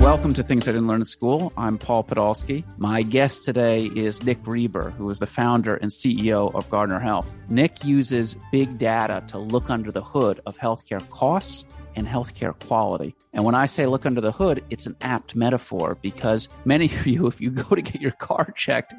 Welcome 0.00 0.34
to 0.34 0.42
Things 0.42 0.68
I 0.68 0.72
Didn't 0.72 0.88
Learn 0.88 1.00
in 1.00 1.04
School. 1.04 1.52
I'm 1.56 1.78
Paul 1.78 2.04
Podolsky. 2.04 2.64
My 2.76 3.02
guest 3.02 3.44
today 3.44 3.90
is 3.94 4.22
Nick 4.22 4.46
Reber, 4.46 4.90
who 4.90 5.08
is 5.10 5.18
the 5.18 5.26
founder 5.26 5.76
and 5.76 5.90
CEO 5.90 6.54
of 6.54 6.68
Garner 6.70 6.98
Health. 6.98 7.36
Nick 7.48 7.84
uses 7.84 8.36
big 8.50 8.78
data 8.78 9.22
to 9.28 9.38
look 9.38 9.70
under 9.70 9.90
the 9.90 10.02
hood 10.02 10.40
of 10.44 10.58
healthcare 10.58 11.08
costs 11.08 11.64
and 11.96 12.06
healthcare 12.06 12.58
quality. 12.66 13.14
And 13.32 13.44
when 13.44 13.54
I 13.54 13.66
say 13.66 13.86
look 13.86 14.06
under 14.06 14.20
the 14.20 14.32
hood, 14.32 14.64
it's 14.70 14.86
an 14.86 14.96
apt 15.00 15.34
metaphor 15.34 15.98
because 16.00 16.48
many 16.64 16.86
of 16.86 17.06
you, 17.06 17.26
if 17.26 17.40
you 17.40 17.50
go 17.50 17.74
to 17.74 17.82
get 17.82 18.00
your 18.00 18.12
car 18.12 18.52
checked 18.56 18.94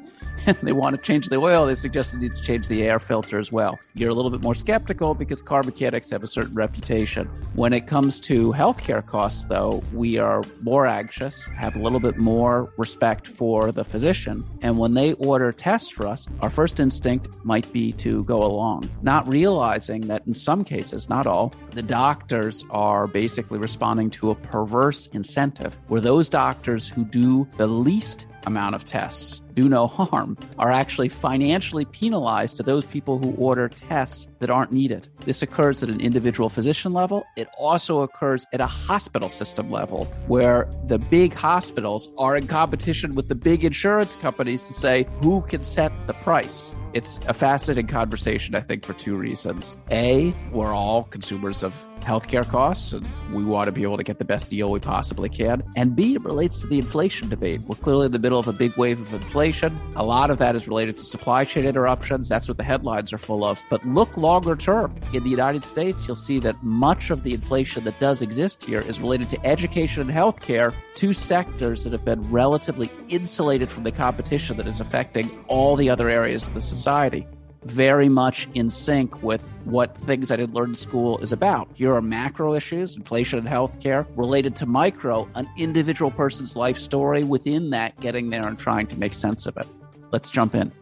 and 0.46 0.56
they 0.58 0.72
want 0.72 0.96
to 0.96 1.02
change 1.02 1.28
the 1.28 1.36
oil, 1.36 1.66
they 1.66 1.74
suggest 1.74 2.12
they 2.12 2.18
need 2.18 2.34
to 2.34 2.42
change 2.42 2.68
the 2.68 2.82
air 2.82 2.98
filter 2.98 3.38
as 3.38 3.52
well. 3.52 3.78
You're 3.94 4.10
a 4.10 4.14
little 4.14 4.30
bit 4.30 4.42
more 4.42 4.54
skeptical 4.54 5.14
because 5.14 5.40
car 5.40 5.62
mechanics 5.62 6.10
have 6.10 6.24
a 6.24 6.26
certain 6.28 6.54
reputation. 6.54 7.26
When 7.54 7.72
it 7.72 7.86
comes 7.86 8.20
to 8.20 8.52
healthcare 8.52 9.04
costs, 9.04 9.44
though, 9.44 9.82
we 9.92 10.18
are 10.18 10.42
more 10.62 10.86
anxious, 10.86 11.46
have 11.56 11.76
a 11.76 11.82
little 11.82 12.00
bit 12.00 12.16
more 12.16 12.72
respect 12.76 13.26
for 13.26 13.72
the 13.72 13.84
physician. 13.84 14.44
And 14.62 14.78
when 14.78 14.94
they 14.94 15.12
order 15.14 15.52
tests 15.52 15.90
for 15.90 16.06
us, 16.06 16.26
our 16.40 16.50
first 16.50 16.80
instinct 16.80 17.28
might 17.44 17.70
be 17.72 17.92
to 17.92 18.24
go 18.24 18.42
along, 18.42 18.90
not 19.02 19.28
realizing 19.28 20.02
that 20.02 20.26
in 20.26 20.34
some 20.34 20.64
cases, 20.64 21.08
not 21.08 21.26
all, 21.26 21.52
the 21.74 21.82
doctors 21.82 22.64
are 22.70 23.06
basically 23.06 23.58
responding 23.58 24.10
to 24.10 24.30
a 24.30 24.34
perverse 24.34 25.08
incentive 25.08 25.76
where 25.88 26.00
those 26.00 26.28
doctors 26.28 26.88
who 26.88 27.04
do 27.04 27.48
the 27.56 27.66
least 27.66 28.26
amount 28.46 28.74
of 28.74 28.84
tests, 28.84 29.40
do 29.54 29.68
no 29.68 29.86
harm, 29.88 30.36
are 30.58 30.70
actually 30.70 31.08
financially 31.08 31.84
penalized 31.84 32.56
to 32.56 32.62
those 32.62 32.86
people 32.86 33.18
who 33.18 33.32
order 33.32 33.68
tests 33.68 34.28
that 34.38 34.50
aren't 34.50 34.72
needed. 34.72 35.08
This 35.24 35.42
occurs 35.42 35.82
at 35.82 35.88
an 35.88 36.00
individual 36.00 36.48
physician 36.48 36.92
level. 36.92 37.24
It 37.36 37.48
also 37.58 38.02
occurs 38.02 38.46
at 38.52 38.60
a 38.60 38.66
hospital 38.66 39.28
system 39.28 39.70
level 39.70 40.04
where 40.26 40.68
the 40.86 40.98
big 40.98 41.34
hospitals 41.34 42.10
are 42.18 42.36
in 42.36 42.46
competition 42.46 43.14
with 43.14 43.28
the 43.28 43.34
big 43.34 43.64
insurance 43.64 44.16
companies 44.16 44.62
to 44.62 44.72
say 44.72 45.06
who 45.22 45.42
can 45.42 45.62
set 45.62 45.92
the 46.06 46.14
price. 46.14 46.74
It's 46.94 47.18
a 47.26 47.34
fascinating 47.34 47.88
conversation, 47.88 48.54
I 48.54 48.60
think, 48.60 48.84
for 48.84 48.92
two 48.92 49.16
reasons. 49.16 49.76
A, 49.90 50.32
we're 50.52 50.72
all 50.72 51.02
consumers 51.02 51.64
of 51.64 51.84
healthcare 52.00 52.46
costs, 52.48 52.92
and 52.92 53.04
we 53.32 53.42
want 53.44 53.66
to 53.66 53.72
be 53.72 53.82
able 53.82 53.96
to 53.96 54.04
get 54.04 54.18
the 54.18 54.24
best 54.24 54.50
deal 54.50 54.70
we 54.70 54.78
possibly 54.78 55.28
can. 55.28 55.62
And 55.74 55.96
B, 55.96 56.14
it 56.14 56.22
relates 56.22 56.60
to 56.60 56.68
the 56.68 56.78
inflation 56.78 57.28
debate. 57.28 57.62
We're 57.62 57.76
clearly 57.76 58.06
in 58.06 58.12
the 58.12 58.18
middle 58.18 58.38
of 58.38 58.46
a 58.46 58.52
big 58.52 58.76
wave 58.76 59.00
of 59.00 59.12
inflation. 59.12 59.76
A 59.96 60.04
lot 60.04 60.30
of 60.30 60.38
that 60.38 60.54
is 60.54 60.68
related 60.68 60.96
to 60.98 61.04
supply 61.04 61.44
chain 61.44 61.64
interruptions. 61.64 62.28
That's 62.28 62.46
what 62.46 62.58
the 62.58 62.64
headlines 62.64 63.12
are 63.12 63.18
full 63.18 63.44
of. 63.44 63.60
But 63.70 63.84
look 63.84 64.16
longer 64.16 64.54
term. 64.54 64.94
In 65.12 65.24
the 65.24 65.30
United 65.30 65.64
States, 65.64 66.06
you'll 66.06 66.14
see 66.14 66.38
that 66.40 66.62
much 66.62 67.10
of 67.10 67.24
the 67.24 67.34
inflation 67.34 67.82
that 67.84 67.98
does 67.98 68.22
exist 68.22 68.62
here 68.62 68.80
is 68.80 69.00
related 69.00 69.28
to 69.30 69.46
education 69.46 70.02
and 70.02 70.10
healthcare, 70.10 70.72
two 70.94 71.12
sectors 71.12 71.84
that 71.84 71.92
have 71.92 72.04
been 72.04 72.22
relatively 72.30 72.90
insulated 73.08 73.70
from 73.70 73.84
the 73.84 73.92
competition 73.92 74.56
that 74.56 74.66
is 74.66 74.80
affecting 74.80 75.44
all 75.48 75.76
the 75.76 75.90
other 75.90 76.08
areas 76.08 76.48
of 76.48 76.54
the 76.54 76.60
society 76.60 76.84
society 76.84 77.26
very 77.64 78.10
much 78.10 78.46
in 78.52 78.68
sync 78.68 79.22
with 79.22 79.40
what 79.64 79.96
things 79.96 80.30
I 80.30 80.36
didn't 80.36 80.52
learn 80.52 80.70
in 80.70 80.74
school 80.74 81.16
is 81.20 81.32
about. 81.32 81.66
Here 81.72 81.94
are 81.94 82.02
macro 82.02 82.52
issues, 82.52 82.94
inflation 82.94 83.38
and 83.38 83.48
healthcare, 83.48 84.06
related 84.16 84.54
to 84.56 84.66
micro, 84.66 85.26
an 85.34 85.48
individual 85.56 86.10
person's 86.10 86.56
life 86.56 86.78
story 86.78 87.24
within 87.24 87.70
that, 87.70 87.98
getting 88.00 88.28
there 88.28 88.46
and 88.46 88.58
trying 88.58 88.86
to 88.88 88.98
make 88.98 89.14
sense 89.14 89.46
of 89.46 89.56
it. 89.56 89.66
Let's 90.12 90.30
jump 90.30 90.54
in. 90.54 90.72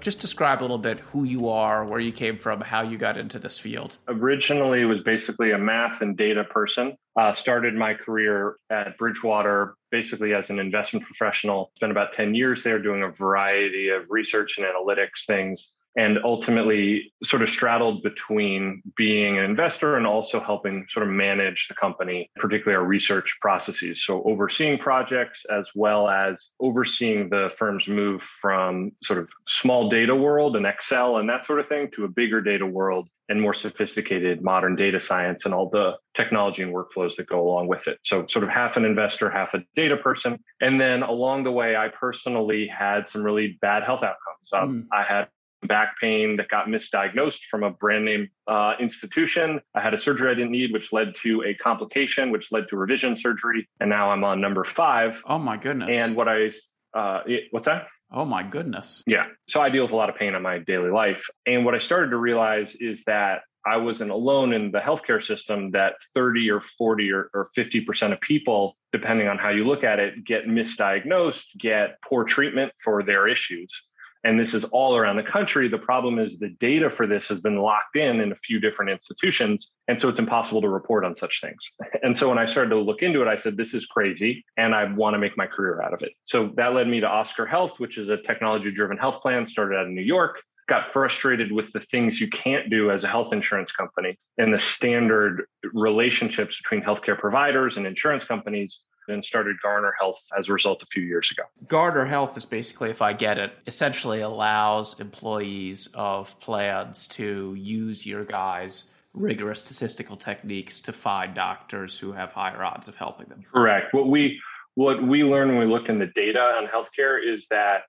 Just 0.00 0.20
describe 0.20 0.60
a 0.60 0.64
little 0.64 0.78
bit 0.78 1.00
who 1.00 1.24
you 1.24 1.48
are, 1.48 1.86
where 1.86 2.00
you 2.00 2.12
came 2.12 2.38
from, 2.38 2.60
how 2.60 2.82
you 2.82 2.98
got 2.98 3.16
into 3.16 3.38
this 3.38 3.58
field. 3.58 3.96
Originally, 4.08 4.84
was 4.84 5.00
basically 5.00 5.52
a 5.52 5.58
math 5.58 6.02
and 6.02 6.14
data 6.14 6.44
person. 6.44 6.96
Uh, 7.20 7.34
started 7.34 7.74
my 7.74 7.92
career 7.92 8.56
at 8.70 8.96
Bridgewater 8.96 9.74
basically 9.90 10.32
as 10.32 10.48
an 10.48 10.58
investment 10.58 11.04
professional. 11.04 11.70
Spent 11.76 11.92
about 11.92 12.14
10 12.14 12.34
years 12.34 12.62
there 12.62 12.78
doing 12.78 13.02
a 13.02 13.10
variety 13.10 13.90
of 13.90 14.06
research 14.08 14.56
and 14.56 14.66
analytics 14.66 15.26
things 15.26 15.70
and 15.96 16.18
ultimately 16.24 17.12
sort 17.24 17.42
of 17.42 17.48
straddled 17.48 18.02
between 18.02 18.82
being 18.96 19.38
an 19.38 19.44
investor 19.44 19.96
and 19.96 20.06
also 20.06 20.40
helping 20.40 20.86
sort 20.88 21.06
of 21.06 21.12
manage 21.12 21.66
the 21.68 21.74
company, 21.74 22.30
particularly 22.36 22.76
our 22.76 22.86
research 22.86 23.38
processes. 23.40 24.04
So 24.04 24.22
overseeing 24.22 24.78
projects 24.78 25.44
as 25.46 25.70
well 25.74 26.08
as 26.08 26.50
overseeing 26.60 27.28
the 27.28 27.50
firm's 27.56 27.88
move 27.88 28.22
from 28.22 28.92
sort 29.02 29.18
of 29.18 29.28
small 29.48 29.88
data 29.88 30.14
world 30.14 30.56
and 30.56 30.64
Excel 30.64 31.16
and 31.16 31.28
that 31.28 31.44
sort 31.44 31.60
of 31.60 31.68
thing 31.68 31.90
to 31.94 32.04
a 32.04 32.08
bigger 32.08 32.40
data 32.40 32.66
world 32.66 33.08
and 33.28 33.40
more 33.40 33.54
sophisticated 33.54 34.42
modern 34.42 34.74
data 34.74 34.98
science 34.98 35.44
and 35.44 35.54
all 35.54 35.70
the 35.70 35.96
technology 36.14 36.62
and 36.64 36.74
workflows 36.74 37.14
that 37.14 37.28
go 37.28 37.40
along 37.40 37.68
with 37.68 37.86
it. 37.86 37.98
So, 38.04 38.26
sort 38.26 38.42
of 38.42 38.50
half 38.50 38.76
an 38.76 38.84
investor, 38.84 39.30
half 39.30 39.54
a 39.54 39.62
data 39.76 39.96
person. 39.96 40.40
And 40.60 40.80
then 40.80 41.04
along 41.04 41.44
the 41.44 41.52
way, 41.52 41.76
I 41.76 41.88
personally 41.88 42.66
had 42.66 43.06
some 43.06 43.22
really 43.22 43.56
bad 43.62 43.84
health 43.84 44.02
outcomes. 44.02 44.52
Um, 44.52 44.82
mm. 44.82 44.86
I 44.92 45.04
had 45.04 45.28
back 45.66 45.94
pain 46.00 46.36
that 46.36 46.48
got 46.48 46.66
misdiagnosed 46.66 47.42
from 47.50 47.62
a 47.62 47.70
brand 47.70 48.04
name 48.04 48.28
uh, 48.46 48.74
institution. 48.80 49.60
I 49.74 49.80
had 49.80 49.94
a 49.94 49.98
surgery 49.98 50.30
I 50.30 50.34
didn't 50.34 50.52
need, 50.52 50.72
which 50.72 50.92
led 50.92 51.14
to 51.22 51.42
a 51.42 51.54
complication, 51.54 52.30
which 52.30 52.50
led 52.52 52.68
to 52.68 52.76
revision 52.76 53.16
surgery. 53.16 53.68
And 53.80 53.90
now 53.90 54.10
I'm 54.10 54.24
on 54.24 54.40
number 54.40 54.64
five. 54.64 55.22
Oh, 55.26 55.38
my 55.38 55.56
goodness. 55.56 55.90
And 55.92 56.16
what 56.16 56.28
I, 56.28 56.50
uh, 56.94 57.20
it, 57.26 57.44
what's 57.50 57.66
that? 57.66 57.86
Oh, 58.12 58.24
my 58.24 58.42
goodness. 58.42 59.02
Yeah. 59.06 59.26
So 59.48 59.60
I 59.60 59.68
deal 59.68 59.84
with 59.84 59.92
a 59.92 59.96
lot 59.96 60.08
of 60.08 60.16
pain 60.16 60.34
in 60.34 60.42
my 60.42 60.58
daily 60.58 60.90
life. 60.90 61.24
And 61.46 61.64
what 61.64 61.74
I 61.74 61.78
started 61.78 62.10
to 62.10 62.16
realize 62.16 62.74
is 62.74 63.04
that 63.04 63.42
I 63.64 63.76
wasn't 63.76 64.10
alone 64.10 64.54
in 64.54 64.70
the 64.70 64.78
healthcare 64.78 65.22
system 65.22 65.72
that 65.72 65.92
30 66.14 66.50
or 66.50 66.60
40 66.60 67.12
or, 67.12 67.30
or 67.34 67.50
50% 67.56 68.12
of 68.12 68.20
people, 68.20 68.76
depending 68.90 69.28
on 69.28 69.36
how 69.36 69.50
you 69.50 69.66
look 69.66 69.84
at 69.84 70.00
it, 70.00 70.24
get 70.24 70.46
misdiagnosed, 70.46 71.44
get 71.58 71.98
poor 72.02 72.24
treatment 72.24 72.72
for 72.82 73.02
their 73.02 73.28
issues 73.28 73.84
and 74.24 74.38
this 74.38 74.54
is 74.54 74.64
all 74.64 74.96
around 74.96 75.16
the 75.16 75.22
country. 75.22 75.68
The 75.68 75.78
problem 75.78 76.18
is 76.18 76.38
the 76.38 76.50
data 76.60 76.90
for 76.90 77.06
this 77.06 77.28
has 77.28 77.40
been 77.40 77.56
locked 77.56 77.96
in 77.96 78.20
in 78.20 78.32
a 78.32 78.36
few 78.36 78.60
different 78.60 78.90
institutions. 78.90 79.70
And 79.88 80.00
so 80.00 80.08
it's 80.08 80.18
impossible 80.18 80.60
to 80.60 80.68
report 80.68 81.04
on 81.04 81.14
such 81.14 81.40
things. 81.40 81.58
And 82.02 82.16
so 82.16 82.28
when 82.30 82.38
I 82.38 82.46
started 82.46 82.70
to 82.70 82.78
look 82.78 83.02
into 83.02 83.20
it, 83.20 83.28
I 83.28 83.36
said, 83.36 83.56
this 83.56 83.74
is 83.74 83.84
crazy 83.84 84.44
and 84.56 84.74
I 84.74 84.84
want 84.92 85.14
to 85.14 85.18
make 85.18 85.36
my 85.36 85.46
career 85.46 85.82
out 85.82 85.92
of 85.92 86.02
it. 86.02 86.12
So 86.24 86.50
that 86.56 86.72
led 86.72 86.88
me 86.88 87.00
to 87.00 87.06
Oscar 87.06 87.44
Health, 87.44 87.78
which 87.78 87.98
is 87.98 88.08
a 88.08 88.16
technology 88.16 88.72
driven 88.72 88.96
health 88.96 89.20
plan 89.20 89.46
started 89.46 89.76
out 89.76 89.86
in 89.86 89.94
New 89.94 90.02
York. 90.02 90.40
Got 90.66 90.86
frustrated 90.86 91.52
with 91.52 91.72
the 91.72 91.80
things 91.80 92.20
you 92.20 92.28
can't 92.30 92.70
do 92.70 92.90
as 92.90 93.04
a 93.04 93.08
health 93.08 93.32
insurance 93.32 93.70
company 93.72 94.18
and 94.38 94.52
the 94.52 94.58
standard 94.58 95.44
relationships 95.74 96.56
between 96.56 96.80
healthcare 96.80 97.18
providers 97.18 97.76
and 97.76 97.86
insurance 97.86 98.24
companies 98.24 98.80
and 99.10 99.24
started 99.24 99.56
Garner 99.62 99.94
Health 99.98 100.20
as 100.36 100.48
a 100.48 100.52
result 100.52 100.82
a 100.82 100.86
few 100.86 101.02
years 101.02 101.30
ago. 101.30 101.42
Garner 101.68 102.04
Health 102.04 102.36
is 102.36 102.44
basically, 102.44 102.90
if 102.90 103.02
I 103.02 103.12
get 103.12 103.38
it, 103.38 103.52
essentially 103.66 104.20
allows 104.20 104.98
employees 105.00 105.88
of 105.94 106.38
plans 106.40 107.06
to 107.08 107.54
use 107.58 108.06
your 108.06 108.24
guys' 108.24 108.84
rigorous 109.12 109.64
statistical 109.64 110.16
techniques 110.16 110.80
to 110.82 110.92
find 110.92 111.34
doctors 111.34 111.98
who 111.98 112.12
have 112.12 112.32
higher 112.32 112.62
odds 112.62 112.88
of 112.88 112.96
helping 112.96 113.26
them. 113.26 113.44
Correct. 113.52 113.92
What 113.92 114.08
we 114.08 114.40
what 114.74 115.02
we 115.02 115.24
learn 115.24 115.48
when 115.48 115.58
we 115.58 115.66
look 115.66 115.88
in 115.88 115.98
the 115.98 116.06
data 116.14 116.38
on 116.38 116.66
healthcare 116.66 117.18
is 117.22 117.46
that 117.48 117.82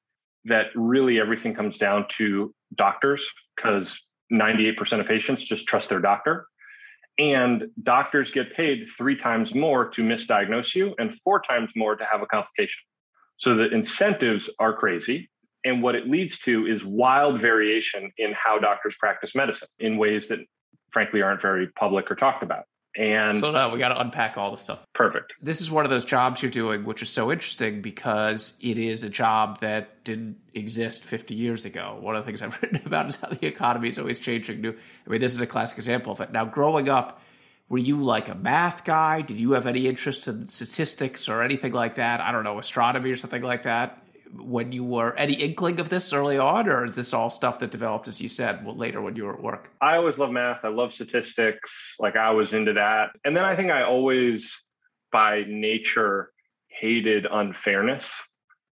that 0.46 0.68
really 0.76 1.20
everything 1.20 1.54
comes 1.54 1.78
down 1.78 2.08
to 2.10 2.54
doctors 2.76 3.30
because 3.56 4.00
98% 4.32 5.00
of 5.00 5.06
patients 5.06 5.44
just 5.46 5.68
trust 5.68 5.90
their 5.90 6.00
doctor 6.00 6.48
and 7.18 7.66
doctors 7.84 8.32
get 8.32 8.56
paid 8.56 8.88
three 8.98 9.18
times 9.18 9.54
more 9.54 9.90
to 9.90 10.02
misdiagnose 10.02 10.74
you 10.74 10.96
and 10.98 11.18
four 11.24 11.42
times 11.42 11.72
more 11.76 11.96
to 11.96 12.06
have 12.10 12.22
a 12.22 12.26
complication. 12.26 12.82
So 13.38 13.56
the 13.56 13.70
incentives 13.70 14.50
are 14.60 14.74
crazy. 14.74 15.30
And 15.64 15.84
what 15.84 15.96
it 15.96 16.08
leads 16.08 16.40
to 16.40 16.66
is 16.66 16.84
wild 16.84 17.40
variation 17.40 18.12
in 18.18 18.34
how 18.34 18.58
doctors 18.58 18.96
practice 19.00 19.36
medicine 19.36 19.68
in 19.80 19.98
ways 19.98 20.28
that, 20.30 20.40
frankly, 20.92 21.22
aren't 21.22 21.42
very 21.42 21.68
public 21.68 22.10
or 22.10 22.16
talked 22.16 22.44
about. 22.44 22.64
And 22.96 23.40
so 23.40 23.52
now 23.52 23.72
we 23.72 23.80
got 23.80 23.90
to 23.90 24.02
unpack 24.02 24.38
all 24.38 24.52
the 24.52 24.58
stuff. 24.58 24.86
Perfect. 24.94 25.34
This 25.42 25.62
is 25.62 25.72
one 25.72 25.86
of 25.86 25.92
those 25.92 26.04
jobs 26.04 26.42
you're 26.42 26.52
doing, 26.52 26.84
which 26.84 27.02
is 27.02 27.10
so 27.10 27.32
interesting 27.32 27.82
because 27.82 28.54
it 28.60 28.78
is 28.78 29.04
a 29.04 29.10
job 29.10 29.62
that 29.62 30.04
didn't 30.04 30.38
exist 30.54 31.04
50 31.06 31.34
years 31.34 31.64
ago. 31.64 31.98
One 32.02 32.16
of 32.16 32.26
the 32.26 32.30
things 32.30 32.42
I've 32.42 32.58
written 32.62 32.82
about 32.86 33.08
is 33.08 33.16
how 33.16 33.30
the 33.30 33.46
economy 33.46 33.90
is 33.90 33.98
always 33.98 34.20
changing. 34.20 34.62
New, 34.62 34.72
I 35.06 35.10
mean, 35.10 35.22
this 35.22 35.34
is 35.34 35.42
a 35.42 35.48
classic 35.48 35.78
example 35.78 36.12
of 36.12 36.20
it. 36.20 36.32
Now, 36.32 36.44
growing 36.44 36.90
up, 36.90 37.22
were 37.70 37.78
you 37.78 38.04
like 38.04 38.28
a 38.28 38.36
math 38.36 38.84
guy? 38.84 39.22
Did 39.22 39.40
you 39.40 39.54
have 39.54 39.66
any 39.66 39.88
interest 39.88 40.28
in 40.28 40.50
statistics 40.50 41.30
or 41.30 41.42
anything 41.42 41.72
like 41.72 41.96
that? 41.96 42.20
I 42.20 42.34
don't 42.34 42.44
know, 42.44 42.60
astronomy 42.60 43.12
or 43.12 43.16
something 43.16 43.42
like 43.42 43.64
that 43.64 44.02
when 44.34 44.72
you 44.72 44.84
were 44.84 45.16
any 45.16 45.34
inkling 45.34 45.80
of 45.80 45.90
this 45.90 46.14
early 46.14 46.38
on, 46.38 46.68
or 46.70 46.86
is 46.86 46.96
this 46.96 47.14
all 47.14 47.30
stuff 47.30 47.60
that 47.60 47.72
developed, 47.72 48.08
as 48.08 48.22
you 48.22 48.30
said, 48.30 48.66
later 48.66 49.02
when 49.02 49.16
you 49.16 49.26
were 49.26 49.34
at 49.34 49.42
work? 49.42 49.72
I 49.82 49.98
always 49.98 50.18
love 50.18 50.32
math. 50.32 50.64
I 50.64 50.70
love 50.70 50.94
statistics. 50.94 51.96
Like 52.00 52.16
I 52.16 52.32
was 52.32 52.54
into 52.54 52.74
that. 52.74 53.10
And 53.26 53.36
then 53.36 53.44
I 53.44 53.56
think 53.56 53.72
I 53.72 53.84
always, 53.84 54.54
by 55.12 55.44
nature, 55.48 56.32
hated 56.68 57.26
unfairness. 57.30 58.14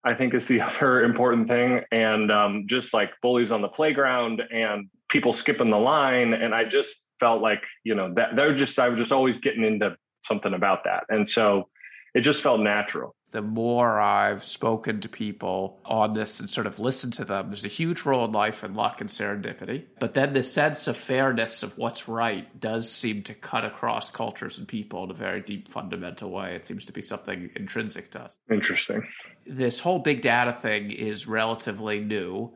I 0.04 0.14
think 0.14 0.34
is 0.34 0.46
the 0.46 0.60
other 0.68 1.04
important 1.04 1.48
thing. 1.48 1.82
And 1.92 2.30
um, 2.32 2.64
just 2.66 2.92
like 2.92 3.10
bullies 3.22 3.52
on 3.52 3.62
the 3.62 3.68
playground 3.68 4.42
and 4.52 4.88
people 5.08 5.32
skipping 5.32 5.70
the 5.70 5.78
line. 5.78 6.34
And 6.34 6.54
I 6.54 6.64
just 6.64 7.04
felt 7.20 7.42
like, 7.42 7.62
you 7.84 7.94
know, 7.94 8.12
that 8.14 8.36
they're 8.36 8.54
just, 8.54 8.78
I 8.78 8.88
was 8.88 8.98
just 8.98 9.12
always 9.12 9.38
getting 9.38 9.64
into 9.64 9.96
something 10.22 10.54
about 10.54 10.84
that. 10.84 11.04
And 11.08 11.28
so 11.28 11.68
it 12.14 12.20
just 12.20 12.42
felt 12.42 12.60
natural 12.60 13.14
the 13.34 13.42
more 13.42 14.00
I've 14.00 14.44
spoken 14.44 15.00
to 15.00 15.08
people 15.08 15.80
on 15.84 16.14
this 16.14 16.38
and 16.38 16.48
sort 16.48 16.68
of 16.68 16.78
listened 16.78 17.14
to 17.14 17.24
them, 17.24 17.48
there's 17.48 17.64
a 17.64 17.68
huge 17.68 18.02
role 18.02 18.24
in 18.24 18.30
life 18.30 18.62
and 18.62 18.76
luck 18.76 19.00
and 19.00 19.10
serendipity. 19.10 19.86
But 19.98 20.14
then 20.14 20.34
the 20.34 20.42
sense 20.44 20.86
of 20.86 20.96
fairness 20.96 21.64
of 21.64 21.76
what's 21.76 22.06
right 22.06 22.60
does 22.60 22.88
seem 22.88 23.24
to 23.24 23.34
cut 23.34 23.64
across 23.64 24.08
cultures 24.08 24.58
and 24.58 24.68
people 24.68 25.02
in 25.02 25.10
a 25.10 25.14
very 25.14 25.40
deep, 25.40 25.66
fundamental 25.66 26.30
way. 26.30 26.54
It 26.54 26.64
seems 26.64 26.84
to 26.84 26.92
be 26.92 27.02
something 27.02 27.50
intrinsic 27.56 28.12
to 28.12 28.20
us. 28.20 28.38
Interesting. 28.48 29.02
This 29.44 29.80
whole 29.80 29.98
big 29.98 30.22
data 30.22 30.56
thing 30.62 30.92
is 30.92 31.26
relatively 31.26 31.98
new. 31.98 32.52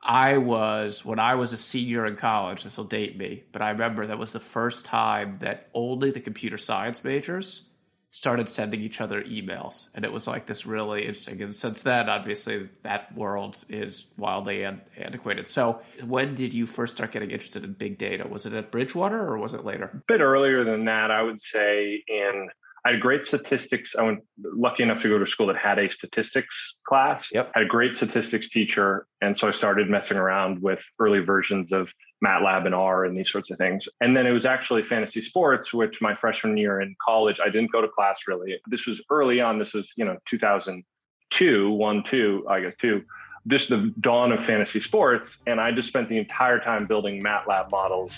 I 0.00 0.38
was, 0.38 1.04
when 1.04 1.18
I 1.18 1.34
was 1.34 1.52
a 1.52 1.56
senior 1.56 2.06
in 2.06 2.14
college, 2.14 2.62
this 2.62 2.76
will 2.76 2.84
date 2.84 3.18
me, 3.18 3.42
but 3.50 3.62
I 3.62 3.70
remember 3.70 4.06
that 4.06 4.18
was 4.18 4.32
the 4.32 4.38
first 4.38 4.86
time 4.86 5.38
that 5.40 5.70
only 5.74 6.12
the 6.12 6.20
computer 6.20 6.56
science 6.56 7.02
majors 7.02 7.64
started 8.12 8.48
sending 8.48 8.80
each 8.80 9.00
other 9.00 9.22
emails 9.22 9.88
and 9.94 10.04
it 10.04 10.12
was 10.12 10.26
like 10.26 10.46
this 10.46 10.66
really 10.66 11.06
interesting 11.06 11.40
and 11.42 11.54
since 11.54 11.82
then 11.82 12.08
obviously 12.08 12.68
that 12.82 13.14
world 13.16 13.56
is 13.68 14.06
wildly 14.16 14.64
antiquated 14.64 15.46
so 15.46 15.80
when 16.06 16.34
did 16.34 16.52
you 16.52 16.66
first 16.66 16.96
start 16.96 17.12
getting 17.12 17.30
interested 17.30 17.62
in 17.62 17.72
big 17.72 17.98
data 17.98 18.26
was 18.26 18.46
it 18.46 18.52
at 18.52 18.72
bridgewater 18.72 19.20
or 19.20 19.38
was 19.38 19.54
it 19.54 19.64
later 19.64 19.84
a 19.84 20.02
bit 20.08 20.20
earlier 20.20 20.64
than 20.64 20.84
that 20.84 21.10
i 21.10 21.22
would 21.22 21.40
say 21.40 22.02
in 22.08 22.48
I 22.84 22.92
had 22.92 23.00
great 23.00 23.26
statistics. 23.26 23.94
I 23.94 24.02
was 24.02 24.18
lucky 24.38 24.82
enough 24.82 25.02
to 25.02 25.08
go 25.08 25.18
to 25.18 25.26
school 25.26 25.48
that 25.48 25.56
had 25.56 25.78
a 25.78 25.90
statistics 25.90 26.76
class. 26.86 27.30
Yep. 27.32 27.52
I 27.54 27.58
had 27.58 27.66
a 27.66 27.68
great 27.68 27.94
statistics 27.94 28.48
teacher. 28.48 29.06
And 29.20 29.36
so 29.36 29.48
I 29.48 29.50
started 29.50 29.90
messing 29.90 30.16
around 30.16 30.62
with 30.62 30.82
early 30.98 31.20
versions 31.20 31.72
of 31.72 31.92
MATLAB 32.24 32.66
and 32.66 32.74
R 32.74 33.04
and 33.04 33.16
these 33.16 33.30
sorts 33.30 33.50
of 33.50 33.58
things. 33.58 33.88
And 34.00 34.16
then 34.16 34.26
it 34.26 34.32
was 34.32 34.44
actually 34.44 34.82
fantasy 34.82 35.22
sports, 35.22 35.72
which 35.72 36.00
my 36.00 36.14
freshman 36.14 36.56
year 36.56 36.80
in 36.80 36.94
college, 37.04 37.40
I 37.40 37.48
didn't 37.48 37.72
go 37.72 37.80
to 37.80 37.88
class 37.88 38.20
really. 38.26 38.58
This 38.68 38.86
was 38.86 39.02
early 39.10 39.40
on. 39.40 39.58
This 39.58 39.74
was, 39.74 39.90
you 39.96 40.04
know, 40.04 40.16
2002, 40.28 41.70
one, 41.70 42.04
two, 42.04 42.46
I 42.48 42.60
guess 42.60 42.74
two 42.80 43.02
this 43.46 43.68
the 43.68 43.92
dawn 44.00 44.32
of 44.32 44.44
fantasy 44.44 44.80
sports, 44.80 45.38
and 45.46 45.60
I 45.60 45.72
just 45.72 45.88
spent 45.88 46.08
the 46.08 46.18
entire 46.18 46.58
time 46.58 46.86
building 46.86 47.22
MATLAB 47.22 47.70
models 47.70 48.12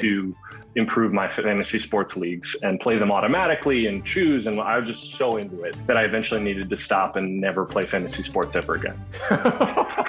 to 0.00 0.34
improve 0.76 1.12
my 1.12 1.28
fantasy 1.28 1.78
sports 1.78 2.16
leagues 2.16 2.56
and 2.62 2.80
play 2.80 2.98
them 2.98 3.12
automatically 3.12 3.86
and 3.86 4.04
choose. 4.04 4.46
And 4.46 4.58
I 4.60 4.78
was 4.78 4.86
just 4.86 5.14
so 5.16 5.36
into 5.36 5.62
it 5.64 5.76
that 5.86 5.98
I 5.98 6.02
eventually 6.02 6.42
needed 6.42 6.70
to 6.70 6.76
stop 6.76 7.16
and 7.16 7.38
never 7.40 7.66
play 7.66 7.84
fantasy 7.84 8.22
sports 8.22 8.56
ever 8.56 8.74
again. 8.74 8.98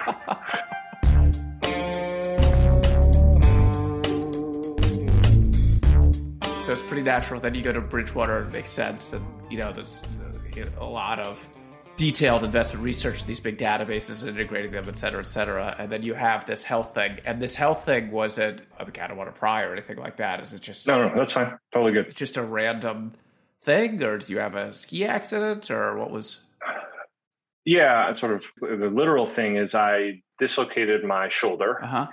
pretty 6.94 7.10
natural. 7.10 7.40
Then 7.40 7.56
you 7.56 7.64
go 7.64 7.74
to 7.74 7.82
Bridgewater, 7.82 8.44
it 8.44 8.54
makes 8.54 8.70
sense, 8.70 9.14
and 9.14 9.26
you 9.50 9.58
know 9.58 9.74
there's 9.74 10.04
a 10.80 10.86
lot 10.86 11.20
of 11.20 11.40
detailed 11.96 12.44
investment 12.44 12.84
research 12.84 13.24
these 13.26 13.40
big 13.40 13.58
databases 13.58 14.22
and 14.22 14.38
integrating 14.38 14.72
them, 14.72 14.86
et 14.88 14.96
cetera, 14.96 15.22
et 15.22 15.26
cetera. 15.26 15.76
And 15.80 15.92
then 15.92 16.04
you 16.04 16.14
have 16.14 16.46
this 16.46 16.64
health 16.64 16.94
thing. 16.94 17.18
And 17.26 17.42
this 17.42 17.56
health 17.56 17.84
thing 17.84 18.12
wasn't, 18.12 18.62
I, 18.80 18.84
mean, 18.84 18.94
I 19.02 19.08
don't 19.08 19.18
want 19.18 19.34
to 19.34 19.40
pry 19.40 19.64
or 19.64 19.74
anything 19.74 19.98
like 19.98 20.18
that. 20.18 20.40
Is 20.40 20.54
it 20.54 20.62
just. 20.62 20.86
No, 20.86 21.08
no, 21.08 21.16
that's 21.16 21.34
fine. 21.34 21.58
Totally 21.74 21.94
good. 21.94 22.16
Just 22.16 22.38
a 22.38 22.44
random 22.44 23.14
thing? 23.64 24.04
Or 24.04 24.20
do 24.20 24.32
you 24.32 24.38
have 24.38 24.54
a 24.54 24.72
ski 24.72 25.04
accident 25.04 25.72
or 25.72 25.98
what 25.98 26.12
was. 26.12 26.44
Yeah, 27.66 28.14
sort 28.14 28.34
of 28.34 28.44
the 28.62 28.92
literal 28.94 29.26
thing 29.26 29.56
is 29.56 29.74
I 29.74 30.22
dislocated 30.38 31.04
my 31.04 31.30
shoulder. 31.30 31.84
Uh-huh. 31.84 32.06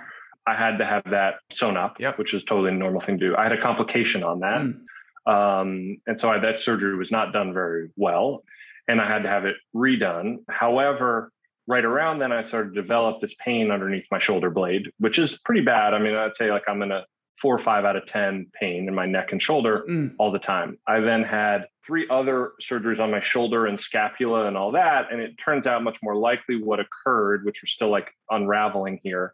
I 0.47 0.55
had 0.55 0.77
to 0.77 0.85
have 0.85 1.03
that 1.11 1.35
sewn 1.51 1.77
up, 1.77 1.99
yep. 1.99 2.17
which 2.17 2.33
is 2.33 2.43
totally 2.43 2.69
a 2.69 2.73
normal 2.73 3.01
thing 3.01 3.19
to 3.19 3.29
do. 3.29 3.35
I 3.35 3.43
had 3.43 3.51
a 3.51 3.61
complication 3.61 4.23
on 4.23 4.39
that. 4.39 4.61
Mm. 4.61 4.81
Um, 5.27 5.97
and 6.07 6.19
so 6.19 6.31
I, 6.31 6.39
that 6.39 6.61
surgery 6.61 6.97
was 6.97 7.11
not 7.11 7.31
done 7.31 7.53
very 7.53 7.89
well 7.95 8.43
and 8.87 8.99
I 8.99 9.07
had 9.07 9.23
to 9.23 9.29
have 9.29 9.45
it 9.45 9.55
redone. 9.75 10.39
However, 10.49 11.31
right 11.67 11.85
around 11.85 12.19
then, 12.19 12.31
I 12.31 12.41
started 12.41 12.73
to 12.73 12.81
develop 12.81 13.21
this 13.21 13.35
pain 13.35 13.71
underneath 13.71 14.05
my 14.11 14.19
shoulder 14.19 14.49
blade, 14.49 14.91
which 14.99 15.19
is 15.19 15.37
pretty 15.45 15.61
bad. 15.61 15.93
I 15.93 15.99
mean, 15.99 16.15
I'd 16.15 16.35
say 16.35 16.51
like 16.51 16.63
I'm 16.67 16.81
in 16.81 16.91
a 16.91 17.05
four 17.41 17.55
or 17.55 17.59
five 17.59 17.85
out 17.85 17.95
of 17.95 18.05
10 18.05 18.47
pain 18.59 18.87
in 18.87 18.93
my 18.93 19.05
neck 19.05 19.31
and 19.31 19.41
shoulder 19.41 19.83
mm. 19.89 20.13
all 20.19 20.31
the 20.31 20.39
time. 20.39 20.77
I 20.87 20.99
then 20.99 21.23
had 21.23 21.65
three 21.85 22.07
other 22.09 22.51
surgeries 22.61 22.99
on 22.99 23.09
my 23.09 23.21
shoulder 23.21 23.65
and 23.65 23.79
scapula 23.79 24.45
and 24.45 24.55
all 24.55 24.71
that. 24.73 25.11
And 25.11 25.19
it 25.19 25.35
turns 25.43 25.65
out 25.65 25.83
much 25.83 25.97
more 26.03 26.15
likely 26.15 26.61
what 26.61 26.79
occurred, 26.79 27.43
which 27.43 27.63
we're 27.63 27.67
still 27.67 27.89
like 27.89 28.11
unraveling 28.29 28.99
here, 29.01 29.33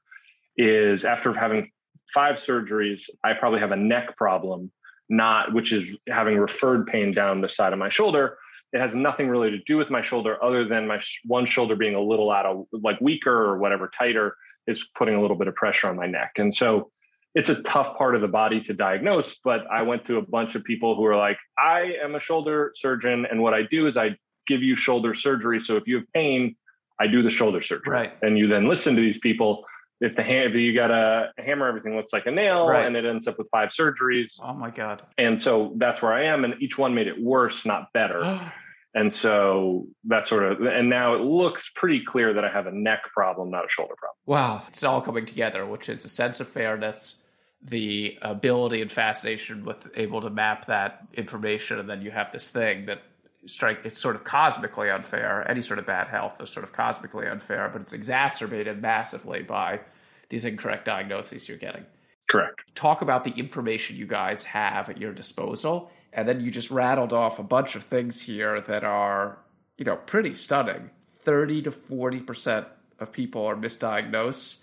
is 0.57 1.05
after 1.05 1.33
having 1.33 1.71
five 2.13 2.37
surgeries, 2.37 3.09
I 3.23 3.33
probably 3.33 3.59
have 3.59 3.71
a 3.71 3.77
neck 3.77 4.17
problem, 4.17 4.71
not 5.09 5.53
which 5.53 5.71
is 5.71 5.95
having 6.09 6.37
referred 6.37 6.87
pain 6.87 7.11
down 7.11 7.41
the 7.41 7.49
side 7.49 7.73
of 7.73 7.79
my 7.79 7.89
shoulder 7.89 8.37
it 8.73 8.79
has 8.79 8.93
nothing 8.93 9.29
really 9.29 9.49
to 9.51 9.59
do 9.59 9.77
with 9.77 9.89
my 9.89 10.01
shoulder 10.01 10.43
other 10.43 10.67
than 10.67 10.87
my 10.87 10.99
sh- 10.99 11.21
one 11.25 11.45
shoulder 11.45 11.75
being 11.75 11.95
a 11.95 12.01
little 12.01 12.31
out 12.31 12.45
of 12.45 12.65
like 12.71 12.99
weaker 12.99 13.31
or 13.31 13.57
whatever, 13.57 13.89
tighter 13.97 14.35
is 14.67 14.85
putting 14.97 15.15
a 15.15 15.21
little 15.21 15.37
bit 15.37 15.47
of 15.47 15.55
pressure 15.55 15.87
on 15.87 15.95
my 15.95 16.05
neck. 16.05 16.33
And 16.37 16.53
so 16.53 16.91
it's 17.33 17.49
a 17.49 17.61
tough 17.63 17.97
part 17.97 18.15
of 18.15 18.21
the 18.21 18.27
body 18.27 18.59
to 18.61 18.73
diagnose. 18.73 19.37
But 19.43 19.61
I 19.71 19.83
went 19.83 20.05
to 20.05 20.17
a 20.17 20.21
bunch 20.21 20.55
of 20.55 20.63
people 20.63 20.95
who 20.95 21.05
are 21.05 21.15
like, 21.15 21.37
I 21.57 21.93
am 22.03 22.15
a 22.15 22.19
shoulder 22.19 22.73
surgeon. 22.75 23.25
And 23.29 23.41
what 23.41 23.53
I 23.53 23.63
do 23.63 23.87
is 23.87 23.95
I 23.95 24.17
give 24.47 24.61
you 24.61 24.75
shoulder 24.75 25.13
surgery. 25.13 25.61
So 25.61 25.77
if 25.77 25.87
you 25.87 25.97
have 25.97 26.05
pain, 26.13 26.55
I 26.99 27.07
do 27.07 27.21
the 27.21 27.29
shoulder 27.29 27.61
surgery. 27.61 27.93
Right. 27.93 28.13
And 28.21 28.37
you 28.37 28.47
then 28.47 28.67
listen 28.67 28.95
to 28.95 29.01
these 29.01 29.19
people. 29.19 29.63
If 29.99 30.15
the 30.15 30.23
hand, 30.23 30.51
if 30.51 30.55
you 30.55 30.75
got 30.75 30.91
a 30.91 31.31
hammer, 31.37 31.67
everything 31.67 31.95
looks 31.95 32.13
like 32.13 32.27
a 32.27 32.31
nail, 32.31 32.67
right. 32.67 32.85
and 32.85 32.95
it 32.95 33.05
ends 33.05 33.27
up 33.27 33.37
with 33.37 33.49
five 33.49 33.69
surgeries. 33.69 34.39
Oh 34.43 34.53
my 34.53 34.69
god! 34.69 35.01
And 35.17 35.41
so 35.41 35.73
that's 35.77 36.01
where 36.01 36.13
I 36.13 36.25
am, 36.25 36.43
and 36.43 36.61
each 36.61 36.77
one 36.77 36.93
made 36.93 37.07
it 37.07 37.19
worse, 37.21 37.65
not 37.65 37.91
better. 37.93 38.51
And 38.97 39.13
so 39.13 39.85
that 40.05 40.25
sort 40.25 40.43
of, 40.43 40.61
and 40.65 40.89
now 40.89 41.13
it 41.13 41.21
looks 41.21 41.69
pretty 41.75 42.03
clear 42.03 42.33
that 42.33 42.43
I 42.43 42.49
have 42.49 42.65
a 42.65 42.71
neck 42.71 43.01
problem, 43.13 43.51
not 43.51 43.63
a 43.63 43.69
shoulder 43.69 43.93
problem. 43.95 44.17
Wow. 44.25 44.63
It's 44.69 44.83
all 44.83 45.01
coming 45.01 45.27
together, 45.27 45.67
which 45.67 45.87
is 45.87 46.03
a 46.03 46.09
sense 46.09 46.39
of 46.39 46.47
fairness, 46.47 47.17
the 47.61 48.17
ability 48.23 48.81
and 48.81 48.91
fascination 48.91 49.65
with 49.65 49.87
able 49.95 50.21
to 50.21 50.31
map 50.31 50.65
that 50.65 51.05
information. 51.13 51.77
And 51.77 51.87
then 51.87 52.01
you 52.01 52.09
have 52.09 52.31
this 52.31 52.49
thing 52.49 52.87
that 52.87 53.03
strike 53.45 53.81
it's 53.83 54.01
sort 54.01 54.15
of 54.15 54.23
cosmically 54.23 54.89
unfair. 54.89 55.49
Any 55.49 55.61
sort 55.61 55.77
of 55.77 55.85
bad 55.85 56.07
health 56.07 56.41
is 56.41 56.49
sort 56.49 56.63
of 56.63 56.73
cosmically 56.73 57.27
unfair, 57.27 57.69
but 57.71 57.81
it's 57.81 57.93
exacerbated 57.93 58.81
massively 58.81 59.43
by 59.43 59.81
these 60.29 60.45
incorrect 60.45 60.85
diagnoses 60.85 61.47
you're 61.47 61.57
getting. 61.57 61.85
Correct. 62.29 62.61
Talk 62.75 63.01
about 63.01 63.23
the 63.23 63.31
information 63.31 63.95
you 63.95 64.07
guys 64.07 64.43
have 64.43 64.89
at 64.89 64.97
your 64.97 65.13
disposal 65.13 65.89
and 66.13 66.27
then 66.27 66.41
you 66.41 66.51
just 66.51 66.71
rattled 66.71 67.13
off 67.13 67.39
a 67.39 67.43
bunch 67.43 67.75
of 67.75 67.83
things 67.83 68.21
here 68.21 68.61
that 68.61 68.83
are, 68.83 69.37
you 69.77 69.85
know, 69.85 69.95
pretty 69.95 70.33
stunning. 70.33 70.89
30 71.19 71.63
to 71.63 71.71
40% 71.71 72.65
of 72.99 73.11
people 73.11 73.45
are 73.45 73.55
misdiagnosed. 73.55 74.57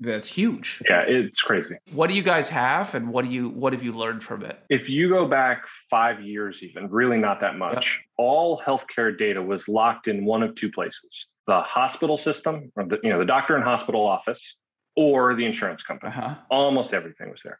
That's 0.00 0.28
huge. 0.28 0.82
Yeah, 0.88 1.04
it's 1.06 1.40
crazy. 1.40 1.76
What 1.92 2.08
do 2.08 2.14
you 2.14 2.22
guys 2.22 2.50
have 2.50 2.94
and 2.94 3.08
what 3.08 3.24
do 3.24 3.30
you 3.30 3.48
what 3.48 3.72
have 3.72 3.82
you 3.82 3.92
learned 3.92 4.22
from 4.22 4.44
it? 4.44 4.58
If 4.68 4.90
you 4.90 5.08
go 5.08 5.26
back 5.26 5.64
5 5.88 6.20
years 6.20 6.62
even, 6.62 6.90
really 6.90 7.16
not 7.16 7.40
that 7.40 7.56
much. 7.56 8.00
All 8.18 8.60
healthcare 8.66 9.16
data 9.16 9.40
was 9.40 9.68
locked 9.68 10.06
in 10.06 10.26
one 10.26 10.42
of 10.42 10.54
two 10.54 10.70
places. 10.70 11.26
The 11.46 11.60
hospital 11.60 12.18
system, 12.18 12.72
or 12.76 12.84
the, 12.84 12.98
you 13.02 13.10
know, 13.10 13.18
the 13.18 13.24
doctor 13.24 13.54
and 13.54 13.64
hospital 13.64 14.06
office 14.06 14.54
or 14.96 15.34
the 15.34 15.44
insurance 15.44 15.82
company. 15.82 16.12
Uh-huh. 16.16 16.34
Almost 16.50 16.94
everything 16.94 17.30
was 17.30 17.42
there 17.44 17.58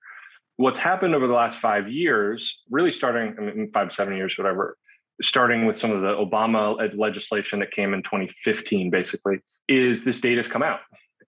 what's 0.57 0.78
happened 0.78 1.14
over 1.14 1.26
the 1.26 1.33
last 1.33 1.61
five 1.61 1.88
years, 1.88 2.62
really 2.71 2.93
starting 2.93 3.35
I 3.38 3.43
mean, 3.43 3.71
five, 3.73 3.93
seven 3.93 4.16
years, 4.16 4.37
whatever, 4.37 4.76
starting 5.23 5.66
with 5.66 5.76
some 5.76 5.90
of 5.90 6.02
the 6.02 6.09
Obama 6.09 6.76
legislation 6.97 7.61
that 7.61 7.73
came 7.73 7.95
in 7.95 8.02
2015, 8.02 8.90
basically, 8.90 9.38
is 9.69 10.05
this 10.05 10.21
data 10.21 10.37
has 10.37 10.49
come 10.49 10.62
out. 10.62 10.81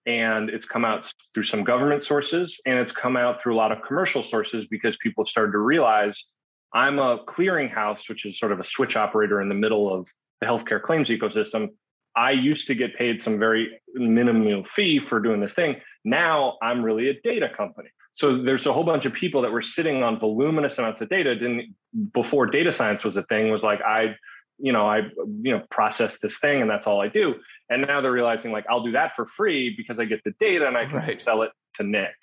And 0.05 0.49
it's 0.49 0.65
come 0.65 0.85
out 0.85 1.11
through 1.33 1.43
some 1.43 1.63
government 1.63 2.03
sources 2.03 2.59
and 2.65 2.79
it's 2.79 2.91
come 2.91 3.15
out 3.15 3.41
through 3.41 3.53
a 3.53 3.57
lot 3.57 3.71
of 3.71 3.79
commercial 3.85 4.23
sources 4.23 4.65
because 4.65 4.97
people 5.01 5.25
started 5.25 5.51
to 5.51 5.59
realize 5.59 6.23
I'm 6.73 6.99
a 6.99 7.19
clearinghouse, 7.25 8.09
which 8.09 8.25
is 8.25 8.39
sort 8.39 8.51
of 8.51 8.59
a 8.59 8.63
switch 8.63 8.95
operator 8.95 9.41
in 9.41 9.49
the 9.49 9.55
middle 9.55 9.93
of 9.93 10.07
the 10.39 10.47
healthcare 10.47 10.81
claims 10.81 11.09
ecosystem. 11.09 11.69
I 12.19 12.31
used 12.31 12.67
to 12.67 12.75
get 12.75 12.97
paid 12.97 13.21
some 13.21 13.39
very 13.39 13.79
minimal 13.93 14.65
fee 14.65 14.99
for 14.99 15.21
doing 15.21 15.39
this 15.39 15.53
thing. 15.53 15.77
Now 16.03 16.57
I'm 16.61 16.83
really 16.83 17.07
a 17.07 17.13
data 17.21 17.47
company. 17.55 17.87
So 18.13 18.43
there's 18.43 18.65
a 18.65 18.73
whole 18.73 18.83
bunch 18.83 19.05
of 19.05 19.13
people 19.13 19.41
that 19.43 19.51
were 19.53 19.61
sitting 19.61 20.03
on 20.03 20.19
voluminous 20.19 20.77
amounts 20.77 20.99
of 20.99 21.07
data. 21.07 21.33
Didn't 21.35 21.73
before 22.13 22.45
data 22.45 22.73
science 22.73 23.05
was 23.05 23.15
a 23.15 23.23
thing. 23.23 23.49
Was 23.49 23.63
like 23.63 23.79
I, 23.81 24.17
you 24.57 24.73
know, 24.73 24.85
I 24.85 24.97
you 25.41 25.53
know 25.53 25.63
process 25.71 26.19
this 26.19 26.39
thing 26.39 26.61
and 26.61 26.69
that's 26.69 26.87
all 26.87 26.99
I 26.99 27.07
do. 27.07 27.35
And 27.69 27.87
now 27.87 28.01
they're 28.01 28.11
realizing 28.11 28.51
like 28.51 28.65
I'll 28.69 28.83
do 28.83 28.91
that 28.91 29.15
for 29.15 29.25
free 29.25 29.73
because 29.77 29.97
I 30.01 30.03
get 30.03 30.21
the 30.25 30.33
data 30.41 30.67
and 30.67 30.75
I 30.75 30.87
can 30.87 30.97
right. 30.97 31.21
sell 31.21 31.43
it 31.43 31.51
to 31.75 31.83
Nick. 31.83 32.17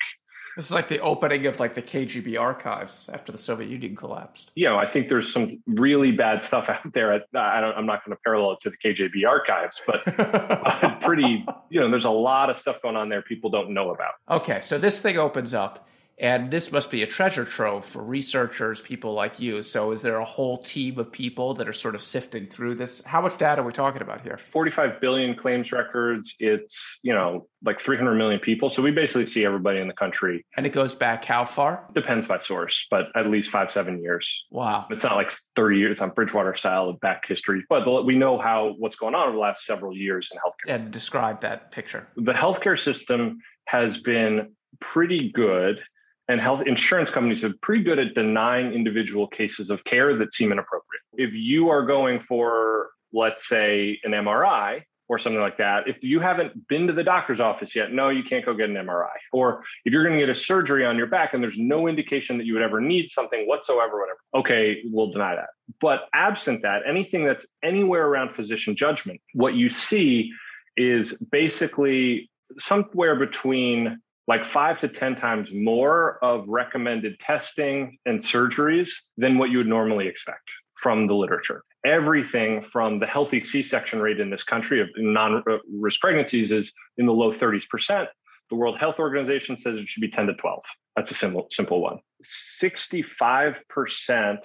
This 0.57 0.65
is 0.65 0.71
like 0.71 0.87
the 0.87 0.99
opening 1.01 1.45
of 1.45 1.59
like 1.59 1.75
the 1.75 1.83
KGB 1.83 2.41
archives 2.41 3.07
after 3.13 3.31
the 3.31 3.37
Soviet 3.37 3.69
Union 3.69 3.95
collapsed. 3.95 4.51
You 4.55 4.65
know, 4.65 4.75
I 4.75 4.87
think 4.87 5.07
there's 5.07 5.31
some 5.31 5.61
really 5.67 6.11
bad 6.11 6.41
stuff 6.41 6.67
out 6.67 6.93
there. 6.95 7.13
I 7.13 7.61
don't, 7.61 7.77
I'm 7.77 7.85
not 7.85 8.03
going 8.03 8.17
to 8.17 8.21
parallel 8.23 8.53
it 8.53 8.61
to 8.61 8.71
the 8.71 8.77
KGB 8.77 9.27
archives, 9.27 9.79
but 9.85 11.01
pretty, 11.01 11.45
you 11.69 11.79
know, 11.79 11.91
there's 11.91 12.05
a 12.05 12.09
lot 12.09 12.49
of 12.49 12.57
stuff 12.57 12.81
going 12.81 12.95
on 12.95 13.07
there 13.07 13.21
people 13.21 13.51
don't 13.51 13.71
know 13.71 13.91
about. 13.91 14.13
Okay, 14.31 14.59
so 14.61 14.79
this 14.79 14.99
thing 14.99 15.19
opens 15.19 15.53
up 15.53 15.87
and 16.19 16.49
this 16.49 16.71
must 16.71 16.89
be 16.89 17.03
a 17.03 17.07
treasure 17.07 17.45
trove 17.45 17.85
for 17.85 18.01
researchers, 18.01 18.81
people 18.81 19.13
like 19.13 19.39
you. 19.39 19.61
So, 19.61 19.91
is 19.91 20.01
there 20.01 20.17
a 20.17 20.25
whole 20.25 20.57
team 20.57 20.97
of 20.97 21.11
people 21.11 21.53
that 21.55 21.67
are 21.67 21.73
sort 21.73 21.93
of 21.93 22.01
sifting 22.01 22.47
through 22.47 22.75
this? 22.75 23.03
How 23.03 23.21
much 23.21 23.37
data 23.37 23.61
are 23.61 23.65
we 23.65 23.71
talking 23.71 24.01
about 24.01 24.21
here? 24.21 24.39
45 24.51 24.99
billion 24.99 25.35
claims 25.35 25.71
records. 25.71 26.35
It's, 26.39 26.99
you 27.03 27.13
know, 27.13 27.47
like 27.63 27.79
300 27.79 28.15
million 28.15 28.39
people. 28.39 28.71
So, 28.71 28.81
we 28.81 28.89
basically 28.89 29.27
see 29.27 29.45
everybody 29.45 29.79
in 29.79 29.87
the 29.87 29.93
country. 29.93 30.43
And 30.55 30.65
it 30.65 30.71
goes 30.71 30.95
back 30.95 31.23
how 31.23 31.45
far? 31.45 31.87
Depends 31.93 32.25
by 32.25 32.39
source, 32.39 32.87
but 32.89 33.07
at 33.15 33.27
least 33.27 33.51
five, 33.51 33.71
seven 33.71 34.01
years. 34.01 34.45
Wow. 34.49 34.87
It's 34.89 35.03
not 35.03 35.15
like 35.15 35.31
30 35.55 35.77
years 35.77 36.01
on 36.01 36.09
Bridgewater 36.09 36.55
style 36.55 36.89
of 36.89 36.99
back 36.99 37.27
history, 37.27 37.63
but 37.69 38.05
we 38.05 38.15
know 38.15 38.39
how 38.39 38.73
what's 38.79 38.95
going 38.95 39.13
on 39.13 39.27
over 39.27 39.33
the 39.33 39.41
last 39.41 39.65
several 39.65 39.95
years 39.95 40.31
in 40.31 40.39
healthcare. 40.39 40.75
And 40.75 40.91
describe 40.91 41.41
that 41.41 41.71
picture. 41.71 42.07
The 42.15 42.33
healthcare 42.33 42.79
system 42.79 43.37
has 43.65 43.99
been 43.99 44.53
pretty 44.79 45.31
good 45.33 45.79
and 46.27 46.41
health 46.41 46.61
insurance 46.65 47.09
companies 47.09 47.43
are 47.43 47.53
pretty 47.61 47.83
good 47.83 47.99
at 47.99 48.13
denying 48.13 48.73
individual 48.73 49.27
cases 49.27 49.69
of 49.69 49.83
care 49.85 50.17
that 50.17 50.33
seem 50.33 50.51
inappropriate. 50.51 51.01
If 51.13 51.33
you 51.33 51.69
are 51.69 51.85
going 51.85 52.19
for, 52.19 52.89
let's 53.13 53.47
say, 53.47 53.99
an 54.03 54.11
MRI 54.11 54.81
or 55.09 55.17
something 55.17 55.39
like 55.39 55.57
that, 55.57 55.87
if 55.87 56.03
you 56.03 56.19
haven't 56.19 56.67
been 56.67 56.85
to 56.87 56.91
the 56.91 57.03
doctor's 57.03 57.39
office 57.39 57.73
yet, 57.75 57.93
no, 57.93 58.09
you 58.09 58.23
can't 58.23 58.45
go 58.45 58.53
get 58.53 58.69
an 58.69 58.75
MRI. 58.75 59.15
Or 59.31 59.63
if 59.85 59.93
you're 59.93 60.03
going 60.03 60.19
to 60.19 60.25
get 60.25 60.29
a 60.29 60.35
surgery 60.35 60.85
on 60.85 60.97
your 60.97 61.07
back 61.07 61.33
and 61.33 61.41
there's 61.41 61.57
no 61.57 61.87
indication 61.87 62.37
that 62.37 62.45
you 62.45 62.53
would 62.53 62.63
ever 62.63 62.81
need 62.81 63.09
something 63.09 63.47
whatsoever, 63.47 63.99
whatever, 63.99 64.19
okay, 64.35 64.81
we'll 64.91 65.11
deny 65.11 65.33
that. 65.35 65.47
But 65.79 66.09
absent 66.13 66.61
that, 66.63 66.81
anything 66.85 67.25
that's 67.25 67.47
anywhere 67.63 68.05
around 68.05 68.33
physician 68.33 68.75
judgment, 68.75 69.21
what 69.33 69.53
you 69.53 69.69
see 69.69 70.29
is 70.75 71.13
basically 71.31 72.29
somewhere 72.59 73.15
between 73.15 73.99
like 74.27 74.45
five 74.45 74.79
to 74.79 74.87
10 74.87 75.15
times 75.15 75.51
more 75.53 76.23
of 76.23 76.47
recommended 76.47 77.19
testing 77.19 77.97
and 78.05 78.19
surgeries 78.19 78.89
than 79.17 79.37
what 79.37 79.49
you 79.49 79.57
would 79.57 79.67
normally 79.67 80.07
expect 80.07 80.43
from 80.75 81.07
the 81.07 81.15
literature. 81.15 81.63
Everything 81.85 82.61
from 82.61 82.97
the 82.97 83.05
healthy 83.05 83.39
C 83.39 83.63
section 83.63 84.01
rate 84.01 84.19
in 84.19 84.29
this 84.29 84.43
country 84.43 84.81
of 84.81 84.89
non 84.97 85.41
risk 85.71 86.01
pregnancies 86.01 86.51
is 86.51 86.71
in 86.97 87.05
the 87.05 87.13
low 87.13 87.31
30%. 87.31 88.07
The 88.49 88.55
World 88.55 88.77
Health 88.77 88.99
Organization 88.99 89.57
says 89.57 89.79
it 89.79 89.87
should 89.87 90.01
be 90.01 90.09
10 90.09 90.27
to 90.27 90.33
12. 90.33 90.63
That's 90.95 91.11
a 91.11 91.13
simple, 91.13 91.47
simple 91.51 91.81
one. 91.81 91.99
65% 92.23 94.37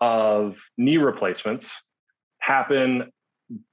of 0.00 0.56
knee 0.76 0.96
replacements 0.96 1.74
happen 2.40 3.10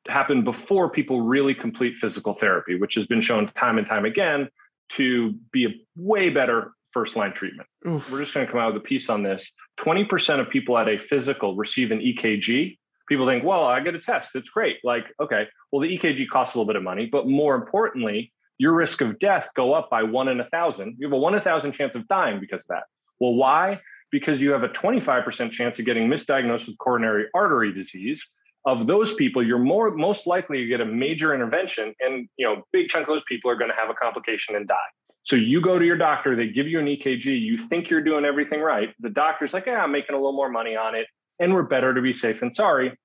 happen 0.08 0.44
before 0.44 0.90
people 0.90 1.22
really 1.22 1.54
complete 1.54 1.98
physical 1.98 2.34
therapy, 2.34 2.80
which 2.80 2.96
has 2.96 3.06
been 3.06 3.20
shown 3.20 3.52
time 3.58 3.78
and 3.78 3.86
time 3.86 4.06
again 4.06 4.48
to 4.94 5.34
be 5.52 5.66
a 5.66 5.70
way 5.96 6.30
better 6.30 6.74
first 6.92 7.16
line 7.16 7.34
treatment. 7.34 7.68
Oof. 7.88 8.10
We're 8.10 8.20
just 8.20 8.34
going 8.34 8.46
to 8.46 8.52
come 8.52 8.62
out 8.62 8.74
with 8.74 8.82
a 8.82 8.86
piece 8.86 9.10
on 9.10 9.22
this. 9.22 9.52
20% 9.80 10.40
of 10.40 10.50
people 10.50 10.78
at 10.78 10.88
a 10.88 10.98
physical 10.98 11.56
receive 11.56 11.92
an 11.92 12.00
EKG. 12.00 12.78
People 13.10 13.28
think, 13.28 13.44
well, 13.44 13.66
I 13.66 13.82
get 13.82 13.96
a 13.96 14.00
test. 14.00 14.36
It's 14.36 14.50
great. 14.50 14.78
Like, 14.84 15.06
okay, 15.22 15.48
well, 15.72 15.82
the 15.82 15.98
EKG 15.98 16.30
costs 16.30 16.56
a 16.56 16.58
little 16.58 16.68
bit 16.68 16.78
of 16.78 16.84
money, 16.84 17.08
but 17.12 17.28
more 17.28 17.56
importantly, 17.56 18.32
your 18.58 18.74
risk 18.74 19.02
of 19.02 19.20
death 19.20 19.50
go 19.56 19.74
up 19.74 19.90
by 19.90 20.04
one 20.04 20.30
in 20.30 20.40
a 20.40 20.46
thousand. 20.46 20.96
You 20.98 21.08
have 21.08 21.14
a 21.14 21.18
one 21.18 21.34
in 21.34 21.40
a 21.40 21.44
thousand 21.44 21.74
chance 21.74 21.96
of 21.96 22.08
dying 22.08 22.40
because 22.40 22.62
of 22.62 22.68
that. 22.70 22.84
Well, 23.20 23.34
why? 23.34 23.82
Because 24.12 24.42
you 24.42 24.52
have 24.52 24.64
a 24.64 24.70
25% 24.70 25.52
chance 25.52 25.78
of 25.78 25.86
getting 25.86 26.08
misdiagnosed 26.08 26.68
with 26.68 26.78
coronary 26.78 27.26
artery 27.34 27.74
disease 27.74 28.30
of 28.66 28.88
those 28.88 29.14
people, 29.14 29.46
you're 29.46 29.60
more 29.60 29.92
most 29.92 30.26
likely 30.28 30.60
to 30.60 30.66
get 30.66 30.82
a 30.82 30.86
major 30.86 31.34
intervention, 31.34 31.94
and 32.00 32.28
you 32.38 32.46
know, 32.46 32.64
big 32.72 32.90
chunk 32.90 33.08
of 33.08 33.14
those 33.14 33.24
people 33.28 33.50
are 33.52 33.56
going 33.56 33.70
to 33.70 33.76
have 33.76 33.90
a 33.90 33.94
complication 33.94 34.56
and 34.56 34.68
die. 34.68 34.76
So 35.24 35.36
you 35.36 35.62
go 35.62 35.80
to 35.80 35.86
your 35.86 35.98
doctor, 35.98 36.36
they 36.36 36.50
give 36.50 36.68
you 36.68 36.80
an 36.80 36.86
EKG, 36.86 37.26
you 37.26 37.58
think 37.58 37.90
you're 37.90 38.04
doing 38.04 38.26
everything 38.26 38.62
right. 38.62 38.90
The 39.00 39.10
doctor's 39.10 39.54
like, 39.54 39.66
yeah, 39.66 39.82
I'm 39.82 39.92
making 39.92 40.14
a 40.14 40.18
little 40.18 40.34
more 40.34 40.50
money 40.50 40.76
on 40.76 40.94
it, 40.96 41.08
and 41.40 41.54
we're 41.54 41.64
better 41.64 41.94
to 41.94 42.02
be 42.02 42.14
safe 42.14 42.40
than 42.40 42.54
sorry. 42.54 42.96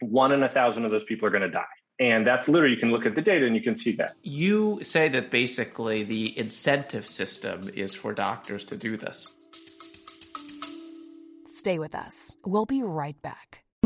One 0.00 0.32
in 0.32 0.42
a 0.42 0.48
thousand 0.48 0.84
of 0.84 0.90
those 0.90 1.04
people 1.04 1.26
are 1.26 1.30
going 1.30 1.42
to 1.42 1.50
die. 1.50 1.64
And 2.00 2.26
that's 2.26 2.48
literally, 2.48 2.74
you 2.74 2.80
can 2.80 2.92
look 2.92 3.06
at 3.06 3.16
the 3.16 3.22
data 3.22 3.44
and 3.44 3.56
you 3.56 3.60
can 3.60 3.74
see 3.74 3.92
that. 3.96 4.12
You 4.22 4.78
say 4.82 5.08
that 5.08 5.30
basically 5.30 6.04
the 6.04 6.38
incentive 6.38 7.06
system 7.06 7.62
is 7.74 7.92
for 7.92 8.14
doctors 8.14 8.64
to 8.66 8.76
do 8.76 8.96
this. 8.96 9.36
Stay 11.48 11.80
with 11.80 11.96
us. 11.96 12.36
We'll 12.46 12.66
be 12.66 12.84
right 12.84 13.20
back. 13.20 13.64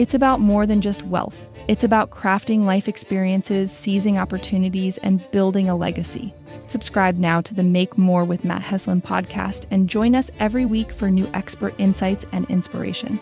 It's 0.00 0.14
about 0.14 0.40
more 0.40 0.64
than 0.64 0.80
just 0.80 1.02
wealth. 1.02 1.50
It's 1.68 1.84
about 1.84 2.08
crafting 2.08 2.64
life 2.64 2.88
experiences, 2.88 3.70
seizing 3.70 4.16
opportunities, 4.16 4.96
and 4.96 5.30
building 5.30 5.68
a 5.68 5.76
legacy. 5.76 6.32
Subscribe 6.66 7.18
now 7.18 7.42
to 7.42 7.52
the 7.52 7.62
Make 7.62 7.98
More 7.98 8.24
with 8.24 8.42
Matt 8.42 8.62
Heslin 8.62 9.02
podcast 9.02 9.66
and 9.70 9.90
join 9.90 10.14
us 10.14 10.30
every 10.38 10.64
week 10.64 10.90
for 10.90 11.10
new 11.10 11.28
expert 11.34 11.74
insights 11.76 12.24
and 12.32 12.48
inspiration. 12.48 13.20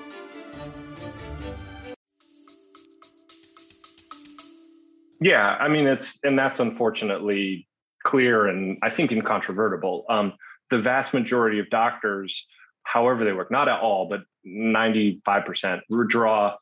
Yeah, 5.20 5.56
I 5.58 5.66
mean 5.66 5.88
it's 5.88 6.20
and 6.23 6.38
that's 6.38 6.61
unfortunately 6.61 7.66
clear 8.04 8.47
and 8.47 8.78
I 8.85 8.90
think 8.90 9.11
incontrovertible. 9.11 10.04
Um, 10.08 10.35
the 10.70 10.78
vast 10.78 11.12
majority 11.12 11.58
of 11.58 11.68
doctors, 11.70 12.47
however 12.85 13.25
they 13.25 13.32
work, 13.32 13.50
not 13.50 13.66
at 13.66 13.80
all, 13.80 14.08
but 14.08 14.20
95% 14.47 15.80
draw 16.08 16.54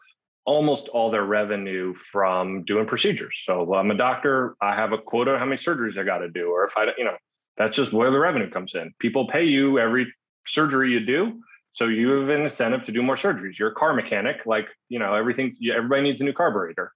almost 0.47 0.89
all 0.89 1.11
their 1.11 1.25
revenue 1.25 1.93
from 1.95 2.63
doing 2.63 2.87
procedures. 2.87 3.37
So 3.45 3.75
I'm 3.75 3.91
a 3.91 3.97
doctor, 3.97 4.57
I 4.63 4.75
have 4.77 4.93
a 4.93 4.99
quota 4.99 5.39
how 5.39 5.45
many 5.45 5.61
surgeries 5.61 5.99
I 5.99 6.05
got 6.05 6.19
to 6.19 6.31
do, 6.31 6.51
or 6.51 6.65
if 6.65 6.73
I, 6.77 6.87
you 6.97 7.05
know, 7.05 7.17
that's 7.59 7.77
just 7.77 7.93
where 7.93 8.11
the 8.11 8.19
revenue 8.19 8.51
comes 8.51 8.75
in. 8.75 8.95
People 9.01 9.27
pay 9.27 9.45
you 9.45 9.79
every 9.79 10.13
surgery 10.47 10.93
you 10.93 11.05
do. 11.05 11.41
So 11.73 11.89
you 11.89 12.11
have 12.11 12.29
an 12.31 12.43
incentive 12.43 12.87
to 12.87 12.93
do 12.93 13.03
more 13.03 13.17
surgeries. 13.17 13.59
You're 13.59 13.73
a 13.73 13.75
car 13.75 13.93
mechanic, 13.93 14.37
like, 14.47 14.67
you 14.89 14.99
know, 14.99 15.15
everything, 15.15 15.55
everybody 15.75 16.03
needs 16.03 16.21
a 16.21 16.25
new 16.25 16.33
carburetor. 16.33 16.93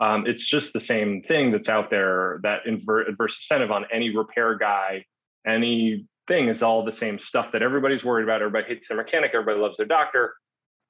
Um, 0.00 0.26
it's 0.26 0.44
just 0.44 0.72
the 0.72 0.80
same 0.80 1.22
thing 1.22 1.52
that's 1.52 1.68
out 1.68 1.90
there 1.90 2.40
that 2.42 2.66
invert, 2.66 3.08
adverse 3.08 3.38
incentive 3.38 3.70
on 3.70 3.84
any 3.92 4.14
repair 4.14 4.58
guy, 4.58 5.04
anything 5.46 6.48
is 6.48 6.62
all 6.62 6.84
the 6.84 6.92
same 6.92 7.18
stuff 7.18 7.52
that 7.52 7.62
everybody's 7.62 8.04
worried 8.04 8.24
about. 8.24 8.42
Everybody 8.42 8.74
hates 8.74 8.88
their 8.88 8.96
mechanic, 8.96 9.30
everybody 9.32 9.60
loves 9.60 9.76
their 9.76 9.86
doctor. 9.86 10.34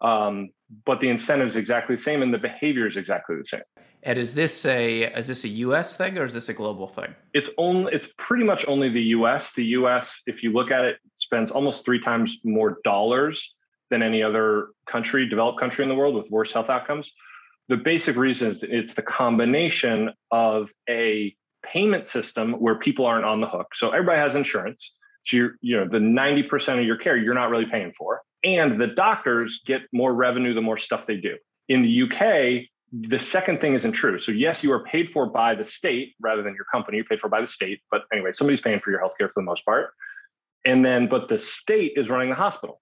Um, 0.00 0.50
but 0.84 1.00
the 1.00 1.08
incentive 1.08 1.48
is 1.48 1.56
exactly 1.56 1.96
the 1.96 2.02
same 2.02 2.22
and 2.22 2.32
the 2.32 2.38
behavior 2.38 2.86
is 2.86 2.96
exactly 2.96 3.36
the 3.36 3.44
same. 3.44 3.62
And 4.02 4.18
is 4.18 4.34
this 4.34 4.64
a 4.64 5.02
is 5.18 5.26
this 5.26 5.44
a 5.44 5.48
US 5.48 5.96
thing 5.96 6.16
or 6.16 6.24
is 6.24 6.32
this 6.32 6.48
a 6.48 6.54
global 6.54 6.88
thing? 6.88 7.14
It's 7.34 7.50
only 7.58 7.92
it's 7.92 8.08
pretty 8.16 8.44
much 8.44 8.66
only 8.66 8.88
the 8.88 9.02
US. 9.18 9.52
The 9.52 9.64
US, 9.64 10.22
if 10.26 10.42
you 10.42 10.52
look 10.52 10.70
at 10.70 10.84
it, 10.84 10.96
spends 11.18 11.50
almost 11.50 11.84
three 11.84 12.00
times 12.00 12.38
more 12.44 12.78
dollars 12.84 13.54
than 13.90 14.02
any 14.02 14.22
other 14.22 14.68
country, 14.88 15.28
developed 15.28 15.58
country 15.58 15.82
in 15.82 15.88
the 15.88 15.94
world 15.94 16.14
with 16.14 16.30
worse 16.30 16.52
health 16.52 16.70
outcomes. 16.70 17.12
The 17.68 17.76
basic 17.76 18.16
reason 18.16 18.48
is 18.48 18.62
it's 18.62 18.94
the 18.94 19.02
combination 19.02 20.10
of 20.30 20.70
a 20.88 21.34
payment 21.64 22.06
system 22.06 22.54
where 22.54 22.76
people 22.76 23.04
aren't 23.04 23.24
on 23.24 23.40
the 23.40 23.46
hook. 23.46 23.74
So 23.74 23.90
everybody 23.90 24.18
has 24.18 24.34
insurance. 24.34 24.92
So 25.24 25.36
you're, 25.36 25.50
you 25.60 25.76
know, 25.76 25.86
the 25.86 25.98
90% 25.98 26.78
of 26.78 26.84
your 26.84 26.96
care 26.96 27.16
you're 27.16 27.34
not 27.34 27.50
really 27.50 27.66
paying 27.66 27.92
for 27.98 28.22
and 28.44 28.80
the 28.80 28.88
doctors 28.88 29.60
get 29.66 29.82
more 29.92 30.14
revenue 30.14 30.54
the 30.54 30.60
more 30.60 30.78
stuff 30.78 31.06
they 31.06 31.16
do. 31.16 31.36
In 31.68 31.82
the 31.82 32.02
UK, 32.02 32.66
the 32.92 33.18
second 33.18 33.60
thing 33.60 33.74
isn't 33.74 33.92
true. 33.92 34.18
So 34.18 34.32
yes, 34.32 34.64
you 34.64 34.72
are 34.72 34.84
paid 34.84 35.10
for 35.10 35.26
by 35.26 35.54
the 35.54 35.64
state 35.64 36.14
rather 36.20 36.42
than 36.42 36.54
your 36.54 36.64
company. 36.72 36.96
You're 36.96 37.06
paid 37.06 37.20
for 37.20 37.28
by 37.28 37.40
the 37.40 37.46
state, 37.46 37.80
but 37.90 38.02
anyway, 38.12 38.32
somebody's 38.32 38.60
paying 38.60 38.80
for 38.80 38.90
your 38.90 39.00
healthcare 39.00 39.28
for 39.28 39.34
the 39.36 39.42
most 39.42 39.64
part. 39.64 39.90
And 40.64 40.84
then, 40.84 41.08
but 41.08 41.28
the 41.28 41.38
state 41.38 41.92
is 41.96 42.08
running 42.08 42.30
the 42.30 42.34
hospital. 42.34 42.80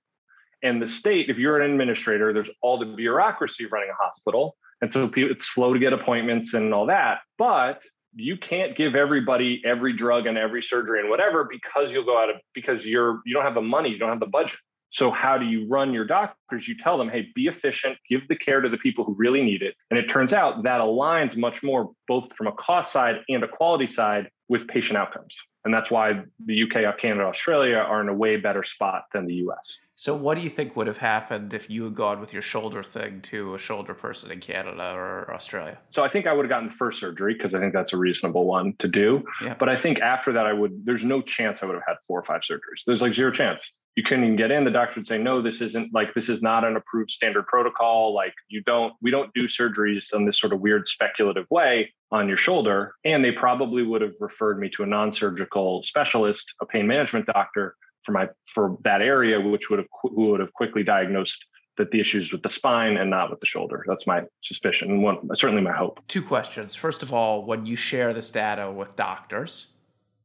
And 0.63 0.83
the 0.83 0.89
state, 0.89 1.31
if 1.31 1.39
you're 1.39 1.61
an 1.61 1.71
administrator, 1.71 2.33
there's 2.33 2.51
all 2.63 2.79
the 2.79 2.87
bureaucracy 2.87 3.67
running 3.67 3.91
a 3.91 4.03
hospital. 4.03 4.57
And 4.81 4.93
so 4.93 5.11
it's 5.15 5.47
slow 5.47 5.73
to 5.73 5.79
get 5.79 5.93
appointments 5.93 6.55
and 6.55 6.73
all 6.75 6.87
that. 6.87 7.19
But 7.37 7.83
you 8.15 8.37
can't 8.37 8.77
give 8.77 8.95
everybody 8.95 9.63
every 9.65 9.93
drug 9.93 10.27
and 10.27 10.37
every 10.37 10.63
surgery 10.63 11.01
and 11.01 11.09
whatever 11.09 11.49
because 11.49 11.93
you'll 11.93 12.05
go 12.05 12.21
out 12.21 12.31
of 12.31 12.37
because 12.55 12.85
you're 12.85 13.21
you 13.25 13.35
don't 13.35 13.45
have 13.45 13.55
the 13.55 13.61
money, 13.61 13.91
you 13.91 13.99
don't 13.99 14.09
have 14.09 14.21
the 14.21 14.27
budget. 14.27 14.59
So, 14.91 15.11
how 15.11 15.37
do 15.39 15.45
you 15.45 15.67
run 15.69 15.93
your 15.93 16.07
doctors? 16.07 16.67
You 16.67 16.77
tell 16.83 16.97
them, 16.97 17.09
hey, 17.09 17.29
be 17.35 17.47
efficient, 17.47 17.99
give 18.09 18.27
the 18.29 18.37
care 18.37 18.61
to 18.61 18.69
the 18.69 18.79
people 18.79 19.05
who 19.05 19.15
really 19.15 19.43
need 19.43 19.63
it. 19.63 19.75
And 19.91 19.99
it 19.99 20.09
turns 20.09 20.33
out 20.33 20.63
that 20.63 20.81
aligns 20.81 21.37
much 21.37 21.63
more, 21.63 21.91
both 22.07 22.35
from 22.35 22.47
a 22.47 22.53
cost 22.53 22.93
side 22.93 23.17
and 23.29 23.45
a 23.45 23.49
quality 23.49 23.87
side, 23.87 24.31
with 24.49 24.67
patient 24.67 24.97
outcomes. 24.97 25.37
And 25.65 25.75
that's 25.75 25.91
why 25.91 26.23
the 26.47 26.63
UK, 26.63 26.85
uh, 26.85 26.97
Canada, 26.97 27.25
Australia 27.25 27.77
are 27.77 28.01
in 28.01 28.09
a 28.09 28.15
way 28.15 28.39
better 28.39 28.65
spot 28.65 29.05
than 29.13 29.27
the 29.27 29.35
US. 29.35 29.79
So, 29.97 30.15
what 30.15 30.37
do 30.37 30.41
you 30.41 30.49
think 30.49 30.77
would 30.77 30.87
have 30.87 30.99
happened 30.99 31.53
if 31.53 31.69
you 31.69 31.85
had 31.85 31.95
gone 31.95 32.21
with 32.21 32.33
your 32.33 32.41
shoulder 32.41 32.83
thing 32.83 33.21
to 33.23 33.55
a 33.55 33.59
shoulder 33.59 33.93
person 33.93 34.31
in 34.31 34.41
Canada 34.41 34.93
or 34.95 35.31
Australia? 35.35 35.79
So, 35.89 36.03
I 36.03 36.09
think 36.09 36.27
I 36.27 36.33
would 36.33 36.45
have 36.45 36.51
gotten 36.51 36.69
the 36.69 36.75
first 36.75 37.01
surgery 37.01 37.35
because 37.35 37.55
I 37.55 37.61
think 37.61 37.75
that's 37.75 37.93
a 37.93 37.99
reasonable 37.99 38.47
one 38.47 38.75
to 38.79 38.89
do. 38.89 39.25
Yeah. 39.45 39.57
But 39.59 39.69
I 39.69 39.77
think 39.77 39.99
after 39.99 40.33
that, 40.33 40.47
I 40.47 40.53
would, 40.55 40.87
there's 40.87 41.05
no 41.05 41.21
chance 41.21 41.63
I 41.63 41.67
would 41.67 41.75
have 41.75 41.85
had 41.87 41.97
four 42.07 42.19
or 42.19 42.25
five 42.25 42.41
surgeries. 42.41 42.85
There's 42.87 43.03
like 43.03 43.13
zero 43.13 43.33
chance 43.33 43.71
you 43.99 44.05
couldn't 44.05 44.23
even 44.23 44.37
get 44.37 44.53
in 44.53 44.63
the 44.63 44.71
doctor 44.71 45.01
would 45.01 45.09
say 45.09 45.19
no 45.19 45.43
this 45.43 45.61
isn't 45.61 45.93
like 45.93 46.15
this 46.15 46.29
is 46.29 46.41
not 46.41 46.63
an 46.65 46.77
approved 46.77 47.11
standard 47.11 47.45
protocol 47.49 48.15
like 48.15 48.33
you 48.47 48.63
don't 48.63 48.93
we 49.03 49.11
don't 49.11 49.35
do 49.35 49.49
surgeries 49.49 50.15
in 50.15 50.25
this 50.25 50.39
sort 50.39 50.53
of 50.53 50.61
weird 50.61 50.87
speculative 50.87 51.47
way 51.51 51.93
on 52.13 52.29
your 52.29 52.37
shoulder 52.37 52.95
and 53.05 53.25
they 53.25 53.33
probably 53.33 53.83
would 53.83 54.01
have 54.01 54.15
referred 54.21 54.61
me 54.61 54.71
to 54.71 54.85
a 54.85 54.87
non-surgical 54.87 55.83
specialist 55.83 56.55
a 56.61 56.67
pain 56.67 56.87
management 56.87 57.27
doctor 57.27 57.75
for 58.05 58.13
my 58.13 58.29
for 58.55 58.79
that 58.85 59.03
area 59.03 59.41
which 59.41 59.69
would 59.69 59.81
have 59.81 59.89
who 60.01 60.31
would 60.31 60.39
have 60.39 60.53
quickly 60.53 60.85
diagnosed 60.85 61.45
that 61.77 61.91
the 61.91 62.01
issues 62.01 62.31
with 62.31 62.43
the 62.43 62.51
spine 62.51 62.97
and 62.97 63.09
not 63.09 63.31
with 63.31 63.39
the 63.39 63.47
shoulder. 63.47 63.85
That's 63.87 64.05
my 64.05 64.25
suspicion 64.43 64.91
and 64.91 65.01
one, 65.01 65.17
certainly 65.37 65.63
my 65.63 65.71
hope. 65.71 66.01
Two 66.09 66.23
questions. 66.23 66.75
First 66.75 67.05
of 67.05 67.13
all, 67.13 67.45
when 67.45 67.67
you 67.67 67.77
share 67.77 68.13
this 68.13 68.31
data 68.31 68.69
with 68.69 68.97
doctors, 68.97 69.69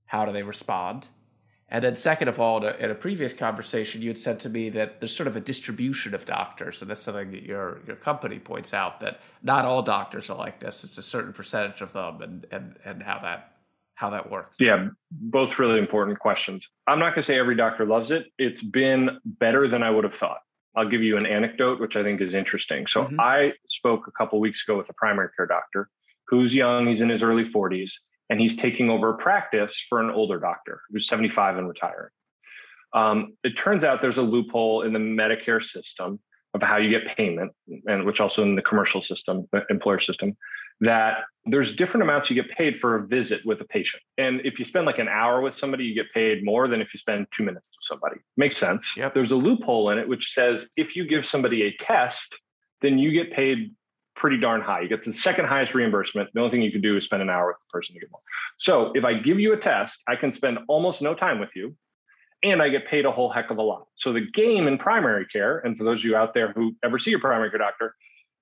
how 0.08 0.26
do 0.26 0.34
they 0.34 0.42
respond? 0.42 1.10
And 1.74 1.84
then, 1.84 1.96
second 1.96 2.28
of 2.28 2.40
all, 2.40 2.64
in 2.64 2.92
a 2.92 2.96
previous 2.96 3.34
conversation, 3.34 4.04
you 4.04 4.10
had 4.10 4.20
said 4.20 4.40
to 4.42 4.50
me 4.50 4.70
that 4.70 5.00
there's 5.00 5.16
sort 5.16 5.26
of 5.26 5.36
a 5.36 5.40
distribution 5.40 6.14
of 6.14 6.24
doctors, 6.24 6.80
and 6.82 6.90
that's 6.90 7.02
something 7.02 7.32
that 7.32 7.42
your 7.42 7.80
your 7.88 7.96
company 7.96 8.38
points 8.38 8.76
out 8.76 9.00
that 9.00 9.22
not 9.42 9.66
all 9.66 9.82
doctors 9.82 10.30
are 10.30 10.38
like 10.38 10.60
this. 10.60 10.84
It's 10.84 11.00
a 11.00 11.04
certain 11.04 11.34
percentage 11.34 11.82
of 11.82 11.92
them, 11.92 12.22
and 12.22 12.46
and 12.52 12.76
and 12.86 13.02
how 13.02 13.18
that 13.24 13.56
how 13.96 14.12
that 14.12 14.30
works. 14.30 14.58
Yeah, 14.60 14.90
both 15.10 15.58
really 15.58 15.80
important 15.80 16.20
questions. 16.20 16.70
I'm 16.86 17.00
not 17.00 17.16
going 17.16 17.24
to 17.24 17.24
say 17.24 17.40
every 17.40 17.56
doctor 17.56 17.88
loves 17.88 18.12
it. 18.12 18.28
It's 18.38 18.62
been 18.62 19.10
better 19.26 19.68
than 19.68 19.82
I 19.82 19.90
would 19.90 20.04
have 20.04 20.16
thought. 20.16 20.42
I'll 20.76 20.90
give 20.90 21.02
you 21.02 21.18
an 21.18 21.26
anecdote, 21.26 21.80
which 21.80 21.96
I 21.96 22.04
think 22.04 22.22
is 22.22 22.36
interesting. 22.36 22.86
So 22.86 23.06
mm-hmm. 23.06 23.20
I 23.20 23.54
spoke 23.68 24.06
a 24.08 24.12
couple 24.12 24.40
weeks 24.40 24.64
ago 24.64 24.78
with 24.78 24.90
a 24.90 24.94
primary 24.94 25.30
care 25.36 25.48
doctor 25.48 25.90
who's 26.28 26.54
young. 26.54 26.86
He's 26.86 27.02
in 27.02 27.10
his 27.10 27.24
early 27.24 27.46
40s 27.46 27.94
and 28.30 28.40
he's 28.40 28.56
taking 28.56 28.90
over 28.90 29.10
a 29.10 29.18
practice 29.18 29.86
for 29.90 30.00
an 30.00 30.10
older 30.10 30.40
doctor 30.40 30.82
who's 30.90 31.08
75 31.08 31.58
and 31.58 31.68
retiring. 31.68 32.10
Um, 32.94 33.34
it 33.44 33.58
turns 33.58 33.84
out 33.84 34.02
there's 34.02 34.18
a 34.18 34.24
loophole 34.24 34.84
in 34.84 34.94
the 34.94 35.00
Medicare 35.00 35.64
system 35.64 36.20
of 36.54 36.62
how 36.62 36.78
you 36.78 36.90
get 36.90 37.18
payment, 37.18 37.52
and 37.88 38.06
which 38.06 38.20
also 38.20 38.44
in 38.44 38.56
the 38.56 38.62
commercial 38.62 39.02
system, 39.02 39.48
the 39.52 39.64
employer 39.70 40.00
system, 40.00 40.38
that 40.82 41.24
there's 41.46 41.76
different 41.76 42.04
amounts 42.04 42.30
you 42.30 42.36
get 42.36 42.56
paid 42.56 42.80
for 42.80 42.96
a 42.96 43.08
visit 43.08 43.42
with 43.46 43.60
a 43.62 43.66
patient. 43.66 44.04
And 44.18 44.42
if 44.44 44.60
you 44.60 44.66
spend 44.66 44.86
like 44.86 45.00
an 45.00 45.08
hour 45.08 45.42
with 45.42 45.56
somebody, 45.56 45.86
you 45.86 45.96
get 45.96 46.12
paid 46.14 46.44
more 46.44 46.68
than 46.68 46.82
if 46.82 46.94
you 46.94 47.00
spend 47.00 47.28
two 47.32 47.44
minutes 47.44 47.68
with 47.68 47.98
somebody. 47.98 48.22
Makes 48.38 48.58
sense. 48.58 48.96
Yep. 48.96 49.14
There's 49.14 49.32
a 49.32 49.36
loophole 49.36 49.90
in 49.90 49.98
it 49.98 50.08
which 50.08 50.34
says 50.34 50.68
if 50.78 50.96
you 50.96 51.08
give 51.08 51.26
somebody 51.26 51.64
a 51.64 51.76
test, 51.84 52.38
then 52.82 53.00
you 53.00 53.12
get 53.12 53.34
paid 53.34 53.74
pretty 54.16 54.38
darn 54.38 54.62
high. 54.62 54.82
You 54.82 54.90
get 54.90 55.04
the 55.04 55.14
second 55.14 55.46
highest 55.46 55.74
reimbursement. 55.74 56.30
The 56.34 56.40
only 56.40 56.52
thing 56.52 56.62
you 56.62 56.72
can 56.72 56.82
do 56.82 56.98
is 56.98 57.06
spend 57.06 57.22
an 57.22 57.30
hour 57.30 57.48
with 57.48 57.58
the 57.58 57.72
person 57.72 57.96
to 57.96 58.00
get 58.00 58.12
more. 58.12 58.22
So 58.58 58.92
if 58.96 59.04
I 59.04 59.14
give 59.14 59.40
you 59.40 59.54
a 59.54 59.58
test, 59.58 60.02
I 60.08 60.16
can 60.16 60.32
spend 60.32 60.60
almost 60.68 61.02
no 61.02 61.16
time 61.16 61.40
with 61.40 61.50
you 61.56 61.76
and 62.44 62.62
I 62.62 62.70
get 62.70 62.86
paid 62.86 63.06
a 63.06 63.12
whole 63.12 63.30
heck 63.30 63.50
of 63.50 63.58
a 63.58 63.62
lot. 63.62 63.88
So 63.96 64.12
the 64.12 64.28
game 64.34 64.68
in 64.68 64.78
primary 64.78 65.26
care, 65.26 65.60
and 65.60 65.78
for 65.78 65.86
those 65.86 66.02
of 66.02 66.06
you 66.06 66.16
out 66.16 66.34
there 66.34 66.52
who 66.52 66.76
ever 66.84 67.00
see 67.00 67.10
your 67.10 67.22
primary 67.22 67.50
care 67.50 67.60
doctor, 67.60 67.96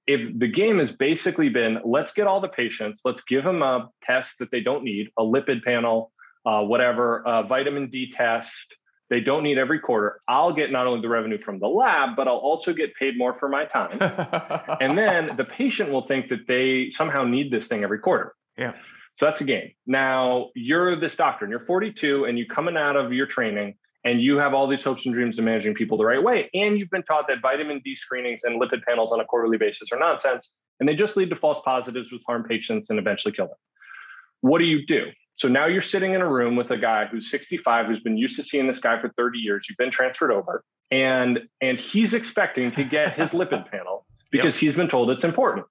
if 0.08 0.38
the 0.40 0.48
game 0.48 0.80
has 0.80 0.92
basically 0.92 1.50
been 1.50 1.80
let's 1.86 2.12
get 2.12 2.26
all 2.26 2.42
the 2.42 2.50
patients, 2.50 3.02
let's 3.06 3.22
give 3.22 3.44
them 3.44 3.62
a 3.62 3.90
test 4.02 4.40
that 4.40 4.50
they 4.52 4.60
don't 4.60 4.84
need, 4.84 5.10
a 5.18 5.22
lipid 5.22 5.64
panel, 5.64 6.12
uh, 6.46 6.62
whatever, 6.62 7.24
a 7.26 7.44
vitamin 7.44 7.90
D 7.90 8.12
test, 8.12 8.76
they 9.12 9.20
don't 9.20 9.44
need 9.44 9.58
every 9.58 9.78
quarter. 9.78 10.22
I'll 10.30 10.54
get 10.54 10.72
not 10.72 10.88
only 10.88 11.02
the 11.02 11.10
revenue 11.10 11.38
from 11.38 11.58
the 11.58 11.68
lab, 11.68 12.16
but 12.16 12.30
I'll 12.30 12.38
also 12.38 12.72
get 12.72 12.96
paid 12.96 13.18
more 13.18 13.34
for 13.34 13.50
my 13.50 13.66
time. 13.66 13.98
and 14.80 14.98
then 14.98 15.36
the 15.36 15.44
patient 15.44 15.92
will 15.92 16.08
think 16.08 16.30
that 16.30 16.48
they 16.48 16.90
somehow 16.92 17.26
need 17.26 17.52
this 17.52 17.68
thing 17.68 17.84
every 17.84 18.00
quarter. 18.00 18.34
Yeah. 18.58 18.72
So 19.18 19.26
that's 19.26 19.42
a 19.42 19.44
game. 19.44 19.72
Now 19.86 20.48
you're 20.56 20.98
this 20.98 21.18
doctor 21.18 21.44
and 21.44 21.52
you're 21.52 21.60
42 21.60 22.24
and 22.24 22.38
you're 22.38 22.48
coming 22.48 22.78
out 22.78 22.96
of 22.96 23.12
your 23.12 23.28
training 23.28 23.76
and 24.06 24.22
you 24.22 24.38
have 24.38 24.54
all 24.54 24.66
these 24.66 24.82
hopes 24.82 25.06
and 25.06 25.14
dreams 25.14 25.38
of 25.38 25.44
managing 25.44 25.74
people 25.74 25.98
the 25.98 26.06
right 26.06 26.24
way. 26.24 26.50
And 26.54 26.80
you've 26.80 26.90
been 26.90 27.04
taught 27.04 27.28
that 27.28 27.42
vitamin 27.42 27.82
D 27.84 27.98
screenings 27.98 28.46
and 28.46 28.62
lipid 28.62 28.82
panels 28.88 29.12
on 29.12 29.20
a 29.20 29.26
quarterly 29.26 29.58
basis 29.58 29.92
are 29.92 30.00
nonsense. 30.00 30.50
And 30.80 30.88
they 30.88 30.96
just 30.96 31.18
lead 31.18 31.30
to 31.32 31.36
false 31.36 31.60
positives 31.66 32.14
with 32.14 32.22
harm 32.26 32.46
patients 32.46 32.90
and 32.90 32.98
eventually 32.98 33.34
kill 33.34 33.48
them. 33.48 33.58
What 34.40 34.60
do 34.60 34.66
you 34.66 34.86
do? 34.86 35.08
So 35.42 35.48
now 35.48 35.66
you're 35.66 35.82
sitting 35.82 36.14
in 36.14 36.22
a 36.22 36.32
room 36.32 36.56
with 36.56 36.70
a 36.70 36.78
guy 36.78 37.08
who's 37.08 37.32
65, 37.32 37.88
who's 37.88 38.00
been 38.00 38.16
used 38.16 38.36
to 38.36 38.44
seeing 38.44 38.68
this 38.68 38.78
guy 38.78 39.02
for 39.02 39.10
30 39.18 39.40
years. 39.40 39.66
You've 39.68 39.78
been 39.80 39.90
transferred 39.90 40.32
over, 40.32 40.64
and 40.92 41.40
and 41.62 41.80
he's 41.80 42.14
expecting 42.14 42.72
to 42.74 42.84
get 42.84 43.14
his 43.14 43.32
lipid 43.40 43.72
panel 43.72 44.06
because 44.30 44.54
yep. 44.54 44.62
he's 44.62 44.76
been 44.76 44.88
told 44.88 45.10
it's 45.10 45.24
important. 45.24 45.66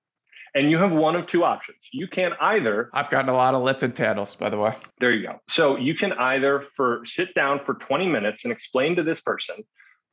And 0.57 0.73
you 0.73 0.79
have 0.79 0.91
one 0.91 1.15
of 1.15 1.29
two 1.29 1.45
options. 1.45 1.79
You 1.93 2.09
can 2.09 2.33
either 2.41 2.91
I've 2.93 3.11
gotten 3.11 3.29
a 3.29 3.35
lot 3.37 3.55
of 3.55 3.63
lipid 3.63 3.95
panels, 3.95 4.35
by 4.35 4.51
the 4.51 4.59
way. 4.59 4.75
There 4.99 5.13
you 5.13 5.25
go. 5.25 5.39
So 5.49 5.77
you 5.77 5.95
can 5.95 6.15
either 6.15 6.65
for 6.75 7.03
sit 7.05 7.33
down 7.37 7.61
for 7.65 7.75
20 7.75 8.09
minutes 8.09 8.43
and 8.43 8.51
explain 8.51 8.97
to 8.97 9.05
this 9.05 9.21
person 9.21 9.55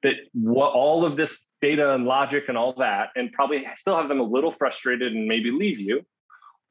that 0.03 0.13
what 0.33 0.71
all 0.73 1.03
of 1.03 1.17
this 1.17 1.43
data 1.63 1.95
and 1.95 2.05
logic 2.05 2.43
and 2.47 2.59
all 2.59 2.75
that, 2.77 3.09
and 3.15 3.31
probably 3.31 3.65
still 3.75 3.97
have 3.97 4.07
them 4.07 4.19
a 4.19 4.23
little 4.23 4.51
frustrated 4.51 5.13
and 5.13 5.27
maybe 5.27 5.49
leave 5.49 5.79
you, 5.79 6.05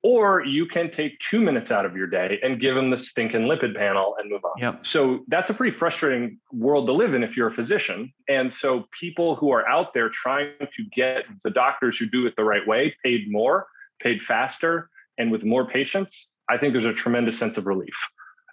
or 0.06 0.44
you 0.44 0.66
can 0.66 0.88
take 0.88 1.18
two 1.18 1.40
minutes 1.40 1.72
out 1.72 1.84
of 1.84 1.96
your 1.96 2.06
day 2.06 2.38
and 2.40 2.60
give 2.60 2.76
them 2.76 2.90
the 2.90 2.98
stinking 2.98 3.40
lipid 3.40 3.74
panel 3.74 4.14
and 4.20 4.30
move 4.30 4.44
on. 4.44 4.52
Yep. 4.56 4.86
So 4.86 5.24
that's 5.26 5.50
a 5.50 5.54
pretty 5.54 5.76
frustrating 5.76 6.38
world 6.52 6.86
to 6.86 6.92
live 6.92 7.14
in 7.14 7.24
if 7.24 7.36
you're 7.36 7.48
a 7.48 7.52
physician. 7.52 8.12
And 8.28 8.52
so 8.52 8.84
people 9.00 9.34
who 9.34 9.50
are 9.50 9.68
out 9.68 9.94
there 9.94 10.08
trying 10.08 10.52
to 10.60 10.84
get 10.94 11.24
the 11.42 11.50
doctors 11.50 11.98
who 11.98 12.06
do 12.06 12.24
it 12.24 12.34
the 12.36 12.44
right 12.44 12.64
way 12.64 12.94
paid 13.04 13.24
more, 13.28 13.66
paid 14.00 14.22
faster, 14.22 14.90
and 15.18 15.32
with 15.32 15.44
more 15.44 15.66
patients, 15.68 16.28
I 16.48 16.56
think 16.56 16.72
there's 16.72 16.84
a 16.84 16.94
tremendous 16.94 17.36
sense 17.36 17.56
of 17.56 17.66
relief. 17.66 17.96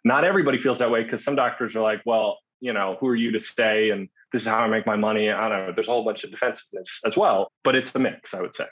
Not 0.04 0.24
everybody 0.24 0.58
feels 0.58 0.80
that 0.80 0.89
way 0.89 1.04
because 1.04 1.24
some 1.24 1.36
doctors 1.36 1.76
are 1.76 1.82
like, 1.82 2.02
well, 2.04 2.39
you 2.62 2.74
know, 2.74 2.98
who 3.00 3.08
are 3.10 3.16
you 3.16 3.32
to 3.32 3.39
say? 3.39 3.92
And 3.92 4.10
this 4.32 4.42
is 4.42 4.48
how 4.48 4.58
I 4.58 4.68
make 4.68 4.88
my 4.88 4.96
money. 4.96 5.30
I 5.30 5.50
don't 5.50 5.68
know. 5.68 5.72
There's 5.76 5.88
a 5.88 5.92
whole 5.92 6.04
bunch 6.04 6.24
of 6.24 6.32
defensiveness 6.32 7.00
as 7.06 7.16
well, 7.16 7.52
but 7.63 7.76
it's 7.76 7.94
a 7.94 8.00
mix, 8.00 8.34
I 8.34 8.42
would 8.42 8.56
say. 8.56 8.66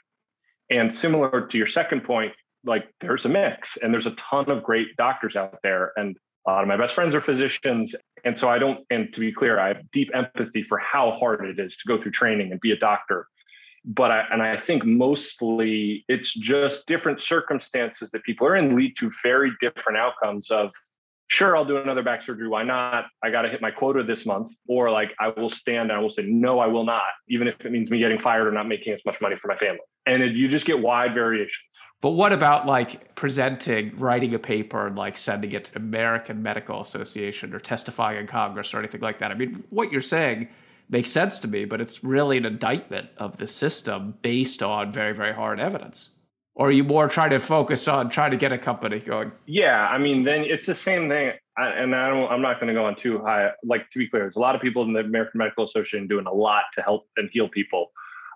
And 0.71 0.91
similar 0.91 1.45
to 1.47 1.57
your 1.59 1.67
second 1.67 2.05
point, 2.05 2.31
like 2.65 2.85
there's 3.01 3.25
a 3.25 3.29
mix 3.29 3.77
and 3.77 3.93
there's 3.93 4.07
a 4.07 4.11
ton 4.11 4.49
of 4.49 4.63
great 4.63 4.95
doctors 4.97 5.35
out 5.35 5.57
there 5.63 5.91
and 5.95 6.17
a 6.47 6.51
lot 6.51 6.61
of 6.61 6.67
my 6.67 6.77
best 6.77 6.95
friends 6.95 7.15
are 7.15 7.21
physicians 7.21 7.95
and 8.23 8.37
so 8.37 8.49
i 8.49 8.57
don't 8.59 8.85
and 8.89 9.13
to 9.13 9.19
be 9.19 9.31
clear 9.31 9.59
i 9.59 9.69
have 9.69 9.91
deep 9.91 10.09
empathy 10.13 10.63
for 10.63 10.77
how 10.77 11.11
hard 11.11 11.45
it 11.45 11.59
is 11.59 11.77
to 11.77 11.87
go 11.87 12.01
through 12.01 12.11
training 12.11 12.51
and 12.51 12.59
be 12.61 12.71
a 12.71 12.77
doctor. 12.77 13.27
But 13.83 14.11
I, 14.11 14.25
and 14.31 14.43
I 14.43 14.57
think 14.57 14.85
mostly 14.85 16.05
it's 16.07 16.33
just 16.35 16.85
different 16.85 17.19
circumstances 17.19 18.11
that 18.11 18.23
people 18.23 18.45
are 18.45 18.55
in 18.55 18.75
lead 18.75 18.95
to 18.97 19.09
very 19.23 19.51
different 19.59 19.97
outcomes 19.97 20.51
of 20.51 20.69
sure, 21.31 21.55
I'll 21.55 21.65
do 21.65 21.77
another 21.77 22.03
back 22.03 22.23
surgery. 22.23 22.49
Why 22.49 22.63
not? 22.63 23.05
I 23.23 23.31
got 23.31 23.43
to 23.43 23.49
hit 23.49 23.61
my 23.61 23.71
quota 23.71 24.03
this 24.03 24.25
month. 24.25 24.51
Or 24.67 24.91
like, 24.91 25.11
I 25.17 25.29
will 25.29 25.49
stand 25.49 25.89
and 25.89 25.93
I 25.93 25.99
will 25.99 26.09
say, 26.09 26.23
no, 26.23 26.59
I 26.59 26.67
will 26.67 26.83
not, 26.83 27.03
even 27.29 27.47
if 27.47 27.65
it 27.65 27.71
means 27.71 27.89
me 27.89 27.99
getting 27.99 28.19
fired 28.19 28.47
or 28.47 28.51
not 28.51 28.67
making 28.67 28.93
as 28.93 29.03
much 29.05 29.21
money 29.21 29.37
for 29.37 29.47
my 29.47 29.55
family. 29.55 29.79
And 30.05 30.21
it, 30.21 30.35
you 30.35 30.49
just 30.49 30.65
get 30.65 30.79
wide 30.79 31.13
variations. 31.13 31.55
But 32.01 32.11
what 32.11 32.33
about 32.33 32.65
like 32.65 33.15
presenting, 33.15 33.95
writing 33.95 34.33
a 34.33 34.39
paper 34.39 34.87
and 34.87 34.97
like 34.97 35.15
sending 35.15 35.53
it 35.53 35.65
to 35.65 35.73
the 35.73 35.79
American 35.79 36.43
Medical 36.43 36.81
Association 36.81 37.53
or 37.53 37.59
testifying 37.59 38.19
in 38.19 38.27
Congress 38.27 38.73
or 38.73 38.79
anything 38.79 39.01
like 39.01 39.19
that? 39.19 39.31
I 39.31 39.35
mean, 39.35 39.63
what 39.69 39.91
you're 39.91 40.01
saying 40.01 40.49
makes 40.89 41.09
sense 41.09 41.39
to 41.39 41.47
me, 41.47 41.63
but 41.63 41.79
it's 41.79 42.03
really 42.03 42.37
an 42.37 42.45
indictment 42.45 43.07
of 43.17 43.37
the 43.37 43.47
system 43.47 44.15
based 44.21 44.61
on 44.61 44.91
very, 44.91 45.13
very 45.13 45.33
hard 45.33 45.61
evidence. 45.61 46.09
Or 46.53 46.71
you 46.71 46.83
more 46.83 47.07
trying 47.07 47.29
to 47.29 47.39
focus 47.39 47.87
on 47.87 48.09
trying 48.09 48.31
to 48.31 48.37
get 48.37 48.51
a 48.51 48.57
company 48.57 48.99
going? 48.99 49.31
Yeah, 49.45 49.87
I 49.87 49.97
mean, 49.97 50.23
then 50.23 50.41
it's 50.41 50.65
the 50.65 50.75
same 50.75 51.07
thing. 51.07 51.31
I, 51.57 51.67
and 51.69 51.95
I 51.95 52.09
don't, 52.09 52.29
I'm 52.29 52.41
not 52.41 52.59
going 52.59 52.67
to 52.67 52.73
go 52.73 52.85
on 52.85 52.95
too 52.95 53.19
high. 53.19 53.51
Like 53.63 53.89
to 53.91 53.99
be 53.99 54.09
clear, 54.09 54.23
there's 54.23 54.35
a 54.35 54.39
lot 54.39 54.55
of 54.55 54.61
people 54.61 54.83
in 54.83 54.93
the 54.93 54.99
American 54.99 55.37
Medical 55.37 55.63
Association 55.63 56.07
doing 56.07 56.25
a 56.25 56.33
lot 56.33 56.63
to 56.75 56.81
help 56.81 57.07
and 57.17 57.29
heal 57.31 57.47
people. 57.47 57.91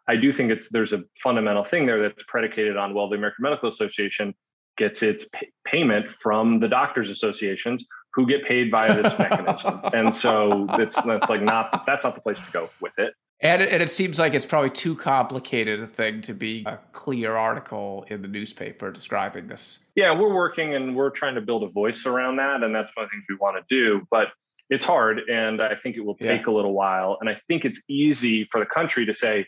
I 0.07 0.15
do 0.15 0.31
think 0.31 0.51
it's 0.51 0.69
there's 0.69 0.93
a 0.93 1.03
fundamental 1.21 1.63
thing 1.63 1.85
there 1.85 2.01
that's 2.01 2.23
predicated 2.27 2.77
on 2.77 2.93
well, 2.93 3.09
the 3.09 3.15
American 3.15 3.43
Medical 3.43 3.69
Association 3.69 4.33
gets 4.77 5.01
its 5.01 5.25
pay- 5.33 5.51
payment 5.65 6.13
from 6.21 6.59
the 6.59 6.67
doctors' 6.67 7.09
associations 7.09 7.85
who 8.13 8.25
get 8.25 8.45
paid 8.45 8.71
via 8.71 9.01
this 9.01 9.17
mechanism, 9.19 9.81
and 9.93 10.13
so 10.13 10.67
it's 10.73 10.95
that's 10.95 11.29
like 11.29 11.41
not 11.41 11.83
that's 11.85 12.03
not 12.03 12.15
the 12.15 12.21
place 12.21 12.37
to 12.37 12.51
go 12.51 12.69
with 12.81 12.93
it. 12.97 13.13
And 13.41 13.61
it, 13.61 13.69
and 13.69 13.83
it 13.83 13.89
seems 13.89 14.17
like 14.17 14.33
it's 14.33 14.45
probably 14.45 14.69
too 14.69 14.95
complicated 14.95 15.81
a 15.81 15.87
thing 15.87 16.21
to 16.21 16.33
be 16.33 16.63
a 16.65 16.79
clear 16.93 17.35
article 17.35 18.05
in 18.09 18.21
the 18.21 18.27
newspaper 18.27 18.91
describing 18.91 19.47
this. 19.47 19.79
Yeah, 19.95 20.17
we're 20.17 20.33
working 20.33 20.73
and 20.75 20.95
we're 20.95 21.09
trying 21.09 21.35
to 21.35 21.41
build 21.41 21.63
a 21.63 21.67
voice 21.67 22.05
around 22.05 22.37
that. 22.37 22.63
And 22.63 22.73
that's 22.73 22.91
one 22.95 23.03
of 23.03 23.09
the 23.09 23.15
things 23.15 23.25
we 23.29 23.35
want 23.35 23.57
to 23.57 23.63
do. 23.69 24.07
But 24.09 24.29
it's 24.69 24.85
hard 24.85 25.19
and 25.29 25.61
I 25.61 25.75
think 25.75 25.95
it 25.95 26.01
will 26.01 26.15
take 26.15 26.45
yeah. 26.45 26.51
a 26.51 26.53
little 26.53 26.73
while. 26.73 27.17
And 27.19 27.29
I 27.29 27.37
think 27.47 27.65
it's 27.65 27.81
easy 27.87 28.47
for 28.51 28.59
the 28.59 28.65
country 28.65 29.05
to 29.05 29.13
say 29.13 29.45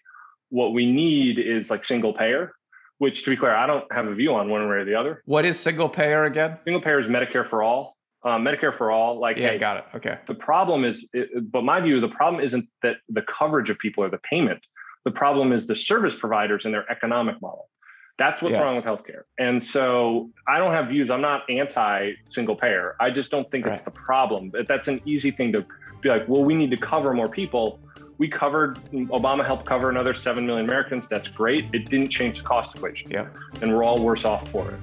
what 0.50 0.74
we 0.74 0.90
need 0.92 1.40
is 1.40 1.70
like 1.70 1.84
single 1.84 2.14
payer, 2.14 2.54
which 3.00 3.24
to 3.24 3.30
be 3.30 3.38
clear, 3.38 3.56
I 3.56 3.68
don't 3.68 3.92
have 3.92 4.06
a 4.06 4.14
view 4.14 4.36
on 4.36 4.50
one 4.50 4.68
way 4.70 4.76
or 4.76 4.86
the 4.86 4.96
other. 4.96 5.24
What 5.26 5.46
is 5.46 5.60
single 5.60 5.90
payer 5.90 6.26
again? 6.26 6.58
Single 6.64 6.82
payer 6.82 7.00
is 7.00 7.08
Medicare 7.08 7.48
for 7.48 7.64
all. 7.64 7.97
Um, 8.28 8.44
Medicare 8.44 8.78
for 8.78 8.92
all, 8.92 9.20
like 9.22 9.38
yeah, 9.38 9.52
hey, 9.52 9.58
got 9.58 9.78
it. 9.78 9.86
Okay. 9.96 10.18
The 10.28 10.34
problem 10.34 10.84
is, 10.84 11.08
it, 11.14 11.50
but 11.50 11.64
my 11.64 11.80
view, 11.80 12.02
the 12.02 12.10
problem 12.10 12.44
isn't 12.44 12.68
that 12.84 12.98
the 13.08 13.22
coverage 13.22 13.70
of 13.70 13.80
people 13.80 14.04
or 14.04 14.10
the 14.10 14.18
payment. 14.18 14.60
The 15.06 15.12
problem 15.12 15.54
is 15.54 15.66
the 15.66 15.78
service 15.78 16.14
providers 16.14 16.66
and 16.66 16.74
their 16.74 16.90
economic 16.92 17.42
model. 17.42 17.70
That's 18.18 18.42
what's 18.42 18.56
yes. 18.56 18.62
wrong 18.62 18.76
with 18.76 18.84
healthcare. 18.84 19.22
And 19.40 19.64
so 19.64 20.30
I 20.46 20.58
don't 20.58 20.74
have 20.74 20.90
views. 20.90 21.10
I'm 21.10 21.22
not 21.22 21.50
anti 21.50 22.16
single 22.28 22.58
payer. 22.58 22.98
I 23.00 23.12
just 23.12 23.32
don't 23.32 23.50
think 23.50 23.66
right. 23.66 23.74
it's 23.74 23.84
the 23.84 23.92
problem. 23.92 24.50
That 24.52 24.68
that's 24.68 24.90
an 24.90 25.00
easy 25.06 25.32
thing 25.32 25.54
to 25.54 25.66
be 26.02 26.10
like, 26.10 26.28
well, 26.28 26.44
we 26.44 26.54
need 26.54 26.72
to 26.72 26.78
cover 26.78 27.14
more 27.14 27.30
people. 27.30 27.80
We 28.18 28.28
covered, 28.28 28.76
Obama 28.92 29.46
helped 29.46 29.66
cover 29.66 29.90
another 29.90 30.14
7 30.14 30.46
million 30.46 30.66
Americans. 30.66 31.08
That's 31.08 31.30
great. 31.30 31.66
It 31.72 31.90
didn't 31.90 32.10
change 32.10 32.40
the 32.40 32.44
cost 32.44 32.76
equation. 32.76 33.10
Yeah. 33.10 33.28
And 33.62 33.74
we're 33.74 33.86
all 33.86 34.04
worse 34.04 34.26
off 34.26 34.50
for 34.50 34.70
it. 34.70 34.80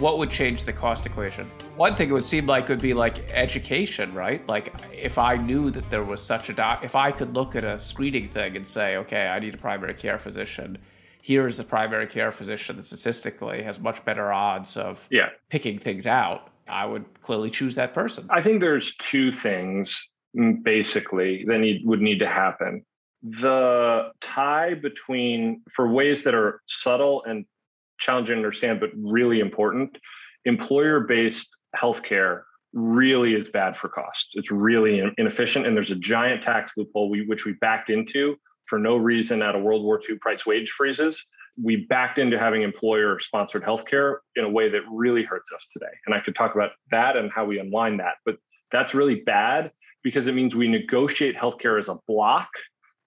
What 0.00 0.16
would 0.16 0.30
change 0.30 0.64
the 0.64 0.72
cost 0.72 1.04
equation? 1.04 1.50
One 1.76 1.94
thing 1.94 2.08
it 2.08 2.12
would 2.12 2.24
seem 2.24 2.46
like 2.46 2.68
would 2.68 2.80
be 2.80 2.94
like 2.94 3.30
education, 3.32 4.14
right? 4.14 4.46
Like 4.48 4.72
if 4.92 5.18
I 5.18 5.36
knew 5.36 5.70
that 5.72 5.88
there 5.90 6.02
was 6.02 6.22
such 6.22 6.48
a 6.48 6.54
doc, 6.54 6.84
if 6.84 6.94
I 6.94 7.12
could 7.12 7.34
look 7.34 7.54
at 7.54 7.64
a 7.64 7.78
screening 7.78 8.30
thing 8.30 8.56
and 8.56 8.66
say, 8.66 8.96
okay, 8.96 9.28
I 9.28 9.38
need 9.38 9.54
a 9.54 9.58
primary 9.58 9.92
care 9.92 10.18
physician. 10.18 10.78
Here's 11.20 11.60
a 11.60 11.64
primary 11.64 12.06
care 12.06 12.32
physician 12.32 12.78
that 12.78 12.86
statistically 12.86 13.62
has 13.62 13.78
much 13.78 14.02
better 14.06 14.32
odds 14.32 14.78
of 14.78 15.06
yeah. 15.10 15.28
picking 15.50 15.78
things 15.78 16.06
out. 16.06 16.48
I 16.66 16.86
would 16.86 17.04
clearly 17.22 17.50
choose 17.50 17.74
that 17.74 17.92
person. 17.92 18.26
I 18.30 18.40
think 18.40 18.60
there's 18.60 18.96
two 18.96 19.32
things 19.32 20.08
mm, 20.34 20.62
basically 20.62 21.44
that 21.46 21.58
need, 21.58 21.82
would 21.84 22.00
need 22.00 22.20
to 22.20 22.26
happen. 22.26 22.86
The 23.22 24.12
tie 24.22 24.74
between, 24.74 25.60
for 25.70 25.92
ways 25.92 26.24
that 26.24 26.34
are 26.34 26.62
subtle 26.66 27.22
and 27.24 27.44
challenging 28.00 28.34
to 28.34 28.38
understand, 28.38 28.80
but 28.80 28.90
really 28.96 29.40
important. 29.40 29.96
Employer 30.44 31.00
based 31.00 31.50
healthcare 31.76 32.42
really 32.72 33.34
is 33.34 33.50
bad 33.50 33.76
for 33.76 33.88
cost. 33.88 34.30
It's 34.34 34.50
really 34.50 35.02
inefficient. 35.18 35.66
And 35.66 35.76
there's 35.76 35.90
a 35.90 35.96
giant 35.96 36.42
tax 36.42 36.72
loophole, 36.76 37.10
we, 37.10 37.26
which 37.26 37.44
we 37.44 37.52
backed 37.54 37.90
into 37.90 38.36
for 38.66 38.78
no 38.78 38.96
reason 38.96 39.42
out 39.42 39.56
of 39.56 39.62
World 39.62 39.82
War 39.82 40.00
II 40.08 40.16
price 40.18 40.46
wage 40.46 40.70
freezes. 40.70 41.24
We 41.62 41.86
backed 41.88 42.18
into 42.18 42.38
having 42.38 42.62
employer 42.62 43.18
sponsored 43.18 43.64
healthcare 43.64 44.18
in 44.36 44.44
a 44.44 44.48
way 44.48 44.68
that 44.70 44.82
really 44.90 45.24
hurts 45.24 45.50
us 45.52 45.66
today. 45.72 45.92
And 46.06 46.14
I 46.14 46.20
could 46.20 46.34
talk 46.34 46.54
about 46.54 46.70
that 46.90 47.16
and 47.16 47.30
how 47.30 47.44
we 47.44 47.58
unwind 47.58 48.00
that. 48.00 48.14
But 48.24 48.36
that's 48.70 48.94
really 48.94 49.16
bad 49.26 49.72
because 50.02 50.26
it 50.26 50.34
means 50.34 50.54
we 50.54 50.68
negotiate 50.68 51.36
healthcare 51.36 51.80
as 51.80 51.88
a 51.88 51.98
block 52.06 52.48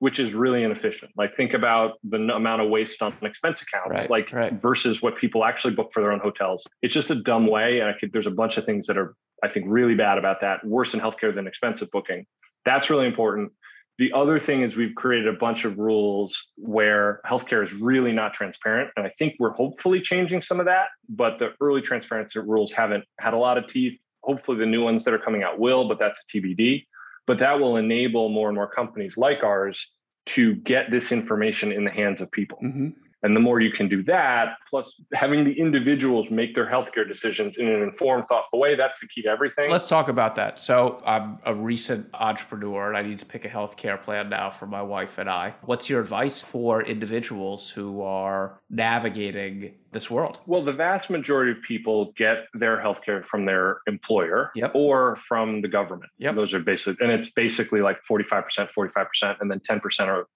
which 0.04 0.20
is 0.20 0.34
really 0.34 0.64
inefficient. 0.64 1.14
Like 1.16 1.38
think 1.38 1.54
about 1.54 1.94
the 2.04 2.18
amount 2.18 2.62
of 2.62 2.70
waste 2.70 3.02
on 3.02 3.16
expense 3.22 3.62
accounts, 3.62 4.02
right, 4.02 4.10
like 4.10 4.34
right. 4.34 4.52
versus 4.52 5.02
what 5.02 5.16
people 5.16 5.46
actually 5.46 5.76
book 5.76 5.94
for 5.94 6.02
their 6.02 6.12
own 6.12 6.20
hotels. 6.20 6.68
It's 6.82 6.94
just 6.94 7.10
a 7.10 7.16
dumb 7.16 7.48
way. 7.48 7.80
And 7.80 7.88
I 7.90 7.94
could, 7.98 8.12
there's 8.12 8.28
a 8.28 8.32
bunch 8.32 8.58
of 8.58 8.66
things 8.66 8.86
that 8.88 8.98
are, 8.98 9.16
I 9.46 9.48
think, 9.48 9.66
really 9.70 9.96
bad 9.96 10.18
about 10.18 10.42
that. 10.42 10.62
Worse 10.66 10.94
in 10.94 11.00
healthcare 11.00 11.34
than 11.34 11.48
expensive 11.48 11.90
booking. 11.90 12.26
That's 12.66 12.90
really 12.90 13.08
important. 13.08 13.54
The 13.98 14.12
other 14.14 14.40
thing 14.42 14.62
is 14.62 14.76
we've 14.76 14.94
created 14.94 15.34
a 15.34 15.38
bunch 15.40 15.64
of 15.64 15.78
rules 15.78 16.50
where 16.58 17.22
healthcare 17.26 17.66
is 17.66 17.74
really 17.74 18.12
not 18.12 18.34
transparent. 18.34 18.92
And 18.98 19.08
I 19.08 19.12
think 19.18 19.36
we're 19.40 19.54
hopefully 19.54 20.02
changing 20.02 20.42
some 20.42 20.60
of 20.60 20.66
that, 20.66 20.88
but 21.08 21.40
the 21.40 21.54
early 21.62 21.80
transparency 21.80 22.40
rules 22.40 22.74
haven't 22.74 23.06
had 23.22 23.34
a 23.34 23.38
lot 23.38 23.58
of 23.58 23.68
teeth. 23.68 23.98
Hopefully 24.24 24.58
the 24.58 24.66
new 24.66 24.84
ones 24.84 25.06
that 25.06 25.14
are 25.14 25.20
coming 25.20 25.44
out 25.44 25.60
will, 25.60 25.88
but 25.88 25.98
that's 25.98 26.20
a 26.20 26.38
TBD 26.38 26.88
but 27.28 27.40
that 27.40 27.60
will 27.60 27.78
enable 27.78 28.30
more 28.30 28.50
and 28.50 28.56
more 28.56 28.70
companies 28.70 29.18
like 29.18 29.44
ours 29.44 29.92
to 30.26 30.56
get 30.56 30.92
this 30.92 31.12
information 31.12 31.72
in 31.72 31.84
the 31.84 31.92
hands 31.92 32.22
of 32.22 32.32
people. 32.32 32.60
Mm-hmm. 32.64 32.90
And 33.24 33.36
the 33.36 33.40
more 33.40 33.62
you 33.62 33.72
can 33.72 33.88
do 33.88 34.04
that, 34.04 34.58
plus 34.70 35.02
having 35.14 35.44
the 35.46 35.54
individuals 35.54 36.28
make 36.30 36.54
their 36.54 36.70
healthcare 36.70 37.08
decisions 37.08 37.58
in 37.58 37.68
an 37.68 37.82
informed, 37.82 38.26
thoughtful 38.26 38.60
way, 38.60 38.76
that's 38.76 39.00
the 39.00 39.08
key 39.08 39.22
to 39.24 39.30
everything. 39.30 39.72
Let's 39.72 39.88
talk 39.88 40.10
about 40.10 40.36
that. 40.36 40.60
So, 40.60 41.02
I'm 41.06 41.40
a 41.46 41.56
recent 41.56 42.10
entrepreneur 42.14 42.90
and 42.90 42.98
I 42.98 43.02
need 43.02 43.20
to 43.20 43.26
pick 43.26 43.46
a 43.46 43.50
healthcare 43.50 44.02
plan 44.02 44.30
now 44.30 44.50
for 44.50 44.68
my 44.68 44.82
wife 44.82 45.18
and 45.18 45.30
I. 45.30 45.54
What's 45.62 45.90
your 45.90 46.02
advice 46.02 46.42
for 46.42 46.84
individuals 46.84 47.70
who 47.70 48.02
are 48.02 48.60
navigating 48.70 49.76
this 49.94 50.10
world? 50.12 50.40
Well, 50.46 50.64
the 50.66 50.74
vast 50.74 51.10
majority 51.10 51.52
of 51.52 51.58
people 51.66 52.14
get 52.18 52.48
their 52.54 52.78
healthcare 52.78 53.26
from 53.26 53.46
their 53.46 53.78
employer 53.88 54.52
yep. 54.56 54.72
or 54.74 55.16
from 55.28 55.62
the 55.62 55.68
government. 55.68 56.12
Yep. 56.18 56.36
Those 56.36 56.54
are 56.54 56.60
basically, 56.60 56.98
and 57.06 57.12
it's 57.12 57.30
basically 57.30 57.82
like 57.82 58.04
45%, 58.10 58.70
45%, 58.78 59.38
and 59.40 59.50
then 59.50 59.62
10% 59.62 60.08
are 60.08 60.28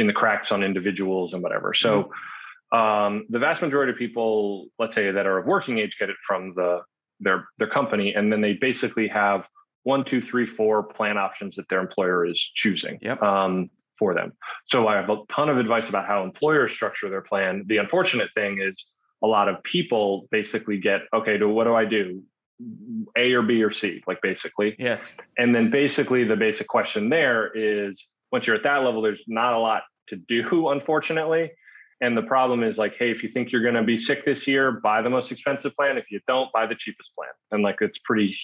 in 0.00 0.06
the 0.06 0.12
cracks 0.14 0.50
on 0.50 0.64
individuals 0.64 1.34
and 1.34 1.42
whatever. 1.42 1.74
So 1.74 2.10
mm-hmm. 2.72 2.78
um, 2.78 3.26
the 3.28 3.38
vast 3.38 3.60
majority 3.60 3.92
of 3.92 3.98
people, 3.98 4.68
let's 4.78 4.94
say 4.94 5.10
that 5.10 5.26
are 5.26 5.38
of 5.38 5.46
working 5.46 5.78
age, 5.78 5.96
get 5.98 6.08
it 6.08 6.16
from 6.26 6.54
the 6.54 6.80
their 7.20 7.46
their 7.58 7.68
company, 7.68 8.14
and 8.14 8.32
then 8.32 8.40
they 8.40 8.54
basically 8.54 9.06
have 9.08 9.46
one, 9.82 10.04
two, 10.04 10.22
three, 10.22 10.46
four 10.46 10.82
plan 10.82 11.18
options 11.18 11.56
that 11.56 11.68
their 11.68 11.80
employer 11.80 12.24
is 12.24 12.38
choosing 12.38 12.98
yep. 13.02 13.22
um, 13.22 13.70
for 13.98 14.14
them. 14.14 14.32
So 14.64 14.88
I 14.88 14.96
have 14.96 15.10
a 15.10 15.18
ton 15.28 15.50
of 15.50 15.58
advice 15.58 15.90
about 15.90 16.06
how 16.06 16.24
employers 16.24 16.72
structure 16.72 17.10
their 17.10 17.20
plan. 17.20 17.64
The 17.66 17.76
unfortunate 17.76 18.30
thing 18.34 18.60
is 18.62 18.86
a 19.22 19.26
lot 19.26 19.48
of 19.48 19.62
people 19.62 20.28
basically 20.30 20.78
get 20.80 21.02
okay. 21.12 21.36
To 21.36 21.46
what 21.46 21.64
do 21.64 21.74
I 21.74 21.84
do? 21.84 22.22
A 23.16 23.32
or 23.32 23.42
B 23.42 23.62
or 23.62 23.70
C, 23.70 24.02
like 24.06 24.20
basically. 24.22 24.76
Yes. 24.78 25.12
And 25.36 25.54
then 25.54 25.70
basically 25.70 26.24
the 26.24 26.36
basic 26.36 26.68
question 26.68 27.10
there 27.10 27.50
is 27.54 28.06
once 28.32 28.46
you're 28.46 28.56
at 28.56 28.62
that 28.62 28.78
level, 28.78 29.02
there's 29.02 29.22
not 29.26 29.54
a 29.54 29.58
lot 29.58 29.82
to 30.10 30.16
do, 30.16 30.68
unfortunately. 30.68 31.50
And 32.00 32.16
the 32.16 32.22
problem 32.22 32.62
is 32.62 32.78
like, 32.78 32.94
hey, 32.98 33.10
if 33.10 33.22
you 33.22 33.28
think 33.28 33.52
you're 33.52 33.62
going 33.62 33.74
to 33.74 33.82
be 33.82 33.98
sick 33.98 34.24
this 34.24 34.46
year, 34.46 34.80
buy 34.82 35.02
the 35.02 35.10
most 35.10 35.30
expensive 35.30 35.74
plan. 35.76 35.98
If 35.98 36.10
you 36.10 36.20
don't, 36.26 36.50
buy 36.52 36.66
the 36.66 36.74
cheapest 36.74 37.14
plan. 37.14 37.28
And 37.50 37.62
like, 37.62 37.76
it's 37.80 37.98
pretty 37.98 38.36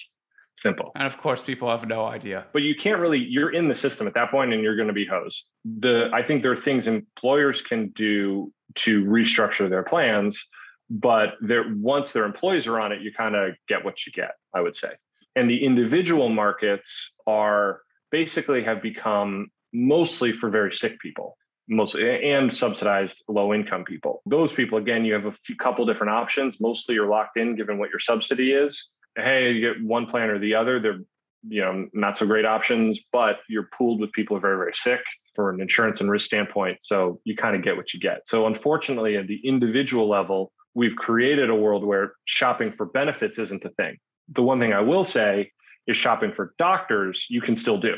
simple. 0.59 0.92
And 0.94 1.07
of 1.07 1.16
course, 1.16 1.42
people 1.42 1.70
have 1.70 1.87
no 1.87 2.05
idea. 2.05 2.46
But 2.52 2.62
you 2.62 2.74
can't 2.74 3.00
really, 3.00 3.18
you're 3.18 3.52
in 3.52 3.68
the 3.68 3.74
system 3.74 4.07
at 4.07 4.14
that 4.14 4.31
point 4.31 4.52
and 4.52 4.62
you're 4.62 4.76
going 4.76 4.88
to 4.88 4.94
be 4.94 5.07
hosed. 5.07 5.46
The, 5.64 6.11
I 6.12 6.22
think 6.22 6.42
there 6.42 6.52
are 6.52 6.57
things 6.57 6.87
employers 6.87 7.62
can 7.62 7.88
do 7.96 8.52
to 8.76 9.05
restructure 9.05 9.70
their 9.70 9.83
plans, 9.83 10.42
but 10.90 11.31
there, 11.40 11.64
once 11.76 12.12
their 12.12 12.24
employees 12.24 12.66
are 12.66 12.79
on 12.79 12.92
it, 12.92 13.00
you 13.00 13.12
kind 13.16 13.37
of 13.37 13.55
get 13.68 13.85
what 13.85 14.05
you 14.07 14.12
get, 14.12 14.33
I 14.55 14.61
would 14.61 14.76
say. 14.76 14.90
And 15.35 15.48
the 15.48 15.64
individual 15.64 16.29
markets 16.29 17.11
are 17.26 17.81
basically 18.11 18.62
have 18.64 18.83
become 18.83 19.48
mostly 19.72 20.33
for 20.33 20.50
very 20.50 20.72
sick 20.72 20.98
people 21.00 21.37
mostly 21.68 22.31
and 22.31 22.52
subsidized 22.52 23.22
low 23.29 23.52
income 23.52 23.85
people. 23.85 24.22
Those 24.26 24.52
people 24.52 24.79
again 24.79 25.05
you 25.05 25.14
have 25.14 25.26
a 25.26 25.33
few 25.33 25.57
couple 25.57 25.85
different 25.87 26.12
options. 26.12 26.61
Mostly 26.61 26.94
you're 26.94 27.09
locked 27.09 27.37
in 27.37 27.57
given 27.57 27.79
what 27.79 27.90
your 27.90 27.98
subsidy 27.98 28.52
is. 28.52 28.88
Hey 29.16 29.52
you 29.52 29.61
get 29.61 29.83
one 29.83 30.07
plan 30.07 30.31
or 30.31 30.38
the 30.38 30.55
other 30.55 30.81
they're 30.81 31.00
you 31.48 31.61
know 31.62 31.88
not 31.92 32.16
so 32.16 32.26
great 32.26 32.44
options 32.44 33.00
but 33.12 33.37
you're 33.48 33.68
pooled 33.76 34.00
with 34.00 34.12
people 34.12 34.37
who 34.37 34.38
are 34.38 34.48
very 34.48 34.57
very 34.57 34.74
sick 34.74 35.00
for 35.35 35.50
an 35.50 35.61
insurance 35.61 36.00
and 36.00 36.11
risk 36.11 36.26
standpoint 36.26 36.79
so 36.81 37.20
you 37.24 37.37
kind 37.37 37.57
of 37.57 37.62
get 37.62 37.76
what 37.76 37.92
you 37.92 38.00
get. 38.00 38.26
So 38.26 38.46
unfortunately 38.46 39.16
at 39.16 39.26
the 39.26 39.40
individual 39.44 40.09
level 40.09 40.52
we've 40.74 40.96
created 40.96 41.50
a 41.50 41.55
world 41.55 41.85
where 41.85 42.12
shopping 42.26 42.70
for 42.70 42.87
benefits 42.87 43.38
isn't 43.38 43.62
the 43.62 43.70
thing. 43.70 43.98
The 44.29 44.42
one 44.42 44.61
thing 44.61 44.72
i 44.72 44.81
will 44.81 45.05
say 45.05 45.52
is 45.87 45.96
shopping 45.96 46.33
for 46.33 46.55
doctors 46.59 47.26
you 47.29 47.40
can 47.40 47.57
still 47.57 47.79
do 47.79 47.96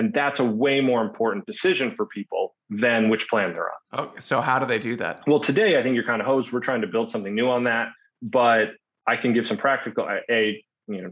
and 0.00 0.14
that's 0.14 0.40
a 0.40 0.44
way 0.44 0.80
more 0.80 1.02
important 1.02 1.44
decision 1.44 1.90
for 1.90 2.06
people 2.06 2.54
than 2.70 3.10
which 3.10 3.28
plan 3.28 3.52
they're 3.52 3.68
on. 3.68 4.06
Okay, 4.06 4.20
so 4.20 4.40
how 4.40 4.58
do 4.58 4.64
they 4.64 4.78
do 4.78 4.96
that? 4.96 5.22
Well, 5.26 5.40
today 5.40 5.78
I 5.78 5.82
think 5.82 5.94
you're 5.94 6.06
kind 6.06 6.22
of 6.22 6.26
hosed. 6.26 6.52
We're 6.52 6.60
trying 6.60 6.80
to 6.80 6.86
build 6.86 7.10
something 7.10 7.34
new 7.34 7.50
on 7.50 7.64
that, 7.64 7.88
but 8.22 8.68
I 9.06 9.16
can 9.16 9.34
give 9.34 9.46
some 9.46 9.58
practical 9.58 10.06
uh, 10.06 10.20
a 10.30 10.64
you 10.88 11.02
know 11.02 11.10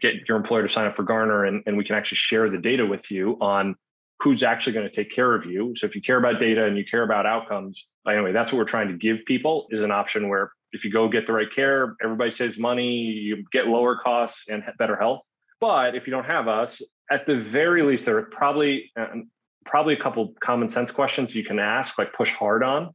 get 0.00 0.14
your 0.28 0.36
employer 0.36 0.64
to 0.64 0.68
sign 0.68 0.86
up 0.86 0.96
for 0.96 1.04
Garner 1.04 1.44
and, 1.44 1.62
and 1.66 1.76
we 1.76 1.84
can 1.84 1.94
actually 1.94 2.16
share 2.16 2.50
the 2.50 2.58
data 2.58 2.84
with 2.84 3.08
you 3.08 3.36
on 3.40 3.76
who's 4.18 4.42
actually 4.42 4.72
going 4.72 4.88
to 4.88 4.94
take 4.94 5.14
care 5.14 5.32
of 5.32 5.44
you. 5.44 5.72
So 5.76 5.86
if 5.86 5.94
you 5.94 6.02
care 6.02 6.18
about 6.18 6.40
data 6.40 6.64
and 6.64 6.76
you 6.76 6.84
care 6.90 7.04
about 7.04 7.26
outcomes, 7.26 7.86
anyway, 8.08 8.32
that's 8.32 8.50
what 8.50 8.58
we're 8.58 8.64
trying 8.64 8.88
to 8.88 8.96
give 8.96 9.18
people 9.26 9.66
is 9.70 9.80
an 9.80 9.92
option 9.92 10.28
where 10.28 10.50
if 10.72 10.84
you 10.84 10.90
go 10.90 11.08
get 11.08 11.28
the 11.28 11.32
right 11.32 11.54
care, 11.54 11.94
everybody 12.02 12.32
saves 12.32 12.58
money, 12.58 12.90
you 12.90 13.44
get 13.52 13.68
lower 13.68 13.96
costs 13.96 14.46
and 14.48 14.64
better 14.76 14.96
health. 14.96 15.20
But 15.60 15.94
if 15.94 16.08
you 16.08 16.10
don't 16.10 16.24
have 16.24 16.48
us, 16.48 16.82
at 17.10 17.26
the 17.26 17.38
very 17.38 17.82
least, 17.82 18.04
there 18.04 18.18
are 18.18 18.22
probably 18.22 18.90
um, 18.96 19.30
probably 19.66 19.94
a 19.94 20.02
couple 20.02 20.34
common 20.42 20.68
sense 20.68 20.90
questions 20.90 21.34
you 21.34 21.44
can 21.44 21.58
ask, 21.58 21.98
like 21.98 22.12
push 22.12 22.32
hard 22.32 22.62
on. 22.62 22.94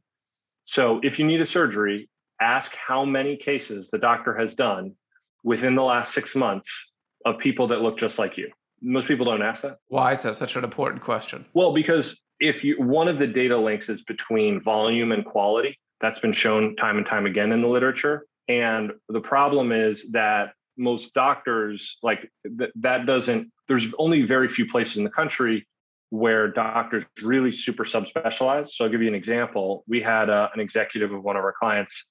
So 0.64 1.00
if 1.02 1.18
you 1.18 1.26
need 1.26 1.40
a 1.40 1.46
surgery, 1.46 2.08
ask 2.40 2.72
how 2.74 3.04
many 3.04 3.36
cases 3.36 3.88
the 3.90 3.98
doctor 3.98 4.36
has 4.36 4.54
done 4.54 4.94
within 5.42 5.74
the 5.74 5.82
last 5.82 6.12
six 6.14 6.34
months 6.34 6.92
of 7.24 7.38
people 7.38 7.68
that 7.68 7.80
look 7.80 7.98
just 7.98 8.18
like 8.18 8.36
you. 8.36 8.50
Most 8.82 9.08
people 9.08 9.26
don't 9.26 9.42
ask 9.42 9.62
that. 9.62 9.78
Why 9.88 10.12
is 10.12 10.22
that 10.22 10.36
such 10.36 10.56
an 10.56 10.64
important 10.64 11.02
question? 11.02 11.44
Well, 11.52 11.74
because 11.74 12.20
if 12.38 12.64
you 12.64 12.76
one 12.78 13.08
of 13.08 13.18
the 13.18 13.26
data 13.26 13.56
links 13.56 13.88
is 13.88 14.02
between 14.02 14.62
volume 14.62 15.12
and 15.12 15.24
quality. 15.24 15.78
That's 16.00 16.18
been 16.18 16.32
shown 16.32 16.76
time 16.76 16.96
and 16.96 17.06
time 17.06 17.26
again 17.26 17.52
in 17.52 17.60
the 17.60 17.68
literature. 17.68 18.24
And 18.48 18.92
the 19.10 19.20
problem 19.20 19.70
is 19.70 20.10
that 20.12 20.54
most 20.80 21.14
doctors, 21.14 21.98
like 22.02 22.30
th- 22.58 22.72
that 22.76 23.06
doesn't, 23.06 23.52
there's 23.68 23.86
only 23.98 24.22
very 24.22 24.48
few 24.48 24.68
places 24.68 24.96
in 24.96 25.04
the 25.04 25.10
country 25.10 25.66
where 26.08 26.48
doctors 26.48 27.04
really 27.22 27.52
super 27.52 27.84
subspecialize. 27.84 28.70
So 28.70 28.84
I'll 28.84 28.90
give 28.90 29.02
you 29.02 29.08
an 29.08 29.14
example. 29.14 29.84
We 29.86 30.00
had 30.00 30.28
uh, 30.28 30.48
an 30.54 30.60
executive 30.60 31.12
of 31.12 31.22
one 31.22 31.36
of 31.36 31.44
our 31.44 31.54
clients 31.56 32.04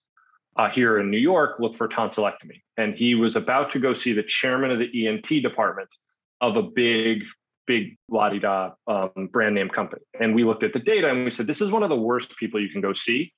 uh, 0.58 0.70
here 0.70 1.00
in 1.00 1.10
New 1.10 1.18
York 1.18 1.60
look 1.60 1.76
for 1.76 1.88
tonsillectomy, 1.88 2.62
and 2.78 2.96
he 2.96 3.16
was 3.16 3.36
about 3.36 3.72
to 3.72 3.80
go 3.80 3.94
see 3.94 4.14
the 4.14 4.24
chairman 4.24 4.72
of 4.72 4.80
the 4.80 5.08
ENT 5.08 5.28
department 5.42 5.90
of 6.42 6.56
a 6.58 6.64
big, 6.64 7.24
big 7.68 7.98
la 8.10 8.30
di 8.30 8.40
da 8.40 8.72
um, 8.88 9.30
brand 9.32 9.56
name 9.56 9.70
company. 9.70 10.02
And 10.20 10.34
we 10.34 10.44
looked 10.44 10.64
at 10.64 10.74
the 10.74 10.80
data 10.80 11.10
and 11.10 11.26
we 11.26 11.32
said, 11.32 11.48
this 11.48 11.62
is 11.62 11.70
one 11.70 11.84
of 11.84 11.90
the 11.90 11.96
worst 11.96 12.36
people 12.38 12.62
you 12.62 12.70
can 12.70 12.82
go 12.82 12.94
see 12.94 13.34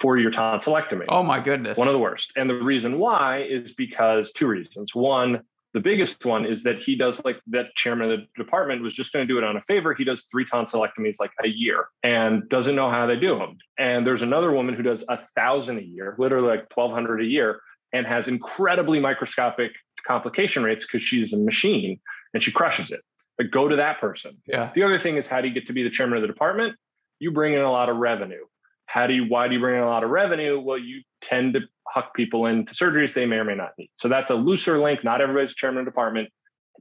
for 0.00 0.16
your 0.16 0.30
tonsillectomy. 0.30 1.04
Oh 1.08 1.22
my 1.22 1.40
goodness. 1.40 1.76
One 1.76 1.88
of 1.88 1.92
the 1.92 1.98
worst. 1.98 2.32
And 2.36 2.48
the 2.48 2.54
reason 2.54 2.98
why 2.98 3.42
is 3.42 3.72
because 3.72 4.32
two 4.32 4.46
reasons. 4.46 4.94
One, 4.94 5.42
the 5.74 5.80
biggest 5.80 6.24
one 6.24 6.46
is 6.46 6.62
that 6.64 6.80
he 6.80 6.96
does 6.96 7.24
like 7.24 7.38
that 7.48 7.74
chairman 7.76 8.10
of 8.10 8.20
the 8.20 8.42
department 8.42 8.82
was 8.82 8.94
just 8.94 9.12
going 9.12 9.26
to 9.26 9.32
do 9.32 9.38
it 9.38 9.44
on 9.44 9.56
a 9.56 9.62
favor. 9.62 9.94
He 9.94 10.04
does 10.04 10.24
three 10.24 10.44
tonsillectomies 10.44 11.16
like 11.20 11.30
a 11.44 11.48
year 11.48 11.86
and 12.02 12.48
doesn't 12.48 12.74
know 12.74 12.90
how 12.90 13.06
they 13.06 13.16
do 13.16 13.38
them. 13.38 13.58
And 13.78 14.06
there's 14.06 14.22
another 14.22 14.52
woman 14.52 14.74
who 14.74 14.82
does 14.82 15.04
a 15.08 15.20
thousand 15.36 15.78
a 15.78 15.82
year, 15.82 16.16
literally 16.18 16.48
like 16.48 16.74
1200 16.74 17.20
a 17.20 17.24
year 17.24 17.60
and 17.92 18.06
has 18.06 18.28
incredibly 18.28 19.00
microscopic 19.00 19.72
complication 20.06 20.62
rates 20.62 20.86
because 20.86 21.02
she's 21.02 21.32
a 21.32 21.36
machine 21.36 22.00
and 22.34 22.42
she 22.42 22.52
crushes 22.52 22.90
it. 22.90 23.00
But 23.36 23.50
go 23.50 23.68
to 23.68 23.76
that 23.76 24.00
person. 24.00 24.38
Yeah. 24.46 24.70
The 24.74 24.82
other 24.82 24.98
thing 24.98 25.16
is 25.16 25.26
how 25.26 25.40
do 25.40 25.48
you 25.48 25.54
get 25.54 25.66
to 25.68 25.72
be 25.72 25.82
the 25.82 25.90
chairman 25.90 26.16
of 26.16 26.22
the 26.22 26.28
department? 26.28 26.76
You 27.18 27.32
bring 27.32 27.54
in 27.54 27.60
a 27.60 27.70
lot 27.70 27.88
of 27.88 27.96
revenue. 27.96 28.44
How 28.92 29.06
do 29.06 29.14
you 29.14 29.24
why 29.28 29.46
do 29.46 29.54
you 29.54 29.60
bring 29.60 29.76
in 29.76 29.82
a 29.82 29.86
lot 29.86 30.02
of 30.02 30.10
revenue? 30.10 30.58
Well, 30.60 30.78
you 30.78 31.02
tend 31.20 31.54
to 31.54 31.60
huck 31.86 32.12
people 32.14 32.46
into 32.46 32.74
surgeries 32.74 33.14
they 33.14 33.24
may 33.24 33.36
or 33.36 33.44
may 33.44 33.54
not 33.54 33.72
need. 33.78 33.90
So 33.98 34.08
that's 34.08 34.30
a 34.30 34.34
looser 34.34 34.80
link. 34.80 35.04
Not 35.04 35.20
everybody's 35.20 35.54
chairman 35.54 35.80
of 35.80 35.86
department 35.86 36.28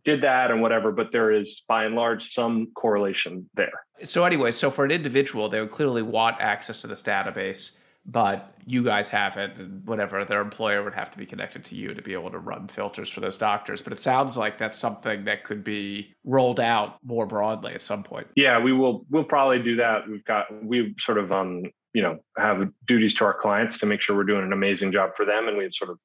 did 0.06 0.24
that 0.24 0.50
and 0.50 0.62
whatever, 0.62 0.92
but 0.92 1.12
there 1.12 1.32
is 1.32 1.62
by 1.68 1.86
and 1.86 1.94
large 1.94 2.34
some 2.34 2.72
correlation 2.76 3.50
there. 3.54 3.86
So 4.04 4.26
anyway, 4.26 4.52
so 4.52 4.72
for 4.72 4.86
an 4.86 4.92
individual, 4.92 5.50
they 5.50 5.60
would 5.60 5.72
clearly 5.72 6.02
want 6.02 6.38
access 6.40 6.82
to 6.82 6.88
this 6.88 7.04
database, 7.04 7.72
but 8.06 8.54
you 8.66 8.84
guys 8.84 9.10
have 9.10 9.38
it 9.38 9.60
and 9.60 9.86
whatever, 9.86 10.24
their 10.26 10.42
employer 10.42 10.84
would 10.84 10.94
have 10.94 11.12
to 11.12 11.18
be 11.18 11.26
connected 11.26 11.66
to 11.66 11.76
you 11.76 11.94
to 11.94 12.02
be 12.02 12.14
able 12.14 12.32
to 12.32 12.40
run 12.40 12.68
filters 12.70 13.10
for 13.10 13.20
those 13.20 13.38
doctors. 13.38 13.82
But 13.82 13.94
it 13.94 14.00
sounds 14.00 14.38
like 14.38 14.58
that's 14.58 14.78
something 14.78 15.26
that 15.26 15.44
could 15.44 15.64
be 15.64 16.16
rolled 16.24 16.60
out 16.60 16.98
more 17.04 17.26
broadly 17.26 17.74
at 17.74 17.84
some 17.84 18.04
point. 18.04 18.28
Yeah, 18.36 18.64
we 18.64 18.74
will 18.74 19.06
we'll 19.12 19.26
probably 19.26 19.62
do 19.62 19.76
that. 19.76 20.10
We've 20.10 20.26
got 20.26 20.46
we've 20.64 20.96
sort 21.00 21.18
of 21.18 21.32
um 21.32 21.66
you 21.94 22.02
know 22.02 22.20
have 22.38 22.70
duties 22.86 23.14
to 23.16 23.26
our 23.26 23.34
clients 23.34 23.78
to 23.80 23.86
make 23.86 24.02
sure 24.02 24.16
we're 24.16 24.24
doing 24.24 24.44
an 24.44 24.54
amazing 24.54 24.92
job 24.92 25.16
for 25.16 25.26
them 25.26 25.48
and 25.48 25.58
we've 25.58 25.74
sort 25.74 25.90
of 25.90 26.00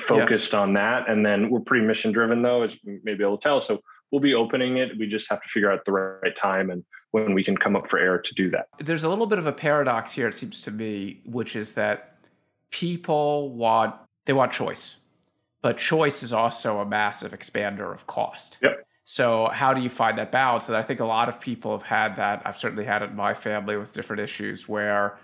focused 0.00 0.52
yes. 0.52 0.54
on 0.54 0.72
that 0.74 1.08
and 1.08 1.24
then 1.24 1.50
we're 1.50 1.60
pretty 1.60 1.84
mission 1.84 2.12
driven 2.12 2.42
though 2.42 2.62
as 2.62 2.76
you 2.82 3.00
may 3.04 3.14
be 3.14 3.22
able 3.22 3.36
to 3.36 3.42
tell 3.42 3.60
so 3.60 3.80
we'll 4.10 4.20
be 4.20 4.34
opening 4.34 4.78
it 4.78 4.96
we 4.98 5.06
just 5.06 5.28
have 5.28 5.42
to 5.42 5.48
figure 5.48 5.70
out 5.70 5.84
the 5.84 5.92
right 5.92 6.36
time 6.36 6.70
and 6.70 6.84
when 7.10 7.34
we 7.34 7.44
can 7.44 7.56
come 7.56 7.76
up 7.76 7.88
for 7.88 7.98
air 7.98 8.18
to 8.18 8.34
do 8.34 8.50
that 8.50 8.66
there's 8.78 9.04
a 9.04 9.08
little 9.08 9.26
bit 9.26 9.38
of 9.38 9.46
a 9.46 9.52
paradox 9.52 10.12
here 10.12 10.28
it 10.28 10.34
seems 10.34 10.62
to 10.62 10.70
me 10.70 11.20
which 11.24 11.54
is 11.54 11.74
that 11.74 12.18
people 12.70 13.50
want 13.54 13.94
they 14.24 14.32
want 14.32 14.52
choice 14.52 14.96
but 15.62 15.78
choice 15.78 16.22
is 16.22 16.32
also 16.32 16.80
a 16.80 16.86
massive 16.86 17.32
expander 17.32 17.92
of 17.92 18.06
cost 18.06 18.58
yep 18.62 18.86
so 19.08 19.48
how 19.52 19.72
do 19.72 19.80
you 19.82 19.88
find 19.88 20.18
that 20.18 20.32
balance? 20.32 20.66
And 20.66 20.76
I 20.76 20.82
think 20.82 20.98
a 20.98 21.04
lot 21.04 21.28
of 21.28 21.40
people 21.40 21.70
have 21.70 21.86
had 21.86 22.16
that. 22.16 22.42
I've 22.44 22.58
certainly 22.58 22.84
had 22.84 23.02
it 23.02 23.10
in 23.10 23.16
my 23.16 23.34
family 23.34 23.76
with 23.76 23.94
different 23.94 24.20
issues 24.20 24.68
where 24.68 25.16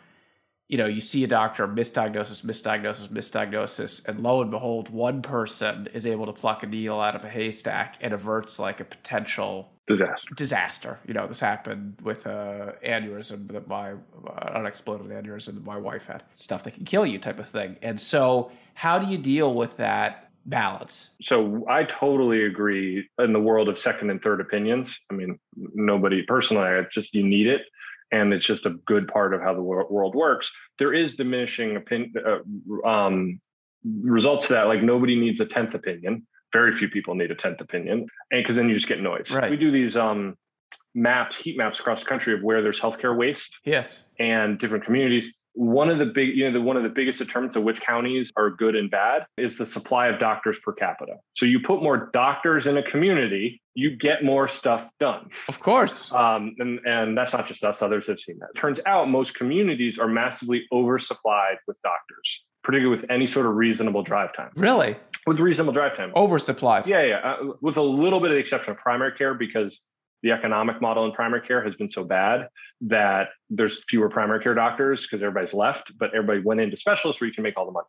you 0.69 0.79
know, 0.79 0.87
you 0.87 1.01
see 1.01 1.23
a 1.25 1.27
doctor, 1.27 1.69
misdiagnosis, 1.69 2.43
misdiagnosis, 2.45 3.09
misdiagnosis, 3.09 4.07
and 4.09 4.21
lo 4.21 4.41
and 4.41 4.51
behold, 4.51 4.89
one 4.89 5.21
person 5.23 5.89
is 5.93 6.07
able 6.07 6.27
to 6.27 6.33
pluck 6.33 6.63
a 6.63 6.67
needle 6.67 7.01
out 7.01 7.15
of 7.15 7.25
a 7.25 7.29
haystack 7.29 7.97
and 8.01 8.15
averts 8.15 8.59
like 8.59 8.81
a 8.81 8.85
potential 8.85 9.73
disaster. 9.87 10.35
Disaster. 10.35 10.99
You 11.07 11.15
know, 11.15 11.27
this 11.27 11.41
happened 11.41 11.97
with 12.03 12.27
a 12.27 12.75
aneurysm 12.87 13.51
that 13.53 13.69
my 13.69 13.93
uh, 13.93 14.53
unexploded 14.55 15.09
aneurysm 15.09 15.55
that 15.55 15.65
my 15.65 15.77
wife 15.77 16.07
had. 16.07 16.23
Stuff 16.37 16.65
that 16.65 16.75
can 16.75 16.85
kill 16.85 17.05
you, 17.05 17.19
type 17.19 17.39
of 17.39 17.49
thing. 17.49 17.77
And 17.83 18.01
so, 18.01 18.51
how 18.75 18.99
do 18.99 19.09
you 19.09 19.19
deal 19.19 19.55
with 19.55 19.77
that 19.77 20.31
balance? 20.47 21.11
So 21.23 21.65
I 21.69 21.85
totally 21.85 22.45
agree. 22.45 23.09
In 23.19 23.33
the 23.33 23.41
world 23.41 23.69
of 23.69 23.79
second 23.79 24.11
and 24.11 24.23
third 24.23 24.41
opinions, 24.41 24.99
I 25.11 25.15
mean, 25.15 25.39
nobody 25.57 26.23
personally, 26.23 26.65
I 26.65 26.83
just 26.93 27.15
you 27.15 27.25
need 27.25 27.47
it 27.47 27.63
and 28.13 28.33
it's 28.33 28.47
just 28.47 28.67
a 28.67 28.71
good 28.87 29.09
part 29.09 29.35
of 29.35 29.41
how 29.41 29.55
the 29.55 29.63
world 29.63 30.15
works. 30.15 30.53
There 30.79 30.93
is 30.93 31.17
diminishing 31.17 31.77
opinion, 31.77 32.13
uh, 32.25 32.87
um, 32.87 33.41
results 33.85 34.49
to 34.49 34.55
that. 34.55 34.65
Like 34.65 34.83
nobody 34.83 35.19
needs 35.19 35.41
a 35.41 35.47
tenth 35.47 35.75
opinion. 35.75 36.27
Very 36.53 36.77
few 36.77 36.89
people 36.89 37.15
need 37.15 37.31
a 37.31 37.35
tenth 37.35 37.61
opinion, 37.61 38.07
and 38.31 38.43
because 38.43 38.57
then 38.57 38.69
you 38.69 38.75
just 38.75 38.87
get 38.87 39.01
noise. 39.01 39.33
Right. 39.33 39.51
We 39.51 39.57
do 39.57 39.71
these 39.71 39.97
um, 39.97 40.37
maps, 40.95 41.37
heat 41.37 41.57
maps 41.57 41.81
across 41.81 42.01
the 42.01 42.07
country 42.07 42.35
of 42.35 42.43
where 42.43 42.63
there's 42.63 42.79
healthcare 42.79 43.17
waste. 43.17 43.59
Yes. 43.65 44.05
And 44.19 44.59
different 44.59 44.85
communities 44.85 45.33
one 45.55 45.91
of 45.91 45.99
the 45.99 46.07
big 46.07 46.37
you 46.37 46.45
know 46.45 46.53
the 46.53 46.61
one 46.61 46.77
of 46.77 46.83
the 46.83 46.89
biggest 46.89 47.19
determinants 47.19 47.57
of 47.57 47.63
which 47.63 47.81
counties 47.81 48.33
are 48.37 48.51
good 48.51 48.75
and 48.75 48.91
bad 48.91 49.27
is 49.37 49.59
the 49.59 49.67
supply 49.67 50.09
of 50.09 50.19
doctors 50.19 50.59
per 50.61 50.73
capita. 50.73 51.15
So 51.35 51.47
you 51.47 51.61
put 51.61 51.83
more 51.83 52.11
doctors 52.13 52.67
in 52.67 52.77
a 52.77 52.83
community 52.83 53.61
you 53.75 53.97
get 53.97 54.23
more 54.23 54.49
stuff 54.49 54.91
done. 55.01 55.31
Of 55.49 55.61
course. 55.61 56.13
Um, 56.13 56.55
and, 56.59 56.79
and 56.85 57.17
that's 57.17 57.33
not 57.33 57.47
just 57.47 57.65
us 57.65 57.81
others 57.81 58.07
have 58.07 58.21
seen 58.21 58.39
that. 58.41 58.49
Turns 58.55 58.81
out 58.85 59.09
most 59.09 59.35
communities 59.35 59.99
are 59.99 60.09
massively 60.09 60.67
oversupplied 60.73 61.57
with 61.67 61.79
doctors 61.83 62.45
particularly 62.63 63.01
with 63.01 63.11
any 63.11 63.27
sort 63.27 63.47
of 63.47 63.55
reasonable 63.55 64.03
drive 64.03 64.33
time. 64.35 64.51
Really? 64.55 64.97
With 65.27 65.41
reasonable 65.41 65.73
drive 65.73 65.97
time. 65.97 66.13
Oversupplied. 66.15 66.87
Yeah 66.87 67.03
yeah 67.03 67.17
uh, 67.17 67.55
with 67.61 67.77
a 67.77 67.83
little 67.83 68.21
bit 68.21 68.31
of 68.31 68.35
the 68.37 68.41
exception 68.41 68.73
of 68.73 68.79
primary 68.79 69.13
care 69.17 69.35
because 69.35 69.81
the 70.23 70.31
economic 70.31 70.81
model 70.81 71.05
in 71.05 71.13
primary 71.13 71.47
care 71.47 71.63
has 71.63 71.75
been 71.75 71.89
so 71.89 72.05
bad 72.05 72.49
that 72.83 73.29
there's 73.51 73.85
fewer 73.89 74.09
primary 74.09 74.43
care 74.43 74.55
doctors 74.55 75.03
because 75.03 75.23
everybody's 75.23 75.55
left, 75.55 75.93
but 75.99 76.15
everybody 76.15 76.41
went 76.41 76.61
into 76.61 76.77
specialists 76.77 77.21
where 77.21 77.29
you 77.29 77.35
can 77.35 77.43
make 77.43 77.59
all 77.59 77.67
the 77.67 77.73
money. 77.73 77.87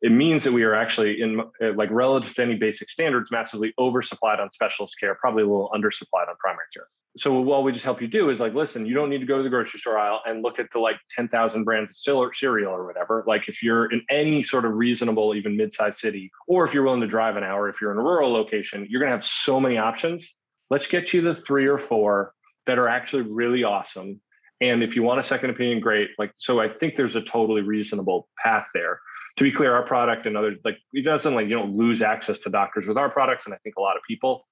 It 0.00 0.12
means 0.12 0.44
that 0.44 0.52
we 0.52 0.62
are 0.62 0.74
actually 0.74 1.20
in 1.20 1.40
uh, 1.40 1.72
like 1.74 1.90
relative 1.90 2.32
to 2.36 2.42
any 2.42 2.54
basic 2.54 2.88
standards, 2.88 3.32
massively 3.32 3.74
oversupplied 3.80 4.38
on 4.38 4.50
specialist 4.50 4.94
care, 5.00 5.16
probably 5.16 5.42
a 5.42 5.46
little 5.46 5.70
undersupplied 5.74 6.28
on 6.28 6.36
primary 6.38 6.66
care. 6.72 6.86
So 7.16 7.40
what 7.40 7.64
we 7.64 7.72
just 7.72 7.84
help 7.84 8.00
you 8.00 8.06
do 8.06 8.30
is 8.30 8.38
like, 8.38 8.54
listen, 8.54 8.86
you 8.86 8.94
don't 8.94 9.10
need 9.10 9.18
to 9.18 9.26
go 9.26 9.38
to 9.38 9.42
the 9.42 9.48
grocery 9.48 9.80
store 9.80 9.98
aisle 9.98 10.20
and 10.24 10.42
look 10.42 10.60
at 10.60 10.70
the 10.72 10.78
like 10.78 10.96
10,000 11.16 11.64
brands 11.64 11.90
of 12.06 12.32
cereal 12.36 12.72
or 12.72 12.86
whatever. 12.86 13.24
Like 13.26 13.48
if 13.48 13.60
you're 13.60 13.90
in 13.90 14.02
any 14.08 14.44
sort 14.44 14.64
of 14.64 14.74
reasonable, 14.74 15.34
even 15.34 15.56
mid-sized 15.56 15.98
city, 15.98 16.30
or 16.46 16.64
if 16.64 16.72
you're 16.72 16.84
willing 16.84 17.00
to 17.00 17.08
drive 17.08 17.36
an 17.36 17.42
hour, 17.42 17.68
if 17.68 17.80
you're 17.80 17.90
in 17.90 17.98
a 17.98 18.02
rural 18.02 18.32
location, 18.32 18.86
you're 18.88 19.00
going 19.00 19.10
to 19.10 19.16
have 19.16 19.24
so 19.24 19.58
many 19.58 19.78
options 19.78 20.32
let's 20.70 20.86
get 20.86 21.12
you 21.12 21.20
the 21.22 21.34
three 21.34 21.66
or 21.66 21.78
four 21.78 22.34
that 22.66 22.78
are 22.78 22.88
actually 22.88 23.22
really 23.22 23.64
awesome. 23.64 24.20
And 24.60 24.82
if 24.82 24.96
you 24.96 25.02
want 25.02 25.20
a 25.20 25.22
second 25.22 25.50
opinion, 25.50 25.80
great. 25.80 26.10
Like, 26.18 26.32
so 26.36 26.60
I 26.60 26.68
think 26.68 26.96
there's 26.96 27.16
a 27.16 27.22
totally 27.22 27.62
reasonable 27.62 28.28
path 28.42 28.66
there. 28.74 29.00
To 29.38 29.44
be 29.44 29.52
clear, 29.52 29.72
our 29.72 29.86
product 29.86 30.26
and 30.26 30.36
others, 30.36 30.58
like, 30.64 30.78
it 30.92 31.04
doesn't 31.04 31.32
like 31.32 31.46
you 31.46 31.54
don't 31.54 31.76
lose 31.76 32.02
access 32.02 32.40
to 32.40 32.50
doctors 32.50 32.88
with 32.88 32.98
our 32.98 33.08
products. 33.08 33.46
And 33.46 33.54
I 33.54 33.58
think 33.58 33.76
a 33.76 33.80
lot 33.80 33.96
of 33.96 34.02
people. 34.06 34.46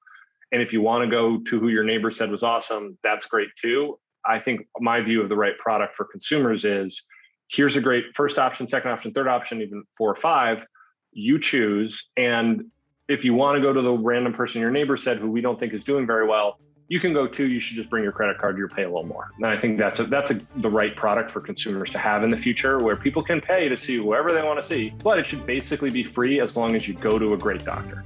And 0.52 0.62
if 0.62 0.72
you 0.72 0.80
want 0.80 1.04
to 1.04 1.10
go 1.10 1.38
to 1.38 1.58
who 1.58 1.68
your 1.68 1.82
neighbor 1.82 2.12
said 2.12 2.30
was 2.30 2.44
awesome, 2.44 2.96
that's 3.02 3.26
great 3.26 3.48
too. 3.60 3.98
I 4.24 4.38
think 4.38 4.60
my 4.78 5.00
view 5.00 5.20
of 5.22 5.28
the 5.28 5.36
right 5.36 5.58
product 5.58 5.96
for 5.96 6.04
consumers 6.04 6.64
is 6.64 7.02
here's 7.48 7.76
a 7.76 7.80
great 7.80 8.04
first 8.14 8.38
option, 8.38 8.68
second 8.68 8.92
option, 8.92 9.12
third 9.12 9.28
option, 9.28 9.60
even 9.60 9.84
four 9.98 10.10
or 10.10 10.14
five. 10.14 10.64
You 11.12 11.40
choose. 11.40 12.08
And 12.16 12.66
if 13.08 13.24
you 13.24 13.34
want 13.34 13.56
to 13.56 13.62
go 13.62 13.72
to 13.72 13.80
the 13.80 13.92
random 13.92 14.32
person 14.32 14.60
your 14.60 14.70
neighbor 14.70 14.96
said 14.96 15.18
who 15.18 15.30
we 15.30 15.40
don't 15.40 15.60
think 15.60 15.72
is 15.72 15.84
doing 15.84 16.06
very 16.06 16.26
well, 16.26 16.58
you 16.88 16.98
can 16.98 17.12
go 17.12 17.26
too. 17.26 17.46
You 17.46 17.60
should 17.60 17.76
just 17.76 17.88
bring 17.88 18.02
your 18.02 18.12
credit 18.12 18.38
card. 18.38 18.58
You'll 18.58 18.68
pay 18.68 18.82
a 18.82 18.88
little 18.88 19.06
more. 19.06 19.28
And 19.36 19.46
I 19.46 19.56
think 19.56 19.78
that's 19.78 20.00
a, 20.00 20.04
that's 20.04 20.32
a, 20.32 20.40
the 20.56 20.70
right 20.70 20.94
product 20.96 21.30
for 21.30 21.40
consumers 21.40 21.90
to 21.92 21.98
have 21.98 22.24
in 22.24 22.30
the 22.30 22.36
future, 22.36 22.78
where 22.78 22.96
people 22.96 23.22
can 23.22 23.40
pay 23.40 23.68
to 23.68 23.76
see 23.76 23.96
whoever 23.96 24.32
they 24.32 24.42
want 24.42 24.60
to 24.60 24.66
see, 24.66 24.92
but 25.02 25.18
it 25.18 25.26
should 25.26 25.46
basically 25.46 25.90
be 25.90 26.02
free 26.02 26.40
as 26.40 26.56
long 26.56 26.74
as 26.74 26.88
you 26.88 26.94
go 26.94 27.18
to 27.18 27.32
a 27.32 27.36
great 27.36 27.64
doctor. 27.64 28.04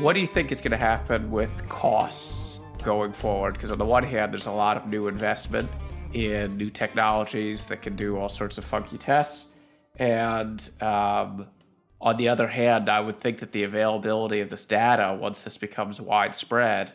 What 0.00 0.12
do 0.12 0.20
you 0.20 0.26
think 0.26 0.52
is 0.52 0.60
going 0.60 0.70
to 0.72 0.76
happen 0.76 1.30
with 1.30 1.66
costs 1.68 2.60
going 2.82 3.12
forward? 3.12 3.54
Because 3.54 3.72
on 3.72 3.78
the 3.78 3.86
one 3.86 4.04
hand, 4.04 4.32
there's 4.32 4.46
a 4.46 4.52
lot 4.52 4.76
of 4.76 4.86
new 4.86 5.08
investment 5.08 5.68
in 6.12 6.56
new 6.56 6.70
technologies 6.70 7.66
that 7.66 7.82
can 7.82 7.96
do 7.96 8.18
all 8.18 8.28
sorts 8.28 8.58
of 8.58 8.64
funky 8.64 8.98
tests. 8.98 9.46
And 9.98 10.68
um, 10.80 11.46
on 12.00 12.16
the 12.16 12.28
other 12.28 12.48
hand, 12.48 12.88
I 12.88 13.00
would 13.00 13.20
think 13.20 13.38
that 13.38 13.52
the 13.52 13.62
availability 13.62 14.40
of 14.40 14.50
this 14.50 14.64
data, 14.64 15.16
once 15.18 15.42
this 15.42 15.56
becomes 15.56 16.00
widespread, 16.00 16.92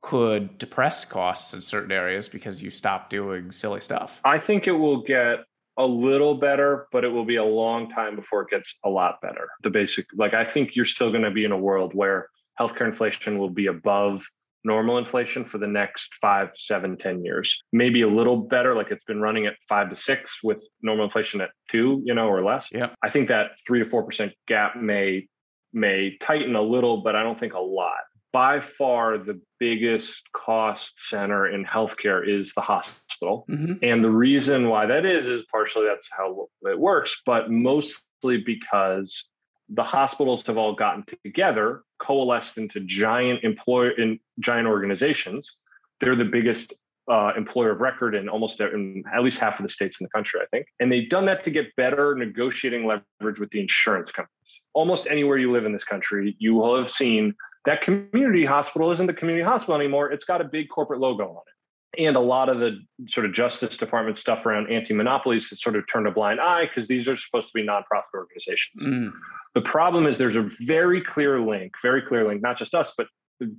could 0.00 0.58
depress 0.58 1.04
costs 1.04 1.54
in 1.54 1.60
certain 1.60 1.92
areas 1.92 2.28
because 2.28 2.62
you 2.62 2.70
stop 2.70 3.08
doing 3.08 3.52
silly 3.52 3.80
stuff. 3.80 4.20
I 4.24 4.38
think 4.38 4.66
it 4.66 4.72
will 4.72 5.02
get 5.02 5.44
a 5.78 5.84
little 5.86 6.34
better, 6.34 6.86
but 6.92 7.04
it 7.04 7.08
will 7.08 7.24
be 7.24 7.36
a 7.36 7.44
long 7.44 7.90
time 7.90 8.14
before 8.14 8.42
it 8.42 8.50
gets 8.50 8.78
a 8.84 8.90
lot 8.90 9.20
better. 9.22 9.48
The 9.62 9.70
basic, 9.70 10.06
like, 10.14 10.34
I 10.34 10.44
think 10.44 10.76
you're 10.76 10.84
still 10.84 11.10
going 11.10 11.22
to 11.22 11.30
be 11.30 11.44
in 11.44 11.52
a 11.52 11.58
world 11.58 11.94
where 11.94 12.28
healthcare 12.60 12.86
inflation 12.86 13.38
will 13.38 13.50
be 13.50 13.66
above 13.66 14.22
normal 14.64 14.98
inflation 14.98 15.44
for 15.44 15.58
the 15.58 15.66
next 15.66 16.10
five, 16.20 16.48
seven, 16.54 16.96
ten 16.96 17.24
years. 17.24 17.56
Maybe 17.72 18.02
a 18.02 18.08
little 18.08 18.36
better, 18.36 18.74
like 18.74 18.90
it's 18.90 19.04
been 19.04 19.20
running 19.20 19.46
at 19.46 19.54
five 19.68 19.90
to 19.90 19.96
six 19.96 20.42
with 20.42 20.58
normal 20.82 21.04
inflation 21.04 21.40
at 21.40 21.50
two, 21.70 22.02
you 22.04 22.14
know, 22.14 22.28
or 22.28 22.42
less. 22.42 22.68
Yeah. 22.72 22.88
I 23.02 23.10
think 23.10 23.28
that 23.28 23.52
three 23.66 23.82
to 23.82 23.88
four 23.88 24.02
percent 24.02 24.32
gap 24.48 24.76
may 24.76 25.28
may 25.72 26.16
tighten 26.20 26.54
a 26.56 26.62
little, 26.62 27.02
but 27.02 27.16
I 27.16 27.22
don't 27.22 27.38
think 27.38 27.54
a 27.54 27.58
lot. 27.58 28.02
By 28.32 28.58
far, 28.58 29.18
the 29.18 29.40
biggest 29.60 30.22
cost 30.32 30.94
center 31.08 31.46
in 31.46 31.64
healthcare 31.64 32.26
is 32.26 32.52
the 32.54 32.62
hospital. 32.62 33.46
Mm-hmm. 33.48 33.74
And 33.82 34.02
the 34.02 34.10
reason 34.10 34.68
why 34.68 34.86
that 34.86 35.06
is, 35.06 35.28
is 35.28 35.44
partially 35.52 35.86
that's 35.86 36.08
how 36.10 36.48
it 36.62 36.78
works, 36.78 37.16
but 37.26 37.50
mostly 37.50 38.38
because 38.44 39.24
the 39.68 39.82
hospitals 39.82 40.46
have 40.46 40.56
all 40.56 40.74
gotten 40.74 41.04
together, 41.24 41.82
coalesced 41.98 42.58
into 42.58 42.80
giant 42.80 43.42
employer 43.44 43.90
in 43.90 44.18
giant 44.40 44.66
organizations. 44.66 45.56
They're 46.00 46.16
the 46.16 46.24
biggest 46.24 46.74
uh, 47.10 47.32
employer 47.36 47.72
of 47.72 47.80
record 47.80 48.14
in 48.14 48.28
almost 48.28 48.60
in 48.60 49.04
at 49.14 49.22
least 49.22 49.38
half 49.38 49.58
of 49.58 49.62
the 49.62 49.68
states 49.68 50.00
in 50.00 50.04
the 50.04 50.10
country, 50.10 50.40
I 50.40 50.46
think. 50.46 50.66
And 50.80 50.90
they've 50.90 51.08
done 51.08 51.26
that 51.26 51.44
to 51.44 51.50
get 51.50 51.74
better 51.76 52.14
negotiating 52.14 52.86
leverage 52.86 53.38
with 53.38 53.50
the 53.50 53.60
insurance 53.60 54.10
companies. 54.10 54.60
Almost 54.72 55.06
anywhere 55.06 55.38
you 55.38 55.52
live 55.52 55.66
in 55.66 55.72
this 55.72 55.84
country, 55.84 56.36
you 56.38 56.54
will 56.54 56.76
have 56.76 56.90
seen 56.90 57.34
that 57.66 57.82
community 57.82 58.44
hospital 58.44 58.90
isn't 58.90 59.06
the 59.06 59.14
community 59.14 59.44
hospital 59.44 59.76
anymore. 59.76 60.12
It's 60.12 60.24
got 60.24 60.40
a 60.40 60.44
big 60.44 60.68
corporate 60.68 61.00
logo 61.00 61.24
on 61.28 61.42
it. 61.46 61.53
And 61.98 62.16
a 62.16 62.20
lot 62.20 62.48
of 62.48 62.60
the 62.60 62.78
sort 63.08 63.26
of 63.26 63.32
Justice 63.32 63.76
Department 63.76 64.18
stuff 64.18 64.44
around 64.46 64.70
anti 64.70 64.94
monopolies 64.94 65.48
has 65.50 65.60
sort 65.60 65.76
of 65.76 65.84
turned 65.90 66.06
a 66.06 66.10
blind 66.10 66.40
eye 66.40 66.66
because 66.66 66.88
these 66.88 67.08
are 67.08 67.16
supposed 67.16 67.48
to 67.48 67.52
be 67.54 67.66
nonprofit 67.66 68.14
organizations. 68.14 68.82
Mm. 68.82 69.12
The 69.54 69.60
problem 69.60 70.06
is 70.06 70.18
there's 70.18 70.36
a 70.36 70.50
very 70.60 71.02
clear 71.02 71.40
link, 71.40 71.72
very 71.82 72.02
clear 72.02 72.26
link, 72.26 72.42
not 72.42 72.56
just 72.56 72.74
us, 72.74 72.92
but 72.96 73.06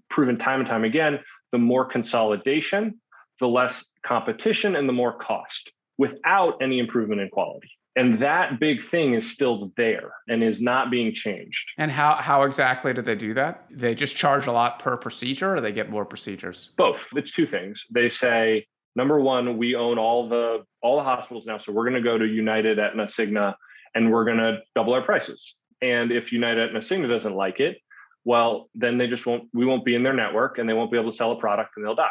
proven 0.09 0.37
time 0.37 0.59
and 0.59 0.69
time 0.69 0.83
again. 0.83 1.19
The 1.51 1.57
more 1.57 1.85
consolidation, 1.85 2.99
the 3.39 3.47
less 3.47 3.85
competition 4.05 4.75
and 4.75 4.87
the 4.87 4.93
more 4.93 5.17
cost 5.17 5.71
without 5.97 6.61
any 6.61 6.79
improvement 6.79 7.21
in 7.21 7.29
quality. 7.29 7.69
And 7.95 8.21
that 8.21 8.59
big 8.59 8.83
thing 8.83 9.13
is 9.13 9.31
still 9.31 9.71
there 9.77 10.13
and 10.27 10.43
is 10.43 10.61
not 10.61 10.91
being 10.91 11.13
changed. 11.13 11.65
And 11.77 11.89
how, 11.89 12.15
how 12.15 12.43
exactly 12.43 12.93
do 12.93 13.01
they 13.01 13.15
do 13.15 13.33
that? 13.35 13.65
They 13.71 13.95
just 13.95 14.17
charge 14.17 14.47
a 14.47 14.51
lot 14.51 14.79
per 14.79 14.97
procedure 14.97 15.55
or 15.55 15.61
they 15.61 15.71
get 15.71 15.89
more 15.89 16.03
procedures? 16.03 16.71
Both. 16.77 17.07
It's 17.15 17.31
two 17.31 17.45
things. 17.45 17.85
They 17.89 18.09
say, 18.09 18.67
number 18.97 19.19
one, 19.21 19.57
we 19.57 19.75
own 19.75 19.97
all 19.97 20.27
the 20.27 20.65
all 20.81 20.97
the 20.97 21.03
hospitals 21.03 21.45
now. 21.45 21.57
So 21.57 21.71
we're 21.71 21.89
going 21.89 22.01
to 22.01 22.01
go 22.01 22.17
to 22.17 22.25
United, 22.25 22.79
Aetna, 22.79 23.05
Cigna, 23.05 23.55
and 23.95 24.11
we're 24.11 24.25
going 24.25 24.37
to 24.37 24.59
double 24.75 24.93
our 24.93 25.01
prices. 25.01 25.55
And 25.81 26.11
if 26.11 26.33
United, 26.33 26.69
Aetna, 26.69 26.79
Cigna 26.79 27.07
doesn't 27.07 27.33
like 27.33 27.59
it, 27.59 27.77
well, 28.25 28.69
then 28.75 28.97
they 28.97 29.07
just 29.07 29.25
won't, 29.25 29.43
we 29.53 29.65
won't 29.65 29.85
be 29.85 29.95
in 29.95 30.03
their 30.03 30.13
network 30.13 30.57
and 30.57 30.67
they 30.67 30.73
won't 30.73 30.91
be 30.91 30.97
able 30.97 31.11
to 31.11 31.17
sell 31.17 31.31
a 31.31 31.39
product 31.39 31.71
and 31.77 31.85
they'll 31.85 31.95
die. 31.95 32.09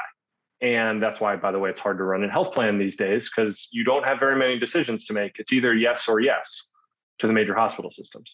And 0.65 1.03
that's 1.03 1.21
why, 1.21 1.37
by 1.37 1.53
the 1.53 1.59
way, 1.59 1.69
it's 1.69 1.79
hard 1.79 1.99
to 1.99 2.05
run 2.05 2.25
a 2.25 2.31
health 2.31 2.55
plan 2.55 2.79
these 2.79 2.97
days 2.97 3.29
because 3.29 3.69
you 3.71 3.85
don't 3.85 4.03
have 4.03 4.19
very 4.19 4.35
many 4.35 4.59
decisions 4.59 5.05
to 5.05 5.13
make. 5.13 5.33
It's 5.39 5.53
either 5.53 5.75
yes 5.75 6.09
or 6.09 6.21
yes 6.21 6.65
to 7.19 7.27
the 7.27 7.35
major 7.35 7.55
hospital 7.55 7.91
systems. 7.91 8.31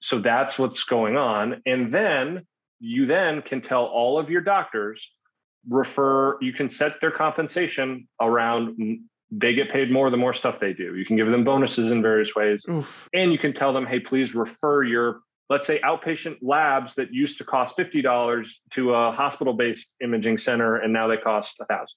So 0.00 0.18
that's 0.18 0.58
what's 0.58 0.82
going 0.84 1.18
on. 1.18 1.60
And 1.66 1.92
then 1.92 2.46
you 2.80 3.04
then 3.04 3.42
can 3.42 3.60
tell 3.60 3.84
all 3.84 4.18
of 4.18 4.30
your 4.30 4.40
doctors 4.40 5.10
refer, 5.68 6.38
you 6.40 6.54
can 6.54 6.70
set 6.70 7.02
their 7.02 7.10
compensation 7.10 8.08
around 8.18 8.78
mm, 8.78 9.00
they 9.30 9.52
get 9.52 9.70
paid 9.70 9.90
more 9.90 10.08
the 10.08 10.16
more 10.16 10.32
stuff 10.32 10.58
they 10.58 10.72
do. 10.72 10.96
You 10.96 11.04
can 11.04 11.16
give 11.16 11.30
them 11.30 11.44
bonuses 11.44 11.90
in 11.90 12.00
various 12.00 12.34
ways. 12.34 12.64
Oof. 12.70 13.10
And 13.12 13.30
you 13.30 13.38
can 13.38 13.52
tell 13.52 13.74
them, 13.74 13.84
hey, 13.84 14.00
please 14.00 14.34
refer 14.34 14.84
your 14.84 15.20
let's 15.50 15.66
say 15.66 15.80
outpatient 15.80 16.38
labs 16.42 16.94
that 16.96 17.12
used 17.12 17.38
to 17.38 17.44
cost 17.44 17.76
$50 17.76 18.54
to 18.72 18.94
a 18.94 19.12
hospital-based 19.12 19.94
imaging 20.02 20.38
center 20.38 20.76
and 20.76 20.92
now 20.92 21.06
they 21.06 21.16
cost 21.16 21.56
a 21.60 21.64
thousand 21.66 21.96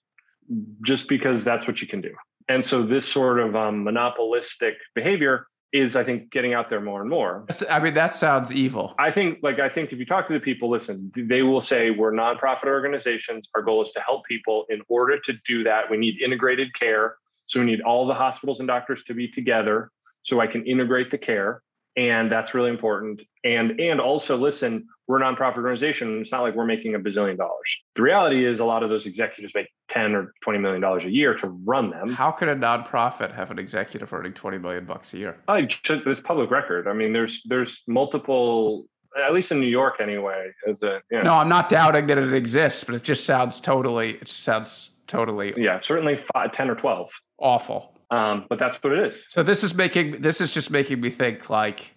just 0.86 1.08
because 1.08 1.44
that's 1.44 1.68
what 1.68 1.82
you 1.82 1.88
can 1.88 2.02
do. 2.02 2.14
And 2.50 2.64
so 2.64 2.84
this 2.84 3.08
sort 3.08 3.40
of 3.40 3.56
um, 3.56 3.84
monopolistic 3.84 4.76
behavior 4.96 5.48
is 5.74 5.96
i 5.96 6.04
think 6.04 6.30
getting 6.32 6.54
out 6.54 6.70
there 6.70 6.82
more 6.82 7.00
and 7.00 7.10
more. 7.10 7.46
I 7.70 7.80
mean 7.80 7.94
that 7.94 8.14
sounds 8.14 8.52
evil. 8.52 8.94
I 9.00 9.10
think 9.10 9.40
like 9.42 9.60
i 9.60 9.70
think 9.70 9.94
if 9.94 10.00
you 10.00 10.06
talk 10.06 10.28
to 10.28 10.34
the 10.34 10.40
people 10.40 10.70
listen 10.70 11.12
they 11.16 11.44
will 11.44 11.62
say 11.62 11.92
we're 11.92 12.12
nonprofit 12.12 12.66
organizations. 12.66 13.48
Our 13.56 13.62
goal 13.62 13.82
is 13.82 13.92
to 13.94 14.02
help 14.02 14.26
people. 14.26 14.66
In 14.70 14.82
order 14.90 15.18
to 15.20 15.34
do 15.46 15.64
that 15.64 15.90
we 15.90 15.96
need 15.98 16.22
integrated 16.22 16.74
care. 16.78 17.16
So 17.46 17.62
we 17.62 17.66
need 17.66 17.82
all 17.82 18.06
the 18.06 18.14
hospitals 18.14 18.60
and 18.60 18.68
doctors 18.68 19.04
to 19.06 19.14
be 19.14 19.30
together 19.30 19.92
so 20.24 20.42
i 20.42 20.48
can 20.48 20.66
integrate 20.66 21.10
the 21.10 21.18
care 21.18 21.62
and 21.98 22.32
that's 22.32 22.54
really 22.54 22.70
important. 22.70 23.22
And 23.44 23.80
and 23.80 24.00
also 24.00 24.38
listen 24.38 24.88
we're 25.08 25.22
a 25.22 25.26
nonprofit 25.26 25.58
organization 25.58 26.22
it's 26.22 26.32
not 26.32 26.42
like 26.42 26.56
we're 26.56 26.66
making 26.66 26.96
a 26.96 27.00
bazillion 27.00 27.38
dollars. 27.38 27.80
The 27.96 28.02
reality 28.02 28.46
is 28.46 28.60
a 28.60 28.66
lot 28.66 28.84
of 28.84 28.90
those 28.90 29.06
executives 29.06 29.54
make 29.54 29.68
10 29.90 30.16
or 30.16 30.34
20 30.42 30.60
million 30.60 30.82
dollars 30.82 31.06
a 31.06 31.10
year 31.10 31.34
to 31.36 31.48
run 31.48 31.90
them. 31.90 32.14
How 32.14 32.32
could 32.32 32.48
a 32.48 32.56
nonprofit 32.56 33.34
have 33.36 33.52
an 33.52 33.60
executive 33.60 34.14
earning 34.14 34.34
20 34.34 34.58
million 34.58 34.86
bucks 34.86 35.14
a 35.14 35.18
year? 35.18 35.38
I, 35.48 35.68
it's 35.90 36.22
public 36.22 36.50
record. 36.50 36.88
I 36.88 36.94
mean 36.94 37.14
there's 37.14 37.42
there's 37.46 37.84
multiple 37.88 38.86
at 39.26 39.34
least 39.34 39.52
in 39.52 39.60
new 39.60 39.68
york 39.68 39.96
anyway 40.00 40.50
as 40.66 40.82
a 40.84 41.02
you 41.12 41.18
know, 41.18 41.24
no 41.24 41.34
i'm 41.34 41.50
not 41.50 41.68
doubting 41.68 42.08
that 42.08 42.18
it 42.18 42.34
exists 42.34 42.86
but 42.86 42.96
it 42.96 43.04
just 43.04 43.26
sounds 43.26 43.60
totally 43.60 44.12
it 44.12 44.26
just 44.26 44.42
sounds 44.42 44.92
totally. 45.12 45.54
Yeah 45.58 45.80
certainly 45.82 46.18
five, 46.34 46.54
10 46.54 46.70
or 46.70 46.76
12 46.76 47.10
awful. 47.40 47.98
Um, 48.10 48.46
but 48.50 48.60
that's 48.60 48.78
what 48.84 48.94
it 48.94 49.08
is. 49.08 49.26
So 49.30 49.42
this 49.42 49.64
is 49.64 49.74
making 49.74 50.22
this 50.22 50.42
is 50.42 50.54
just 50.54 50.72
making 50.72 51.02
me 51.02 51.10
think 51.10 51.50
like 51.50 51.92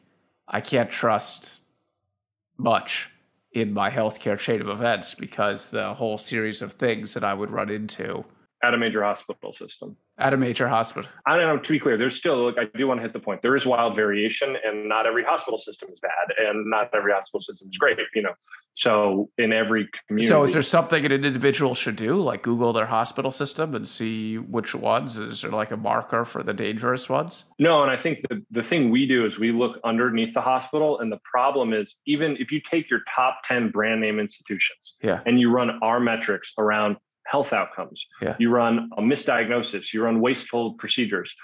I 0.46 0.60
can't 0.60 0.90
trust 0.90 1.60
much 2.56 3.10
in 3.52 3.72
my 3.72 3.90
healthcare 3.90 4.38
chain 4.38 4.60
of 4.60 4.68
events 4.68 5.14
because 5.14 5.70
the 5.70 5.94
whole 5.94 6.18
series 6.18 6.62
of 6.62 6.72
things 6.72 7.14
that 7.14 7.24
I 7.24 7.34
would 7.34 7.50
run 7.50 7.70
into 7.70 8.24
at 8.64 8.72
a 8.72 8.78
major 8.78 9.02
hospital 9.02 9.52
system. 9.52 9.96
At 10.18 10.32
a 10.32 10.36
major 10.36 10.66
hospital. 10.68 11.10
I 11.26 11.36
don't 11.36 11.46
know. 11.46 11.62
To 11.62 11.72
be 11.72 11.78
clear, 11.78 11.98
there's 11.98 12.16
still 12.16 12.46
like 12.46 12.56
I 12.58 12.78
do 12.78 12.86
want 12.86 12.98
to 12.98 13.02
hit 13.02 13.12
the 13.12 13.20
point. 13.20 13.42
There 13.42 13.56
is 13.56 13.66
wild 13.66 13.94
variation, 13.94 14.56
and 14.64 14.88
not 14.88 15.06
every 15.06 15.22
hospital 15.22 15.58
system 15.58 15.90
is 15.92 16.00
bad, 16.00 16.34
and 16.38 16.70
not 16.70 16.88
every 16.94 17.12
hospital 17.12 17.40
system 17.40 17.68
is 17.70 17.76
great. 17.76 17.98
You 18.14 18.22
know, 18.22 18.32
so 18.72 19.28
in 19.38 19.52
every 19.52 19.88
community. 20.08 20.28
So 20.28 20.42
is 20.44 20.52
there 20.52 20.62
something 20.62 21.04
an 21.04 21.12
individual 21.12 21.74
should 21.74 21.96
do, 21.96 22.20
like 22.22 22.42
Google 22.42 22.72
their 22.72 22.86
hospital 22.86 23.30
system 23.30 23.74
and 23.74 23.86
see 23.86 24.38
which 24.38 24.74
ones? 24.74 25.18
Is 25.18 25.42
there 25.42 25.50
like 25.50 25.72
a 25.72 25.76
marker 25.76 26.24
for 26.24 26.42
the 26.42 26.54
dangerous 26.54 27.10
ones? 27.10 27.44
No, 27.58 27.82
and 27.82 27.90
I 27.90 27.96
think 27.96 28.20
the 28.30 28.42
the 28.50 28.62
thing 28.62 28.90
we 28.90 29.06
do 29.06 29.26
is 29.26 29.38
we 29.38 29.52
look 29.52 29.78
underneath 29.84 30.32
the 30.32 30.40
hospital, 30.40 31.00
and 31.00 31.12
the 31.12 31.20
problem 31.30 31.74
is 31.74 31.96
even 32.06 32.36
if 32.38 32.50
you 32.50 32.60
take 32.60 32.88
your 32.88 33.00
top 33.14 33.40
ten 33.44 33.70
brand 33.70 34.00
name 34.00 34.18
institutions, 34.18 34.94
yeah, 35.02 35.20
and 35.26 35.38
you 35.38 35.50
run 35.50 35.78
our 35.82 36.00
metrics 36.00 36.52
around 36.56 36.96
health 37.26 37.52
outcomes. 37.52 38.06
Yeah. 38.20 38.36
You 38.38 38.50
run 38.50 38.90
a 38.96 39.02
misdiagnosis, 39.02 39.92
you 39.92 40.02
run 40.02 40.20
wasteful 40.20 40.74
procedures. 40.74 41.34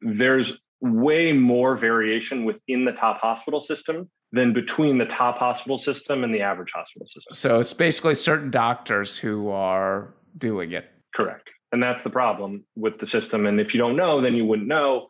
There's 0.00 0.58
way 0.80 1.32
more 1.32 1.76
variation 1.76 2.44
within 2.44 2.84
the 2.84 2.92
top 2.92 3.20
hospital 3.20 3.60
system 3.60 4.10
than 4.32 4.52
between 4.52 4.98
the 4.98 5.04
top 5.04 5.38
hospital 5.38 5.78
system 5.78 6.24
and 6.24 6.34
the 6.34 6.40
average 6.40 6.72
hospital 6.74 7.06
system. 7.06 7.34
So 7.34 7.60
it's 7.60 7.72
basically 7.72 8.14
certain 8.14 8.50
doctors 8.50 9.16
who 9.16 9.50
are 9.50 10.14
doing 10.38 10.72
it. 10.72 10.90
Correct. 11.14 11.50
And 11.70 11.82
that's 11.82 12.02
the 12.02 12.10
problem 12.10 12.64
with 12.74 12.98
the 12.98 13.06
system. 13.06 13.46
And 13.46 13.60
if 13.60 13.74
you 13.74 13.78
don't 13.78 13.96
know, 13.96 14.20
then 14.20 14.34
you 14.34 14.44
wouldn't 14.44 14.68
know. 14.68 15.06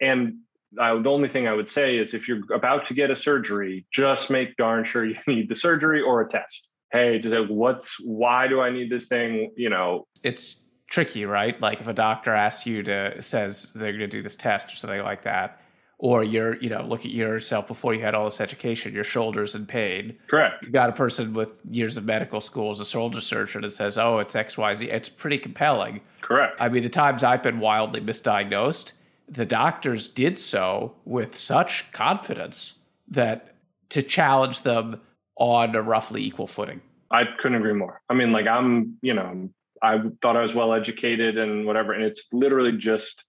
And 0.00 0.38
uh, 0.78 1.00
the 1.00 1.10
only 1.10 1.28
thing 1.28 1.48
I 1.48 1.52
would 1.52 1.70
say 1.70 1.96
is 1.96 2.12
if 2.12 2.28
you're 2.28 2.40
about 2.52 2.86
to 2.86 2.94
get 2.94 3.10
a 3.10 3.16
surgery, 3.16 3.86
just 3.92 4.30
make 4.30 4.56
darn 4.56 4.84
sure 4.84 5.04
you 5.04 5.16
need 5.26 5.48
the 5.48 5.56
surgery 5.56 6.02
or 6.02 6.20
a 6.20 6.28
test 6.28 6.68
hey, 6.92 7.18
just 7.18 7.34
like, 7.34 7.48
what's 7.48 7.96
why 8.04 8.48
do 8.48 8.60
I 8.60 8.70
need 8.70 8.90
this 8.90 9.06
thing? 9.06 9.52
You 9.56 9.70
know, 9.70 10.06
it's 10.22 10.56
tricky, 10.88 11.24
right? 11.24 11.60
Like 11.60 11.80
if 11.80 11.88
a 11.88 11.92
doctor 11.92 12.34
asks 12.34 12.66
you 12.66 12.82
to 12.84 13.22
says 13.22 13.72
they're 13.74 13.92
going 13.92 14.00
to 14.00 14.06
do 14.06 14.22
this 14.22 14.36
test 14.36 14.72
or 14.72 14.76
something 14.76 15.02
like 15.02 15.24
that, 15.24 15.60
or 15.98 16.22
you're 16.22 16.56
you 16.56 16.70
know 16.70 16.82
look 16.82 17.00
at 17.00 17.10
yourself 17.10 17.66
before 17.66 17.94
you 17.94 18.02
had 18.02 18.14
all 18.14 18.24
this 18.24 18.40
education, 18.40 18.94
your 18.94 19.04
shoulders 19.04 19.54
in 19.54 19.66
pain. 19.66 20.16
Correct. 20.28 20.62
You 20.62 20.70
got 20.70 20.90
a 20.90 20.92
person 20.92 21.32
with 21.34 21.48
years 21.70 21.96
of 21.96 22.04
medical 22.04 22.40
school 22.40 22.70
as 22.70 22.80
a 22.80 22.84
shoulder 22.84 23.20
surgeon 23.20 23.64
and 23.64 23.72
says, 23.72 23.98
oh, 23.98 24.18
it's 24.18 24.34
X 24.34 24.56
Y 24.56 24.74
Z. 24.74 24.90
It's 24.90 25.08
pretty 25.08 25.38
compelling. 25.38 26.00
Correct. 26.22 26.56
I 26.60 26.68
mean, 26.68 26.82
the 26.82 26.88
times 26.88 27.22
I've 27.22 27.42
been 27.42 27.60
wildly 27.60 28.00
misdiagnosed, 28.00 28.92
the 29.28 29.46
doctors 29.46 30.08
did 30.08 30.38
so 30.38 30.94
with 31.04 31.38
such 31.38 31.90
confidence 31.92 32.74
that 33.08 33.54
to 33.90 34.02
challenge 34.02 34.62
them 34.62 35.00
on 35.36 35.74
a 35.74 35.82
roughly 35.82 36.24
equal 36.24 36.46
footing. 36.46 36.80
I 37.10 37.24
couldn't 37.40 37.58
agree 37.58 37.74
more. 37.74 38.00
I 38.08 38.14
mean, 38.14 38.32
like 38.32 38.46
I'm, 38.46 38.96
you 39.02 39.14
know, 39.14 39.48
I 39.82 40.02
thought 40.22 40.36
I 40.36 40.42
was 40.42 40.54
well 40.54 40.72
educated 40.72 41.38
and 41.38 41.66
whatever, 41.66 41.92
and 41.92 42.04
it's 42.04 42.26
literally 42.32 42.72
just 42.72 43.24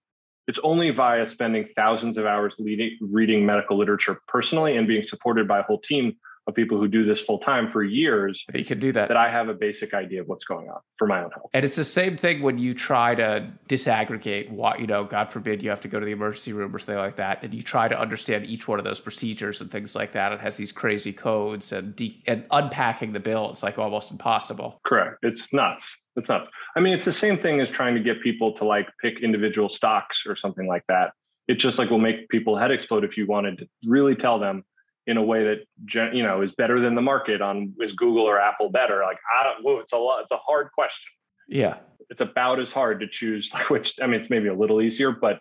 it's 0.46 0.58
only 0.62 0.90
via 0.90 1.26
spending 1.26 1.68
thousands 1.76 2.16
of 2.16 2.24
hours 2.24 2.54
leading, 2.58 2.96
reading 3.02 3.44
medical 3.44 3.76
literature 3.76 4.18
personally 4.26 4.76
and 4.78 4.88
being 4.88 5.04
supported 5.04 5.46
by 5.46 5.58
a 5.58 5.62
whole 5.62 5.78
team 5.78 6.16
of 6.48 6.54
people 6.54 6.78
who 6.78 6.88
do 6.88 7.04
this 7.04 7.20
full 7.20 7.38
time 7.38 7.70
for 7.70 7.84
years. 7.84 8.44
You 8.52 8.64
can 8.64 8.80
do 8.80 8.90
that. 8.92 9.08
That 9.08 9.18
I 9.18 9.30
have 9.30 9.48
a 9.48 9.54
basic 9.54 9.92
idea 9.92 10.22
of 10.22 10.28
what's 10.28 10.44
going 10.44 10.68
on 10.68 10.80
for 10.96 11.06
my 11.06 11.22
own 11.22 11.30
health. 11.30 11.50
And 11.52 11.64
it's 11.64 11.76
the 11.76 11.84
same 11.84 12.16
thing 12.16 12.40
when 12.40 12.58
you 12.58 12.74
try 12.74 13.14
to 13.14 13.52
disaggregate 13.68 14.50
what, 14.50 14.80
you 14.80 14.86
know, 14.86 15.04
God 15.04 15.30
forbid 15.30 15.62
you 15.62 15.68
have 15.70 15.82
to 15.82 15.88
go 15.88 16.00
to 16.00 16.06
the 16.06 16.12
emergency 16.12 16.54
room 16.54 16.74
or 16.74 16.78
something 16.78 16.96
like 16.96 17.16
that, 17.16 17.44
and 17.44 17.52
you 17.52 17.62
try 17.62 17.86
to 17.86 17.98
understand 17.98 18.46
each 18.46 18.66
one 18.66 18.78
of 18.78 18.84
those 18.84 18.98
procedures 18.98 19.60
and 19.60 19.70
things 19.70 19.94
like 19.94 20.12
that. 20.12 20.32
It 20.32 20.40
has 20.40 20.56
these 20.56 20.72
crazy 20.72 21.12
codes 21.12 21.70
and 21.70 21.94
de- 21.94 22.22
and 22.26 22.44
unpacking 22.50 23.12
the 23.12 23.20
bill 23.20 23.50
is 23.50 23.62
like 23.62 23.78
almost 23.78 24.10
impossible. 24.10 24.80
Correct. 24.86 25.18
It's 25.22 25.52
nuts. 25.52 25.86
It's 26.16 26.30
nuts. 26.30 26.48
I 26.74 26.80
mean, 26.80 26.94
it's 26.94 27.04
the 27.04 27.12
same 27.12 27.38
thing 27.38 27.60
as 27.60 27.70
trying 27.70 27.94
to 27.94 28.00
get 28.00 28.22
people 28.22 28.54
to 28.54 28.64
like 28.64 28.88
pick 29.02 29.22
individual 29.22 29.68
stocks 29.68 30.24
or 30.26 30.34
something 30.34 30.66
like 30.66 30.84
that. 30.88 31.12
It 31.46 31.54
just 31.54 31.78
like 31.78 31.90
will 31.90 31.98
make 31.98 32.28
people 32.30 32.56
head 32.56 32.70
explode 32.70 33.04
if 33.04 33.16
you 33.16 33.26
wanted 33.26 33.58
to 33.58 33.66
really 33.84 34.14
tell 34.14 34.38
them 34.38 34.64
in 35.08 35.16
a 35.16 35.22
way 35.22 35.42
that 35.42 36.12
you 36.14 36.22
know 36.22 36.42
is 36.42 36.52
better 36.52 36.80
than 36.80 36.94
the 36.94 37.02
market 37.02 37.40
on 37.40 37.74
is 37.80 37.92
Google 37.92 38.24
or 38.24 38.38
Apple 38.38 38.70
better? 38.70 39.00
Like 39.02 39.18
I 39.40 39.42
don't. 39.42 39.64
Whoa, 39.64 39.80
it's 39.80 39.92
a 39.92 39.98
lot. 39.98 40.22
It's 40.22 40.32
a 40.32 40.36
hard 40.36 40.68
question. 40.72 41.10
Yeah, 41.48 41.78
it's 42.10 42.20
about 42.20 42.60
as 42.60 42.70
hard 42.70 43.00
to 43.00 43.08
choose 43.08 43.50
like 43.52 43.70
which. 43.70 43.94
I 44.00 44.06
mean, 44.06 44.20
it's 44.20 44.30
maybe 44.30 44.48
a 44.48 44.54
little 44.54 44.80
easier, 44.80 45.10
but 45.10 45.40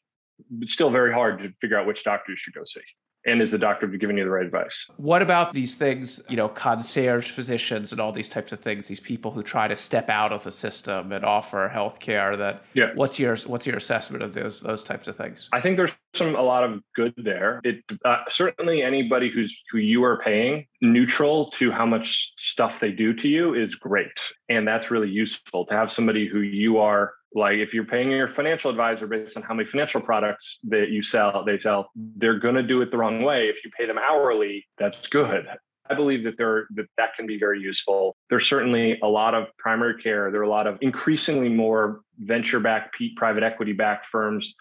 it's 0.62 0.74
still 0.74 0.90
very 0.90 1.14
hard 1.14 1.40
to 1.40 1.50
figure 1.62 1.78
out 1.78 1.86
which 1.86 2.04
doctor 2.04 2.32
you 2.32 2.38
should 2.38 2.54
go 2.54 2.64
see 2.66 2.82
and 3.28 3.42
is 3.42 3.52
the 3.52 3.58
doctor 3.58 3.86
giving 3.88 4.18
you 4.18 4.24
the 4.24 4.30
right 4.30 4.46
advice? 4.46 4.88
What 4.96 5.22
about 5.22 5.52
these 5.52 5.76
things 5.76 6.24
you 6.30 6.38
know 6.38 6.48
concierge 6.48 7.30
physicians 7.30 7.92
and 7.92 8.02
all 8.02 8.12
these 8.12 8.30
types 8.30 8.52
of 8.52 8.60
things 8.60 8.88
these 8.88 9.00
people 9.00 9.32
who 9.32 9.44
try 9.44 9.68
to 9.68 9.78
step 9.78 10.10
out 10.10 10.32
of 10.32 10.44
the 10.44 10.52
system 10.52 11.12
and 11.12 11.24
offer 11.24 11.68
health 11.68 12.00
care 12.00 12.36
that 12.38 12.64
yeah. 12.74 12.92
what's 12.96 13.20
your 13.20 13.36
what's 13.46 13.68
your 13.68 13.78
assessment 13.78 14.24
of 14.24 14.34
those 14.34 14.62
those 14.62 14.84
types 14.84 15.08
of 15.08 15.16
things? 15.16 15.50
I 15.52 15.62
think 15.62 15.78
there's 15.78 15.92
some 16.14 16.36
a 16.36 16.42
lot 16.42 16.64
of 16.64 16.82
good 16.96 17.14
there. 17.18 17.62
It 17.64 17.84
uh, 18.06 18.24
certainly 18.30 18.82
anybody 18.82 19.30
who's 19.30 19.62
who 19.72 19.78
you 19.78 20.04
are 20.04 20.18
paying 20.24 20.66
neutral 20.82 21.50
to 21.52 21.72
how 21.72 21.86
much 21.86 22.34
stuff 22.38 22.80
they 22.80 22.92
do 22.92 23.14
to 23.14 23.28
you 23.28 23.54
is 23.54 23.76
great. 23.76 24.20
And 24.50 24.68
that's 24.68 24.92
really 24.92 25.10
useful 25.10 25.66
to 25.66 25.74
have 25.74 25.92
somebody 25.92 26.28
who 26.28 26.42
you 26.42 26.78
are 26.78 27.14
like 27.34 27.58
if 27.58 27.74
you're 27.74 27.86
paying 27.86 28.10
your 28.10 28.28
financial 28.28 28.72
advisor 28.72 29.06
based 29.08 29.38
on 29.38 29.44
how 29.44 29.54
many 29.54 29.68
financial 29.68 30.02
products 30.02 30.60
that 30.64 30.90
you 30.90 31.02
sell 31.02 31.44
they 31.46 31.60
sell 31.60 31.90
they're 32.16 32.40
going 32.40 32.56
to 32.56 32.64
do 32.64 32.82
it 32.82 32.92
the 32.92 32.98
wrong 32.98 33.22
way. 33.22 33.48
If 33.48 33.64
you 33.66 33.72
pay 33.78 33.86
them 33.86 33.98
hourly 33.98 34.66
that's 34.78 35.08
good. 35.08 35.48
I 35.90 35.94
believe 35.94 36.24
that 36.26 36.38
there 36.38 36.68
that 36.76 36.86
that 36.98 37.16
can 37.16 37.28
be 37.28 37.40
very 37.40 37.62
useful. 37.62 38.16
There's 38.30 38.48
certainly 38.48 39.00
a 39.02 39.08
lot 39.08 39.34
of 39.34 39.46
primary 39.58 40.02
care. 40.02 40.32
There 40.32 40.42
are 40.42 40.46
a 40.46 40.50
lot 40.50 40.68
of 40.68 40.78
increasingly 40.82 41.50
more 41.50 42.02
venture 42.20 42.60
backed 42.60 42.98
private 43.16 43.44
equity 43.44 43.74
backed 43.74 44.06
firms 44.06 44.54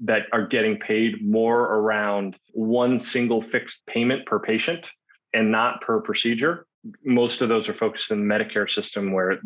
that 0.00 0.22
are 0.32 0.46
getting 0.46 0.78
paid 0.78 1.24
more 1.26 1.62
around 1.62 2.36
one 2.52 2.98
single 2.98 3.40
fixed 3.40 3.86
payment 3.86 4.26
per 4.26 4.38
patient 4.38 4.86
and 5.34 5.50
not 5.50 5.80
per 5.80 6.00
procedure 6.00 6.66
most 7.04 7.42
of 7.42 7.48
those 7.48 7.68
are 7.68 7.74
focused 7.74 8.10
in 8.10 8.26
the 8.26 8.34
Medicare 8.34 8.68
system, 8.68 9.12
where 9.12 9.38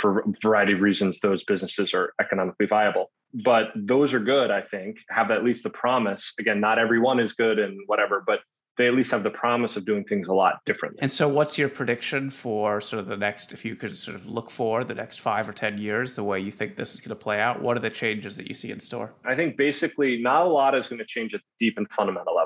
for 0.00 0.20
a 0.20 0.24
variety 0.42 0.72
of 0.72 0.80
reasons 0.80 1.18
those 1.20 1.44
businesses 1.44 1.92
are 1.94 2.12
economically 2.20 2.66
viable. 2.66 3.10
But 3.44 3.68
those 3.74 4.14
are 4.14 4.20
good, 4.20 4.50
I 4.50 4.62
think, 4.62 4.96
have 5.10 5.30
at 5.30 5.44
least 5.44 5.62
the 5.62 5.70
promise. 5.70 6.32
Again, 6.38 6.60
not 6.60 6.78
everyone 6.78 7.20
is 7.20 7.34
good 7.34 7.58
and 7.58 7.78
whatever, 7.86 8.22
but 8.26 8.40
they 8.78 8.86
at 8.86 8.94
least 8.94 9.10
have 9.10 9.22
the 9.22 9.30
promise 9.30 9.76
of 9.76 9.86
doing 9.86 10.04
things 10.04 10.28
a 10.28 10.32
lot 10.32 10.60
differently. 10.66 10.98
And 11.00 11.10
so, 11.10 11.28
what's 11.28 11.56
your 11.56 11.68
prediction 11.68 12.30
for 12.30 12.80
sort 12.80 13.00
of 13.00 13.06
the 13.06 13.16
next, 13.16 13.52
if 13.52 13.64
you 13.64 13.74
could 13.74 13.96
sort 13.96 14.14
of 14.14 14.26
look 14.26 14.50
for 14.50 14.84
the 14.84 14.94
next 14.94 15.18
five 15.18 15.48
or 15.48 15.52
10 15.52 15.78
years, 15.78 16.14
the 16.14 16.24
way 16.24 16.40
you 16.40 16.52
think 16.52 16.76
this 16.76 16.94
is 16.94 17.00
going 17.00 17.10
to 17.10 17.22
play 17.22 17.40
out? 17.40 17.62
What 17.62 17.76
are 17.76 17.80
the 17.80 17.90
changes 17.90 18.36
that 18.36 18.48
you 18.48 18.54
see 18.54 18.70
in 18.70 18.80
store? 18.80 19.14
I 19.24 19.34
think 19.34 19.56
basically 19.56 20.20
not 20.20 20.42
a 20.42 20.48
lot 20.48 20.74
is 20.74 20.88
going 20.88 20.98
to 20.98 21.06
change 21.06 21.34
at 21.34 21.40
the 21.40 21.66
deep 21.66 21.78
and 21.78 21.90
fundamental 21.90 22.34
level. 22.34 22.45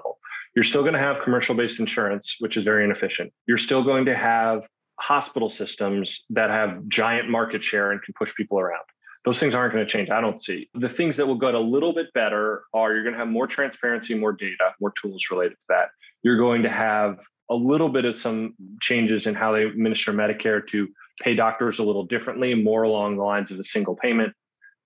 You're 0.54 0.64
still 0.64 0.82
going 0.82 0.94
to 0.94 1.00
have 1.00 1.22
commercial 1.22 1.54
based 1.54 1.78
insurance, 1.80 2.36
which 2.40 2.56
is 2.56 2.64
very 2.64 2.84
inefficient. 2.84 3.32
You're 3.46 3.58
still 3.58 3.84
going 3.84 4.04
to 4.06 4.16
have 4.16 4.66
hospital 4.98 5.48
systems 5.48 6.24
that 6.30 6.50
have 6.50 6.86
giant 6.88 7.30
market 7.30 7.62
share 7.62 7.92
and 7.92 8.02
can 8.02 8.14
push 8.18 8.34
people 8.34 8.58
around. 8.58 8.84
Those 9.24 9.38
things 9.38 9.54
aren't 9.54 9.74
going 9.74 9.84
to 9.84 9.90
change. 9.90 10.10
I 10.10 10.20
don't 10.20 10.42
see. 10.42 10.68
The 10.74 10.88
things 10.88 11.16
that 11.18 11.26
will 11.26 11.38
get 11.38 11.54
a 11.54 11.60
little 11.60 11.92
bit 11.92 12.12
better 12.14 12.64
are 12.72 12.92
you're 12.92 13.02
going 13.02 13.12
to 13.12 13.18
have 13.18 13.28
more 13.28 13.46
transparency, 13.46 14.14
more 14.14 14.32
data, 14.32 14.74
more 14.80 14.92
tools 15.00 15.26
related 15.30 15.52
to 15.52 15.64
that. 15.68 15.88
You're 16.22 16.38
going 16.38 16.62
to 16.62 16.70
have 16.70 17.20
a 17.50 17.54
little 17.54 17.88
bit 17.88 18.04
of 18.04 18.16
some 18.16 18.54
changes 18.80 19.26
in 19.26 19.34
how 19.34 19.52
they 19.52 19.64
administer 19.64 20.12
Medicare 20.12 20.66
to 20.68 20.88
pay 21.20 21.34
doctors 21.34 21.78
a 21.78 21.82
little 21.82 22.04
differently, 22.04 22.54
more 22.54 22.84
along 22.84 23.16
the 23.16 23.22
lines 23.22 23.50
of 23.50 23.58
a 23.58 23.64
single 23.64 23.94
payment 23.94 24.32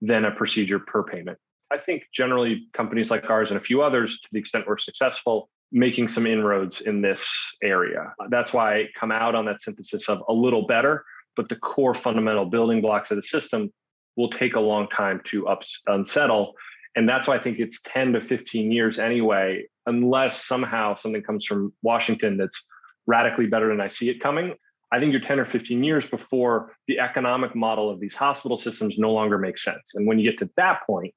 than 0.00 0.24
a 0.24 0.30
procedure 0.30 0.78
per 0.78 1.02
payment. 1.04 1.38
I 1.72 1.78
think 1.78 2.04
generally 2.12 2.68
companies 2.72 3.10
like 3.10 3.28
ours 3.30 3.50
and 3.50 3.58
a 3.58 3.62
few 3.62 3.82
others, 3.82 4.20
to 4.20 4.28
the 4.32 4.38
extent 4.38 4.66
we're 4.66 4.78
successful, 4.78 5.48
making 5.74 6.06
some 6.06 6.24
inroads 6.24 6.80
in 6.82 7.02
this 7.02 7.28
area. 7.60 8.14
That's 8.30 8.52
why 8.52 8.76
I 8.76 8.88
come 8.98 9.10
out 9.10 9.34
on 9.34 9.44
that 9.46 9.60
synthesis 9.60 10.08
of 10.08 10.22
a 10.28 10.32
little 10.32 10.68
better, 10.68 11.04
but 11.36 11.48
the 11.48 11.56
core 11.56 11.94
fundamental 11.94 12.46
building 12.46 12.80
blocks 12.80 13.10
of 13.10 13.16
the 13.16 13.22
system 13.22 13.72
will 14.16 14.30
take 14.30 14.54
a 14.54 14.60
long 14.60 14.86
time 14.88 15.20
to 15.24 15.48
ups, 15.48 15.82
unsettle. 15.88 16.54
And 16.94 17.08
that's 17.08 17.26
why 17.26 17.36
I 17.36 17.42
think 17.42 17.58
it's 17.58 17.82
10 17.82 18.12
to 18.12 18.20
15 18.20 18.70
years 18.70 19.00
anyway, 19.00 19.64
unless 19.86 20.46
somehow 20.46 20.94
something 20.94 21.24
comes 21.24 21.44
from 21.44 21.72
Washington 21.82 22.36
that's 22.36 22.64
radically 23.08 23.46
better 23.46 23.68
than 23.68 23.80
I 23.80 23.88
see 23.88 24.08
it 24.10 24.22
coming. 24.22 24.54
I 24.92 25.00
think 25.00 25.10
you're 25.10 25.20
10 25.20 25.40
or 25.40 25.44
15 25.44 25.82
years 25.82 26.08
before 26.08 26.70
the 26.86 27.00
economic 27.00 27.56
model 27.56 27.90
of 27.90 27.98
these 27.98 28.14
hospital 28.14 28.56
systems 28.56 28.96
no 28.96 29.12
longer 29.12 29.38
makes 29.38 29.64
sense. 29.64 29.94
And 29.94 30.06
when 30.06 30.20
you 30.20 30.30
get 30.30 30.38
to 30.38 30.48
that 30.56 30.86
point, 30.86 31.12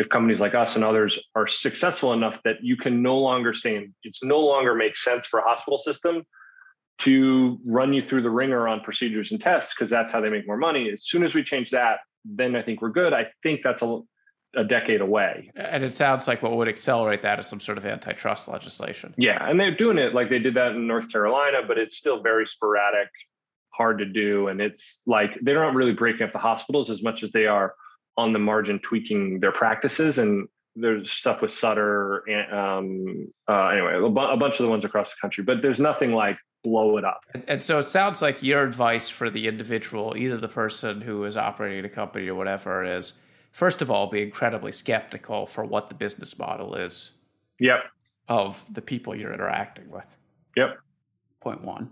if 0.00 0.08
companies 0.08 0.40
like 0.40 0.54
us 0.54 0.76
and 0.76 0.84
others 0.84 1.20
are 1.34 1.46
successful 1.46 2.14
enough 2.14 2.42
that 2.42 2.56
you 2.62 2.74
can 2.74 3.02
no 3.02 3.18
longer 3.18 3.52
stay 3.52 3.76
in, 3.76 3.94
it's 4.02 4.24
no 4.24 4.40
longer 4.40 4.74
makes 4.74 5.04
sense 5.04 5.26
for 5.26 5.40
a 5.40 5.42
hospital 5.42 5.78
system 5.78 6.24
to 7.00 7.60
run 7.66 7.92
you 7.92 8.00
through 8.00 8.22
the 8.22 8.30
wringer 8.30 8.66
on 8.66 8.80
procedures 8.80 9.30
and 9.30 9.42
tests 9.42 9.74
because 9.74 9.90
that's 9.90 10.10
how 10.10 10.20
they 10.20 10.30
make 10.30 10.46
more 10.46 10.56
money. 10.56 10.90
As 10.90 11.04
soon 11.04 11.22
as 11.22 11.34
we 11.34 11.42
change 11.42 11.70
that, 11.70 11.98
then 12.24 12.56
I 12.56 12.62
think 12.62 12.80
we're 12.80 12.90
good. 12.90 13.12
I 13.12 13.26
think 13.42 13.60
that's 13.62 13.82
a, 13.82 14.00
a 14.56 14.64
decade 14.64 15.02
away. 15.02 15.50
And 15.54 15.84
it 15.84 15.92
sounds 15.92 16.26
like 16.26 16.42
what 16.42 16.56
would 16.56 16.68
accelerate 16.68 17.20
that 17.20 17.38
is 17.38 17.46
some 17.46 17.60
sort 17.60 17.76
of 17.76 17.84
antitrust 17.84 18.48
legislation. 18.48 19.14
Yeah, 19.18 19.46
and 19.46 19.60
they're 19.60 19.76
doing 19.76 19.98
it 19.98 20.14
like 20.14 20.30
they 20.30 20.38
did 20.38 20.54
that 20.54 20.72
in 20.72 20.86
North 20.86 21.12
Carolina, 21.12 21.58
but 21.68 21.76
it's 21.76 21.98
still 21.98 22.22
very 22.22 22.46
sporadic, 22.46 23.08
hard 23.68 23.98
to 23.98 24.06
do, 24.06 24.48
and 24.48 24.62
it's 24.62 25.02
like 25.06 25.38
they're 25.42 25.62
not 25.62 25.74
really 25.74 25.92
breaking 25.92 26.22
up 26.22 26.32
the 26.32 26.38
hospitals 26.38 26.88
as 26.88 27.02
much 27.02 27.22
as 27.22 27.32
they 27.32 27.46
are 27.46 27.74
on 28.16 28.32
the 28.32 28.38
margin 28.38 28.78
tweaking 28.80 29.40
their 29.40 29.52
practices 29.52 30.18
and 30.18 30.48
there's 30.76 31.10
stuff 31.10 31.42
with 31.42 31.52
Sutter 31.52 32.18
and 32.28 32.52
um, 32.52 33.32
uh, 33.48 33.68
anyway 33.68 33.96
a, 33.96 34.08
bu- 34.08 34.20
a, 34.20 34.36
bunch 34.36 34.60
of 34.60 34.64
the 34.64 34.68
ones 34.68 34.84
across 34.84 35.10
the 35.10 35.16
country 35.20 35.44
but 35.44 35.62
there's 35.62 35.80
nothing 35.80 36.12
like 36.12 36.36
blow 36.62 36.98
it 36.98 37.04
up. 37.04 37.24
And, 37.32 37.44
and, 37.48 37.64
so 37.64 37.78
it 37.78 37.84
sounds 37.84 38.20
like 38.20 38.42
your 38.42 38.62
advice 38.62 39.08
for 39.08 39.30
the 39.30 39.48
individual 39.48 40.14
either 40.16 40.36
the 40.36 40.48
person 40.48 41.00
who 41.00 41.24
is 41.24 41.36
operating 41.36 41.84
a 41.84 41.88
company 41.88 42.28
or 42.28 42.34
whatever 42.34 42.84
is 42.84 43.14
first 43.50 43.82
of 43.82 43.90
all 43.90 44.08
be 44.08 44.22
incredibly 44.22 44.72
skeptical 44.72 45.46
for 45.46 45.64
what 45.64 45.88
the 45.88 45.94
business 45.94 46.38
model 46.38 46.74
is 46.74 47.12
yep. 47.58 47.80
of 48.28 48.64
the 48.72 48.82
people 48.82 49.14
you're 49.14 49.32
interacting 49.32 49.88
with. 49.90 50.04
Yep. 50.56 50.78
Point 51.40 51.62
one. 51.62 51.90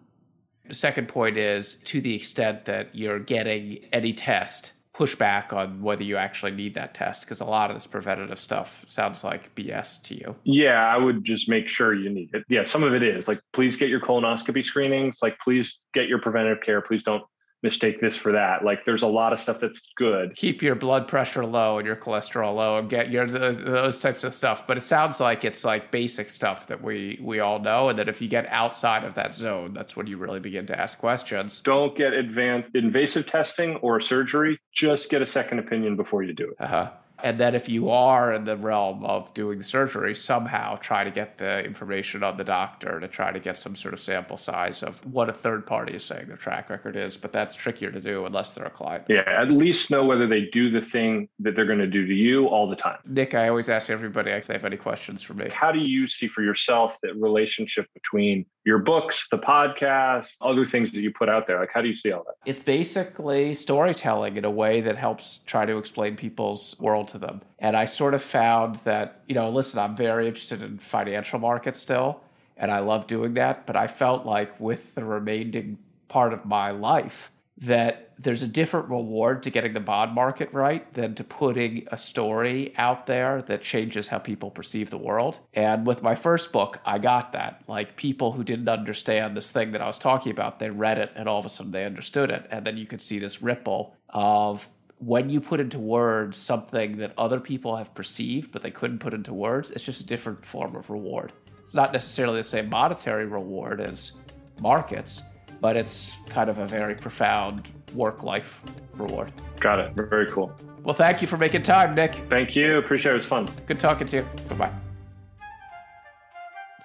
The 0.66 0.74
second 0.74 1.08
point 1.08 1.38
is 1.38 1.76
to 1.86 2.00
the 2.00 2.14
extent 2.14 2.66
that 2.66 2.94
you're 2.94 3.18
getting 3.18 3.86
any 3.92 4.12
test 4.12 4.72
push 4.98 5.14
back 5.14 5.52
on 5.52 5.80
whether 5.80 6.02
you 6.02 6.16
actually 6.16 6.50
need 6.50 6.74
that 6.74 6.92
test 6.92 7.22
because 7.22 7.40
a 7.40 7.44
lot 7.44 7.70
of 7.70 7.76
this 7.76 7.86
preventative 7.86 8.40
stuff 8.40 8.84
sounds 8.88 9.22
like 9.22 9.54
BS 9.54 10.02
to 10.02 10.16
you. 10.16 10.34
Yeah, 10.42 10.84
I 10.84 10.96
would 10.96 11.24
just 11.24 11.48
make 11.48 11.68
sure 11.68 11.94
you 11.94 12.10
need 12.10 12.30
it. 12.32 12.42
Yeah, 12.48 12.64
some 12.64 12.82
of 12.82 12.92
it 12.92 13.04
is 13.04 13.28
like 13.28 13.40
please 13.52 13.76
get 13.76 13.90
your 13.90 14.00
colonoscopy 14.00 14.64
screenings, 14.64 15.20
like 15.22 15.38
please 15.38 15.78
get 15.94 16.08
your 16.08 16.18
preventative 16.18 16.64
care, 16.64 16.82
please 16.82 17.04
don't 17.04 17.22
mistake 17.62 18.00
this 18.00 18.16
for 18.16 18.32
that. 18.32 18.64
Like 18.64 18.84
there's 18.84 19.02
a 19.02 19.08
lot 19.08 19.32
of 19.32 19.40
stuff 19.40 19.58
that's 19.60 19.80
good. 19.96 20.34
Keep 20.36 20.62
your 20.62 20.74
blood 20.74 21.08
pressure 21.08 21.44
low 21.44 21.78
and 21.78 21.86
your 21.86 21.96
cholesterol 21.96 22.54
low 22.54 22.78
and 22.78 22.88
get 22.88 23.10
your 23.10 23.26
those 23.26 23.98
types 23.98 24.24
of 24.24 24.34
stuff. 24.34 24.66
But 24.66 24.76
it 24.76 24.82
sounds 24.82 25.20
like 25.20 25.44
it's 25.44 25.64
like 25.64 25.90
basic 25.90 26.30
stuff 26.30 26.66
that 26.68 26.82
we 26.82 27.18
we 27.22 27.40
all 27.40 27.58
know 27.58 27.88
and 27.88 27.98
that 27.98 28.08
if 28.08 28.20
you 28.20 28.28
get 28.28 28.46
outside 28.48 29.04
of 29.04 29.14
that 29.14 29.34
zone, 29.34 29.74
that's 29.74 29.96
when 29.96 30.06
you 30.06 30.16
really 30.16 30.40
begin 30.40 30.66
to 30.66 30.78
ask 30.78 30.98
questions. 30.98 31.60
Don't 31.60 31.96
get 31.96 32.12
advanced 32.12 32.74
invasive 32.74 33.26
testing 33.26 33.76
or 33.76 34.00
surgery. 34.00 34.58
Just 34.72 35.10
get 35.10 35.22
a 35.22 35.26
second 35.26 35.58
opinion 35.58 35.96
before 35.96 36.22
you 36.22 36.34
do 36.34 36.50
it. 36.50 36.56
Uh-huh. 36.60 36.90
And 37.22 37.38
then 37.38 37.54
if 37.54 37.68
you 37.68 37.90
are 37.90 38.32
in 38.32 38.44
the 38.44 38.56
realm 38.56 39.04
of 39.04 39.32
doing 39.34 39.58
the 39.58 39.64
surgery, 39.64 40.14
somehow 40.14 40.76
try 40.76 41.04
to 41.04 41.10
get 41.10 41.38
the 41.38 41.64
information 41.64 42.22
on 42.22 42.36
the 42.36 42.44
doctor 42.44 43.00
to 43.00 43.08
try 43.08 43.32
to 43.32 43.40
get 43.40 43.58
some 43.58 43.74
sort 43.76 43.94
of 43.94 44.00
sample 44.00 44.36
size 44.36 44.82
of 44.82 45.04
what 45.06 45.28
a 45.28 45.32
third 45.32 45.66
party 45.66 45.94
is 45.94 46.04
saying 46.04 46.28
their 46.28 46.36
track 46.36 46.70
record 46.70 46.96
is. 46.96 47.16
But 47.16 47.32
that's 47.32 47.54
trickier 47.54 47.90
to 47.90 48.00
do 48.00 48.24
unless 48.24 48.52
they're 48.52 48.66
a 48.66 48.70
client. 48.70 49.04
Yeah, 49.08 49.24
at 49.26 49.50
least 49.50 49.90
know 49.90 50.04
whether 50.04 50.26
they 50.26 50.48
do 50.52 50.70
the 50.70 50.80
thing 50.80 51.28
that 51.40 51.56
they're 51.56 51.66
going 51.66 51.78
to 51.78 51.86
do 51.86 52.06
to 52.06 52.14
you 52.14 52.46
all 52.46 52.68
the 52.68 52.76
time. 52.76 52.98
Nick, 53.04 53.34
I 53.34 53.48
always 53.48 53.68
ask 53.68 53.90
everybody 53.90 54.30
if 54.30 54.46
they 54.46 54.54
have 54.54 54.64
any 54.64 54.76
questions 54.76 55.22
for 55.22 55.34
me. 55.34 55.48
How 55.52 55.72
do 55.72 55.80
you 55.80 56.06
see 56.06 56.28
for 56.28 56.42
yourself 56.42 56.98
the 57.02 57.14
relationship 57.14 57.86
between 57.94 58.46
your 58.64 58.78
books, 58.78 59.28
the 59.30 59.38
podcast, 59.38 60.36
other 60.40 60.66
things 60.66 60.92
that 60.92 61.00
you 61.00 61.10
put 61.10 61.28
out 61.28 61.46
there? 61.46 61.58
Like, 61.58 61.70
how 61.72 61.80
do 61.80 61.88
you 61.88 61.96
see 61.96 62.12
all 62.12 62.24
that? 62.24 62.34
It's 62.44 62.62
basically 62.62 63.54
storytelling 63.54 64.36
in 64.36 64.44
a 64.44 64.50
way 64.50 64.80
that 64.82 64.96
helps 64.96 65.38
try 65.46 65.64
to 65.64 65.78
explain 65.78 66.16
people's 66.16 66.78
world 66.78 67.08
to 67.08 67.18
them. 67.18 67.40
And 67.58 67.76
I 67.76 67.86
sort 67.86 68.14
of 68.14 68.22
found 68.22 68.76
that, 68.84 69.22
you 69.26 69.34
know, 69.34 69.48
listen, 69.48 69.78
I'm 69.78 69.96
very 69.96 70.26
interested 70.28 70.60
in 70.62 70.78
financial 70.78 71.38
markets 71.38 71.78
still. 71.78 72.20
and 72.58 72.70
I 72.70 72.80
love 72.80 73.06
doing 73.06 73.34
that. 73.34 73.66
But 73.66 73.76
I 73.76 73.86
felt 73.86 74.26
like 74.26 74.58
with 74.60 74.94
the 74.94 75.04
remaining 75.04 75.78
part 76.08 76.32
of 76.32 76.44
my 76.44 76.70
life, 76.72 77.30
that 77.60 78.12
there's 78.18 78.42
a 78.42 78.48
different 78.48 78.88
reward 78.88 79.42
to 79.42 79.50
getting 79.50 79.72
the 79.72 79.80
bond 79.80 80.12
market 80.12 80.52
right 80.52 80.92
than 80.94 81.14
to 81.14 81.24
putting 81.24 81.86
a 81.90 81.98
story 81.98 82.72
out 82.76 83.06
there 83.06 83.42
that 83.42 83.62
changes 83.62 84.08
how 84.08 84.18
people 84.18 84.50
perceive 84.50 84.90
the 84.90 84.98
world. 84.98 85.40
And 85.54 85.86
with 85.86 86.02
my 86.02 86.14
first 86.14 86.52
book, 86.52 86.80
I 86.84 86.98
got 86.98 87.32
that. 87.32 87.62
Like 87.66 87.96
people 87.96 88.32
who 88.32 88.44
didn't 88.44 88.68
understand 88.68 89.36
this 89.36 89.50
thing 89.50 89.72
that 89.72 89.82
I 89.82 89.86
was 89.86 89.98
talking 89.98 90.30
about, 90.30 90.58
they 90.58 90.70
read 90.70 90.98
it 90.98 91.12
and 91.16 91.28
all 91.28 91.38
of 91.38 91.46
a 91.46 91.48
sudden 91.48 91.72
they 91.72 91.84
understood 91.84 92.30
it. 92.30 92.46
And 92.50 92.64
then 92.64 92.76
you 92.76 92.86
could 92.86 93.00
see 93.00 93.18
this 93.18 93.42
ripple 93.42 93.94
of 94.08 94.68
when 94.98 95.30
you 95.30 95.40
put 95.40 95.60
into 95.60 95.78
words 95.78 96.36
something 96.36 96.98
that 96.98 97.12
other 97.16 97.38
people 97.38 97.76
have 97.76 97.94
perceived 97.94 98.50
but 98.52 98.62
they 98.62 98.70
couldn't 98.70 98.98
put 98.98 99.14
into 99.14 99.32
words, 99.32 99.70
it's 99.70 99.84
just 99.84 100.00
a 100.00 100.06
different 100.06 100.44
form 100.44 100.74
of 100.76 100.90
reward. 100.90 101.32
It's 101.62 101.74
not 101.74 101.92
necessarily 101.92 102.38
the 102.38 102.44
same 102.44 102.68
monetary 102.68 103.26
reward 103.26 103.80
as 103.80 104.12
markets, 104.60 105.22
but 105.60 105.76
it's 105.76 106.16
kind 106.28 106.48
of 106.50 106.58
a 106.58 106.66
very 106.66 106.94
profound 106.94 107.68
work 107.94 108.22
life 108.22 108.60
reward. 108.94 109.32
Got 109.60 109.80
it. 109.80 109.92
Very 109.94 110.26
cool. 110.28 110.52
Well, 110.82 110.94
thank 110.94 111.20
you 111.20 111.28
for 111.28 111.36
making 111.36 111.62
time, 111.62 111.94
Nick. 111.94 112.14
Thank 112.30 112.54
you. 112.54 112.78
Appreciate 112.78 113.10
it. 113.10 113.14
It 113.14 113.18
was 113.18 113.26
fun. 113.26 113.48
Good 113.66 113.78
talking 113.78 114.06
to 114.06 114.16
you. 114.18 114.28
Goodbye. 114.48 114.72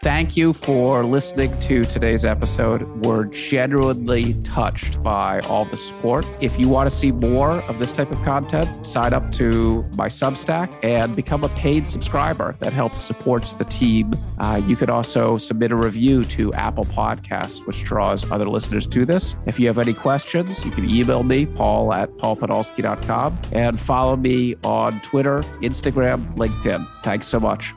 Thank 0.03 0.35
you 0.35 0.51
for 0.51 1.05
listening 1.05 1.57
to 1.61 1.85
today's 1.85 2.25
episode. 2.25 2.83
We're 3.05 3.23
genuinely 3.23 4.33
touched 4.43 5.01
by 5.01 5.39
all 5.45 5.63
the 5.63 5.77
support. 5.77 6.25
If 6.41 6.59
you 6.59 6.67
want 6.67 6.89
to 6.89 6.93
see 6.93 7.13
more 7.13 7.61
of 7.69 7.79
this 7.79 7.93
type 7.93 8.11
of 8.11 8.21
content, 8.21 8.85
sign 8.85 9.13
up 9.13 9.31
to 9.35 9.85
my 9.95 10.09
Substack 10.09 10.77
and 10.83 11.15
become 11.15 11.45
a 11.45 11.49
paid 11.49 11.87
subscriber. 11.87 12.57
That 12.59 12.73
helps 12.73 12.99
supports 12.99 13.53
the 13.53 13.63
team. 13.63 14.11
Uh, 14.39 14.61
you 14.67 14.75
could 14.75 14.89
also 14.89 15.37
submit 15.37 15.71
a 15.71 15.77
review 15.77 16.25
to 16.25 16.51
Apple 16.51 16.83
Podcasts, 16.83 17.65
which 17.65 17.85
draws 17.85 18.29
other 18.29 18.49
listeners 18.49 18.85
to 18.87 19.05
this. 19.05 19.37
If 19.45 19.57
you 19.57 19.67
have 19.67 19.79
any 19.79 19.93
questions, 19.93 20.65
you 20.65 20.71
can 20.71 20.89
email 20.89 21.23
me, 21.23 21.45
paul 21.45 21.93
at 21.93 22.09
paulpodolsky.com, 22.17 23.39
and 23.53 23.79
follow 23.79 24.17
me 24.17 24.57
on 24.65 24.99
Twitter, 24.99 25.39
Instagram, 25.61 26.35
LinkedIn. 26.35 26.85
Thanks 27.03 27.25
so 27.25 27.39
much. 27.39 27.73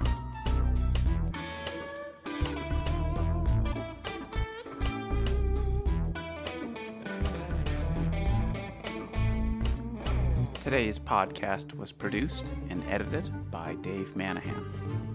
Today's 10.67 10.99
podcast 10.99 11.75
was 11.77 11.93
produced 11.93 12.53
and 12.71 12.83
edited 12.91 13.31
by 13.53 13.77
Dave 13.83 14.17
Manahan. 14.17 15.06